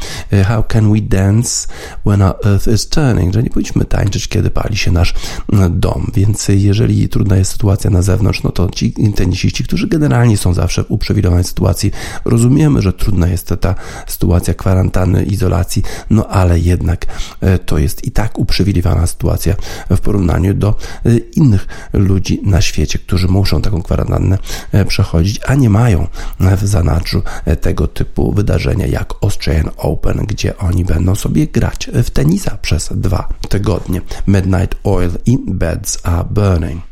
how 0.47 0.65
can 0.69 0.93
we 0.93 1.01
dance 1.01 1.69
when 2.07 2.23
our 2.23 2.35
earth 2.45 2.69
is 2.69 2.89
turning, 2.89 3.35
że 3.35 3.43
nie 3.43 3.51
powinniśmy 3.51 3.85
tańczyć, 3.85 4.29
kiedy 4.29 4.51
pali 4.51 4.77
się 4.77 4.93
nasz 4.93 5.15
dom. 5.71 6.11
Więc 6.15 6.49
jeżeli 6.49 7.09
trudna 7.09 7.37
jest 7.37 7.53
sytuacja 7.53 7.91
na 7.91 8.03
zewnątrz, 8.03 8.43
no 8.43 8.51
to 8.51 8.71
ci 8.71 8.95
tenisiści, 9.17 9.65
którzy 9.65 9.89
generalnie 9.89 10.37
są 10.37 10.55
zawsze 10.55 10.85
w 10.85 10.91
uprzywilejowanej 10.91 11.45
sytuacji, 11.45 11.91
rozumiemy, 12.25 12.83
że 12.83 12.93
trudna 12.93 13.29
jest 13.29 13.55
ta 13.61 13.75
sytuacja 14.07 14.55
kwarantanny, 14.55 15.25
izolacji, 15.25 15.52
no 16.11 16.29
ale 16.29 16.59
jednak 16.59 17.07
e, 17.41 17.59
to 17.59 17.79
jest 17.79 18.05
i 18.05 18.11
tak 18.11 18.39
uprzywilejowana 18.39 19.07
sytuacja 19.07 19.55
w 19.91 20.01
porównaniu 20.01 20.55
do 20.55 20.69
e, 20.69 21.17
innych 21.17 21.67
ludzi 21.93 22.41
na 22.45 22.61
świecie, 22.61 22.99
którzy 22.99 23.29
muszą 23.29 23.63
taką 23.63 23.83
kwarantannę 23.83 24.39
e, 24.73 24.85
przechodzić, 24.85 25.41
a 25.47 25.55
nie 25.55 25.71
mają 25.71 26.07
w 26.41 26.67
zanadrzu 26.67 27.23
tego 27.61 27.87
typu 27.87 28.33
wydarzenia 28.33 28.87
jak 28.87 29.15
Australian 29.23 29.71
Open, 29.77 30.17
gdzie 30.27 30.59
oni 30.59 30.85
będą 30.85 31.15
sobie 31.15 31.47
grać 31.47 31.91
w 31.95 32.11
tenisa 32.11 32.57
przez 32.63 32.89
dwa 32.95 33.29
tygodnie. 33.49 34.01
Midnight 34.27 34.79
Oil 34.85 35.11
i 35.27 35.39
Beds 35.47 35.99
are 36.03 36.25
Burning. 36.31 36.83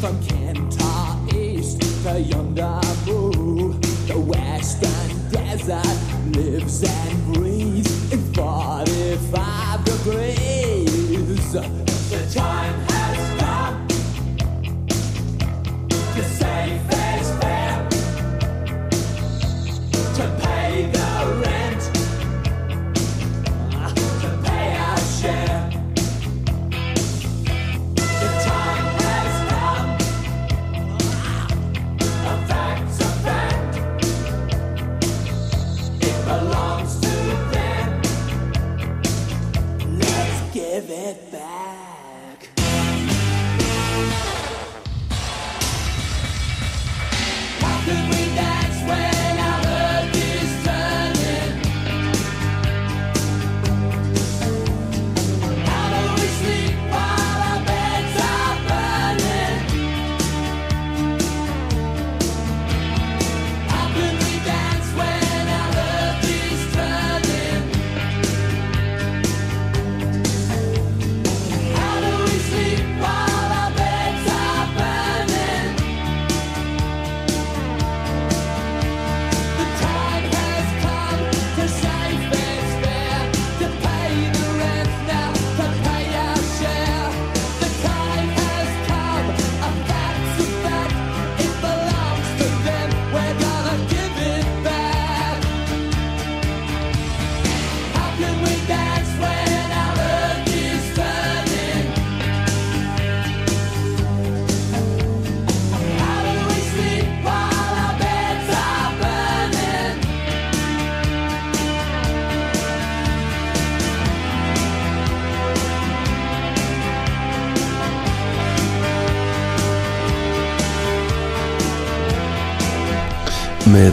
From 0.00 0.16
Kentar 0.22 1.34
East 1.34 1.80
to 2.04 2.20
yonder 2.20 2.80
moon, 3.04 3.80
the 4.06 4.16
western 4.16 5.30
desert 5.30 6.36
lives 6.36 6.84
and 6.84 7.34
breathes 7.34 8.12
in 8.12 8.32
45 8.32 9.84
degrees. 9.84 11.52
The 11.52 12.30
time 12.32 12.87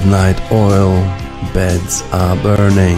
midnight 0.05 0.51
oil, 0.51 0.93
beds 1.51 2.03
are 2.11 2.35
burning. 2.43 2.97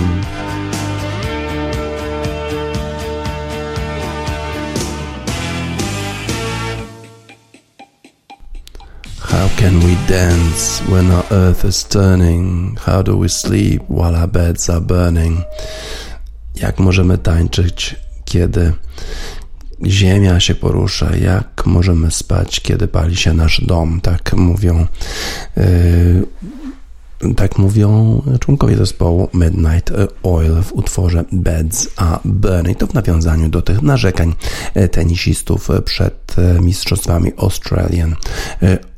How 9.20 9.48
can 9.56 9.80
we 9.80 9.96
dance 10.08 10.82
when 10.90 11.10
our 11.12 11.24
earth 11.32 11.64
is 11.64 11.86
turning? 11.86 12.76
How 12.76 13.02
do 13.02 13.16
we 13.16 13.30
sleep 13.30 13.82
while 13.88 14.16
our 14.16 14.28
beds 14.28 14.70
are 14.70 14.82
burning? 14.82 15.44
Jak 16.56 16.80
możemy 16.80 17.18
tańczyć, 17.18 17.96
kiedy 18.26 18.74
ziemia 19.86 20.40
się 20.40 20.56
porusza? 20.56 21.16
Jak 21.16 21.66
możemy 21.66 22.12
spać, 22.12 22.60
kiedy 22.60 22.88
pali 22.88 23.16
się 23.16 23.34
nasz 23.34 23.62
dom? 23.66 24.02
Tak 24.02 24.34
mówią 24.34 24.88
yy, 25.58 26.26
tak 27.36 27.58
mówią 27.58 28.22
członkowie 28.40 28.78
zespołu 28.78 29.30
Midnight 29.34 29.94
Oil 30.24 30.64
w 30.64 30.74
utworze 30.74 31.26
Beds 31.32 31.88
a 31.96 32.20
Burning. 32.26 32.78
To 32.78 32.88
w 32.88 32.94
nawiązaniu 32.94 33.50
do 33.50 33.62
tych 33.62 33.82
narzekań 33.82 34.34
tenisistów 34.92 35.70
przed 35.86 36.36
mistrzostwami 36.62 37.32
Australian 37.38 38.16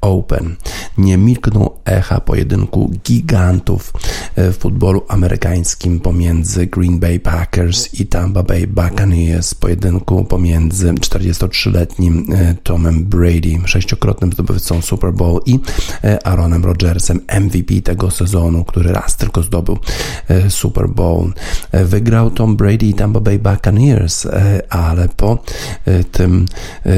Open. 0.02 0.56
Nie 0.98 1.18
milkną 1.18 1.70
echa 1.86 2.20
pojedynku 2.20 2.92
gigantów 3.06 3.94
w 4.38 4.58
futbolu 4.60 5.02
amerykańskim 5.08 6.00
pomiędzy 6.00 6.68
Green 6.68 7.00
Bay 7.00 7.20
Packers 7.20 8.00
i 8.00 8.08
Tampa 8.08 8.44
Bay 8.44 8.68
Buccaneers. 8.68 9.54
Pojedynku 9.54 10.24
pomiędzy 10.26 10.94
43-letnim 10.94 12.36
Tomem 12.64 13.06
Brady, 13.06 13.60
sześciokrotnym 13.66 14.34
zdobywcą 14.34 14.82
Super 14.82 15.14
Bowl 15.14 15.42
i 15.46 15.60
Aaronem 16.24 16.66
Rodgersem, 16.66 17.20
MVP 17.40 17.82
tego 17.82 18.09
sezonu, 18.12 18.66
który 18.66 18.94
raz 18.94 19.18
tylko 19.18 19.44
zdobył 19.44 19.78
Super 20.50 20.90
Bowl. 20.90 21.34
Wygrał 21.74 22.32
Tom 22.32 22.58
Brady 22.58 22.86
i 22.86 22.94
Tampa 22.94 23.20
Bay 23.20 23.40
Buccaneers, 23.40 24.28
ale 24.70 25.10
po 25.10 25.38
tym 26.12 26.46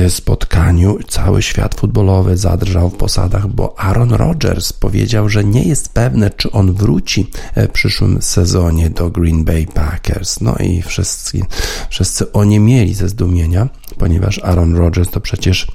spotkaniu 0.09 0.97
cały 1.07 1.41
świat 1.41 1.75
futbolowy 1.75 2.37
zadrżał 2.37 2.89
w 2.89 2.95
posadach, 2.95 3.47
bo 3.47 3.79
Aaron 3.79 4.13
Rodgers 4.13 4.73
powiedział, 4.73 5.29
że 5.29 5.43
nie 5.43 5.63
jest 5.63 5.93
pewny, 5.93 6.29
czy 6.37 6.51
on 6.51 6.73
wróci 6.73 7.31
w 7.55 7.67
przyszłym 7.67 8.21
sezonie 8.21 8.89
do 8.89 9.09
Green 9.09 9.43
Bay 9.43 9.67
Packers. 9.73 10.41
No 10.41 10.55
i 10.55 10.81
wszyscy, 10.81 11.39
wszyscy 11.89 12.31
oniemieli 12.31 12.93
ze 12.93 13.09
zdumienia, 13.09 13.69
ponieważ 13.97 14.39
Aaron 14.43 14.75
Rodgers 14.75 15.09
to 15.09 15.21
przecież 15.21 15.67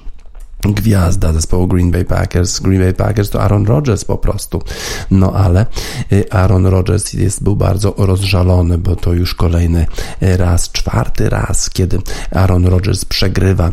gwiazda 0.62 1.32
zespołu 1.32 1.66
Green 1.66 1.90
Bay 1.90 2.04
Packers. 2.04 2.60
Green 2.60 2.80
Bay 2.80 2.94
Packers 2.94 3.30
to 3.30 3.42
Aaron 3.42 3.66
Rodgers 3.66 4.04
po 4.04 4.18
prostu. 4.18 4.62
No 5.10 5.32
ale 5.32 5.66
y, 6.12 6.32
Aaron 6.32 6.66
Rodgers 6.66 7.12
jest, 7.12 7.42
był 7.42 7.56
bardzo 7.56 7.94
rozżalony, 7.98 8.78
bo 8.78 8.96
to 8.96 9.12
już 9.12 9.34
kolejny 9.34 9.86
raz, 10.20 10.72
czwarty 10.72 11.28
raz, 11.28 11.70
kiedy 11.70 11.98
Aaron 12.30 12.66
Rodgers 12.66 13.04
przegrywa 13.04 13.68
y, 13.68 13.72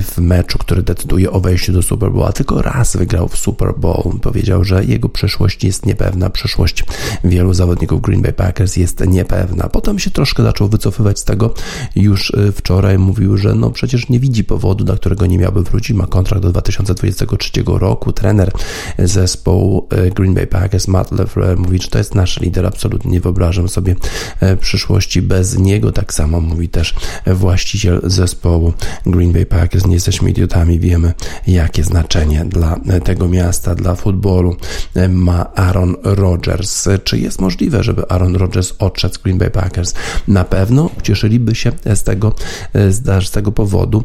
w 0.00 0.18
meczu, 0.18 0.58
który 0.58 0.82
decyduje 0.82 1.30
o 1.30 1.40
wejściu 1.40 1.72
do 1.72 1.82
Super 1.82 2.10
Bowl, 2.10 2.26
a 2.26 2.32
tylko 2.32 2.62
raz 2.62 2.96
wygrał 2.96 3.28
w 3.28 3.36
Super 3.36 3.74
Bowl. 3.76 4.20
Powiedział, 4.22 4.64
że 4.64 4.84
jego 4.84 5.08
przyszłość 5.08 5.64
jest 5.64 5.86
niepewna, 5.86 6.30
przyszłość 6.30 6.84
wielu 7.24 7.54
zawodników 7.54 8.02
Green 8.02 8.22
Bay 8.22 8.32
Packers 8.32 8.76
jest 8.76 9.06
niepewna. 9.06 9.68
Potem 9.68 9.98
się 9.98 10.10
troszkę 10.10 10.42
zaczął 10.42 10.68
wycofywać 10.68 11.18
z 11.18 11.24
tego. 11.24 11.54
Już 11.96 12.30
y, 12.30 12.52
wczoraj 12.52 12.98
mówił, 12.98 13.36
że 13.36 13.54
no 13.54 13.70
przecież 13.70 14.08
nie 14.08 14.20
widzi 14.20 14.44
powodu, 14.44 14.84
dla 14.84 14.96
którego 14.96 15.26
nie 15.26 15.38
miałby 15.38 15.62
wrócić, 15.62 15.96
ma 15.96 16.06
kontrakt 16.18 16.42
do 16.42 16.50
2023 16.50 17.50
roku. 17.66 18.12
Trener 18.12 18.52
zespołu 18.98 19.86
e, 19.90 20.10
Green 20.10 20.34
Bay 20.34 20.46
Packers, 20.46 20.88
Matt 20.88 21.12
LeFleur, 21.12 21.58
mówi, 21.58 21.78
że 21.78 21.88
to 21.88 21.98
jest 21.98 22.14
nasz 22.14 22.40
lider. 22.40 22.66
Absolutnie 22.66 23.10
nie 23.10 23.20
wyobrażam 23.20 23.68
sobie 23.68 23.94
e, 24.40 24.56
przyszłości 24.56 25.22
bez 25.22 25.58
niego. 25.58 25.92
Tak 25.92 26.14
samo 26.14 26.40
mówi 26.40 26.68
też 26.68 26.94
właściciel 27.26 28.00
zespołu 28.04 28.72
Green 29.06 29.32
Bay 29.32 29.46
Packers. 29.46 29.86
Nie 29.86 29.94
jesteśmy 29.94 30.30
idiotami, 30.30 30.80
wiemy, 30.80 31.12
jakie 31.46 31.84
znaczenie 31.84 32.44
dla 32.44 32.76
tego 33.04 33.28
miasta, 33.28 33.74
dla 33.74 33.94
futbolu 33.94 34.56
e, 34.94 35.08
ma 35.08 35.54
Aaron 35.54 35.96
Rodgers. 36.02 36.88
Czy 37.04 37.18
jest 37.18 37.40
możliwe, 37.40 37.82
żeby 37.82 38.08
Aaron 38.08 38.36
Rodgers 38.36 38.72
odszedł 38.78 39.14
z 39.14 39.18
Green 39.18 39.38
Bay 39.38 39.50
Packers? 39.50 39.94
Na 40.28 40.44
pewno 40.44 40.90
cieszyliby 41.02 41.54
się 41.54 41.72
z 41.94 42.02
tego, 42.02 42.34
z 42.74 43.30
tego 43.30 43.52
powodu 43.52 44.04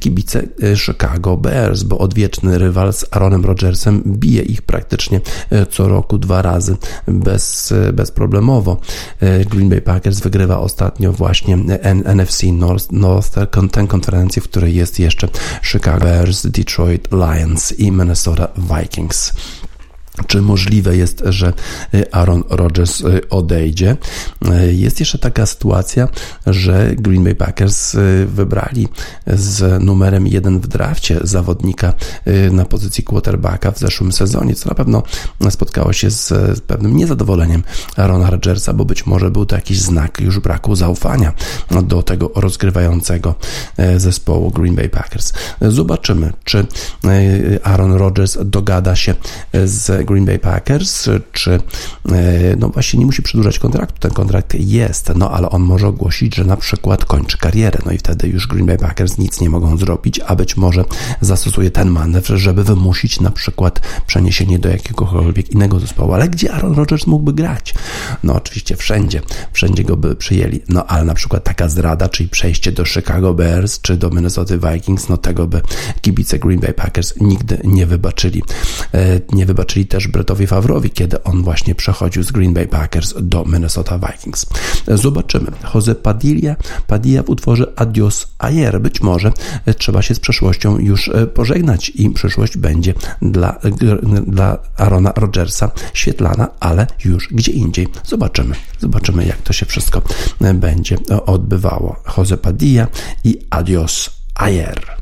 kibice 0.00 0.42
Chicago 0.76 1.27
Bears, 1.36 1.82
bo 1.82 1.98
odwieczny 1.98 2.58
rywal 2.58 2.92
z 2.92 3.04
Aaronem 3.10 3.44
Rodgersem 3.44 4.02
bije 4.06 4.42
ich 4.42 4.62
praktycznie 4.62 5.20
e, 5.50 5.66
co 5.66 5.88
roku 5.88 6.18
dwa 6.18 6.42
razy 6.42 6.76
bez, 7.06 7.72
e, 7.72 7.92
bezproblemowo. 7.92 8.80
E, 9.20 9.44
Green 9.44 9.68
Bay 9.68 9.80
Packers 9.80 10.20
wygrywa 10.20 10.58
ostatnio 10.58 11.12
właśnie 11.12 11.56
NFC 12.16 12.42
North, 12.52 12.92
North 12.92 13.30
tę 13.72 13.86
konferencję, 13.86 14.42
w 14.42 14.48
której 14.48 14.74
jest 14.74 14.98
jeszcze 14.98 15.28
Chicago 15.62 16.04
Bears, 16.04 16.46
Detroit 16.46 17.08
Lions 17.12 17.78
i 17.78 17.92
Minnesota 17.92 18.48
Vikings. 18.56 19.32
Czy 20.26 20.42
możliwe 20.42 20.96
jest, 20.96 21.22
że 21.26 21.52
y, 21.94 22.12
Aaron 22.12 22.44
Rodgers 22.48 23.00
y, 23.00 23.28
odejdzie. 23.28 23.96
Y, 24.66 24.74
jest 24.74 25.00
jeszcze 25.00 25.18
taka 25.18 25.46
sytuacja, 25.46 26.08
że 26.46 26.94
Green 26.96 27.24
Bay 27.24 27.34
Packers 27.34 27.96
wybrali 28.26 28.88
z 29.26 29.84
numerem 29.84 30.26
1 30.26 30.60
w 30.60 30.66
drafcie 30.66 31.20
zawodnika 31.22 31.94
na 32.50 32.64
pozycji 32.64 33.04
quarterbacka 33.04 33.70
w 33.70 33.78
zeszłym 33.78 34.12
sezonie, 34.12 34.54
co 34.54 34.68
na 34.68 34.74
pewno 34.74 35.02
spotkało 35.50 35.92
się 35.92 36.10
z 36.10 36.60
pewnym 36.60 36.96
niezadowoleniem 36.96 37.62
Aarona 37.96 38.30
Rodgersa, 38.30 38.72
bo 38.72 38.84
być 38.84 39.06
może 39.06 39.30
był 39.30 39.46
to 39.46 39.56
jakiś 39.56 39.80
znak 39.80 40.20
już 40.20 40.38
braku 40.38 40.76
zaufania 40.76 41.32
do 41.82 42.02
tego 42.02 42.30
rozgrywającego 42.34 43.34
zespołu 43.96 44.50
Green 44.50 44.74
Bay 44.74 44.88
Packers. 44.88 45.32
Zobaczymy, 45.60 46.32
czy 46.44 46.66
Aaron 47.62 47.92
Rodgers 47.92 48.38
dogada 48.44 48.96
się 48.96 49.14
z 49.64 50.06
Green 50.08 50.24
Bay 50.24 50.38
Packers, 50.38 51.08
czy 51.32 51.50
e, 51.52 52.56
no 52.58 52.68
właśnie 52.68 52.98
nie 52.98 53.06
musi 53.06 53.22
przedłużać 53.22 53.58
kontraktu, 53.58 53.98
ten 54.00 54.10
kontrakt 54.10 54.54
jest, 54.54 55.12
no 55.16 55.30
ale 55.30 55.50
on 55.50 55.62
może 55.62 55.88
ogłosić, 55.88 56.34
że 56.34 56.44
na 56.44 56.56
przykład 56.56 57.04
kończy 57.04 57.38
karierę, 57.38 57.78
no 57.86 57.92
i 57.92 57.98
wtedy 57.98 58.28
już 58.28 58.46
Green 58.46 58.66
Bay 58.66 58.78
Packers 58.78 59.18
nic 59.18 59.40
nie 59.40 59.50
mogą 59.50 59.76
zrobić, 59.76 60.20
a 60.26 60.36
być 60.36 60.56
może 60.56 60.84
zastosuje 61.20 61.70
ten 61.70 61.90
manewr, 61.90 62.36
żeby 62.36 62.64
wymusić 62.64 63.20
na 63.20 63.30
przykład 63.30 63.80
przeniesienie 64.06 64.58
do 64.58 64.68
jakiegokolwiek 64.68 65.50
innego 65.50 65.80
zespołu, 65.80 66.12
ale 66.12 66.28
gdzie 66.28 66.52
Aaron 66.52 66.74
Rodgers 66.74 67.06
mógłby 67.06 67.32
grać? 67.32 67.74
No 68.22 68.34
oczywiście 68.34 68.76
wszędzie, 68.76 69.22
wszędzie 69.52 69.84
go 69.84 69.96
by 69.96 70.16
przyjęli, 70.16 70.60
no 70.68 70.86
ale 70.86 71.04
na 71.04 71.14
przykład 71.14 71.44
taka 71.44 71.68
zrada, 71.68 72.08
czyli 72.08 72.28
przejście 72.28 72.72
do 72.72 72.84
Chicago 72.84 73.34
Bears, 73.34 73.80
czy 73.80 73.96
do 73.96 74.10
Minnesota 74.10 74.54
Vikings, 74.72 75.08
no 75.08 75.16
tego 75.16 75.46
by 75.46 75.60
kibice 76.00 76.38
Green 76.38 76.60
Bay 76.60 76.74
Packers 76.74 77.14
nigdy 77.20 77.58
nie 77.64 77.86
wybaczyli. 77.86 78.42
E, 78.94 79.20
nie 79.32 79.46
wybaczyli 79.46 79.86
też 79.86 79.97
też 79.98 80.08
Brettowi 80.08 80.46
Favrowi, 80.46 80.90
kiedy 80.90 81.22
on 81.22 81.42
właśnie 81.42 81.74
przechodził 81.74 82.22
z 82.22 82.32
Green 82.32 82.54
Bay 82.54 82.66
Packers 82.66 83.14
do 83.20 83.44
Minnesota 83.44 83.98
Vikings. 83.98 84.46
Zobaczymy. 84.88 85.46
Jose 85.74 85.94
Padilla, 85.94 86.56
Padilla 86.86 87.22
w 87.22 87.28
utworze 87.30 87.72
Adios 87.76 88.26
Ayer. 88.38 88.80
Być 88.80 89.00
może 89.00 89.32
trzeba 89.78 90.02
się 90.02 90.14
z 90.14 90.20
przeszłością 90.20 90.78
już 90.78 91.08
e, 91.08 91.26
pożegnać 91.26 91.92
i 91.94 92.10
przyszłość 92.10 92.56
będzie 92.56 92.94
dla, 93.22 93.58
dla 94.26 94.58
Arona 94.76 95.12
Rodgersa 95.16 95.70
świetlana, 95.92 96.48
ale 96.60 96.86
już 97.04 97.28
gdzie 97.28 97.52
indziej. 97.52 97.88
Zobaczymy. 98.06 98.54
Zobaczymy, 98.80 99.26
jak 99.26 99.42
to 99.42 99.52
się 99.52 99.66
wszystko 99.66 100.02
e, 100.40 100.54
będzie 100.54 100.96
odbywało. 101.26 101.96
Jose 102.16 102.36
Padilla 102.36 102.86
i 103.24 103.38
Adios 103.50 104.10
Ayer. 104.34 104.97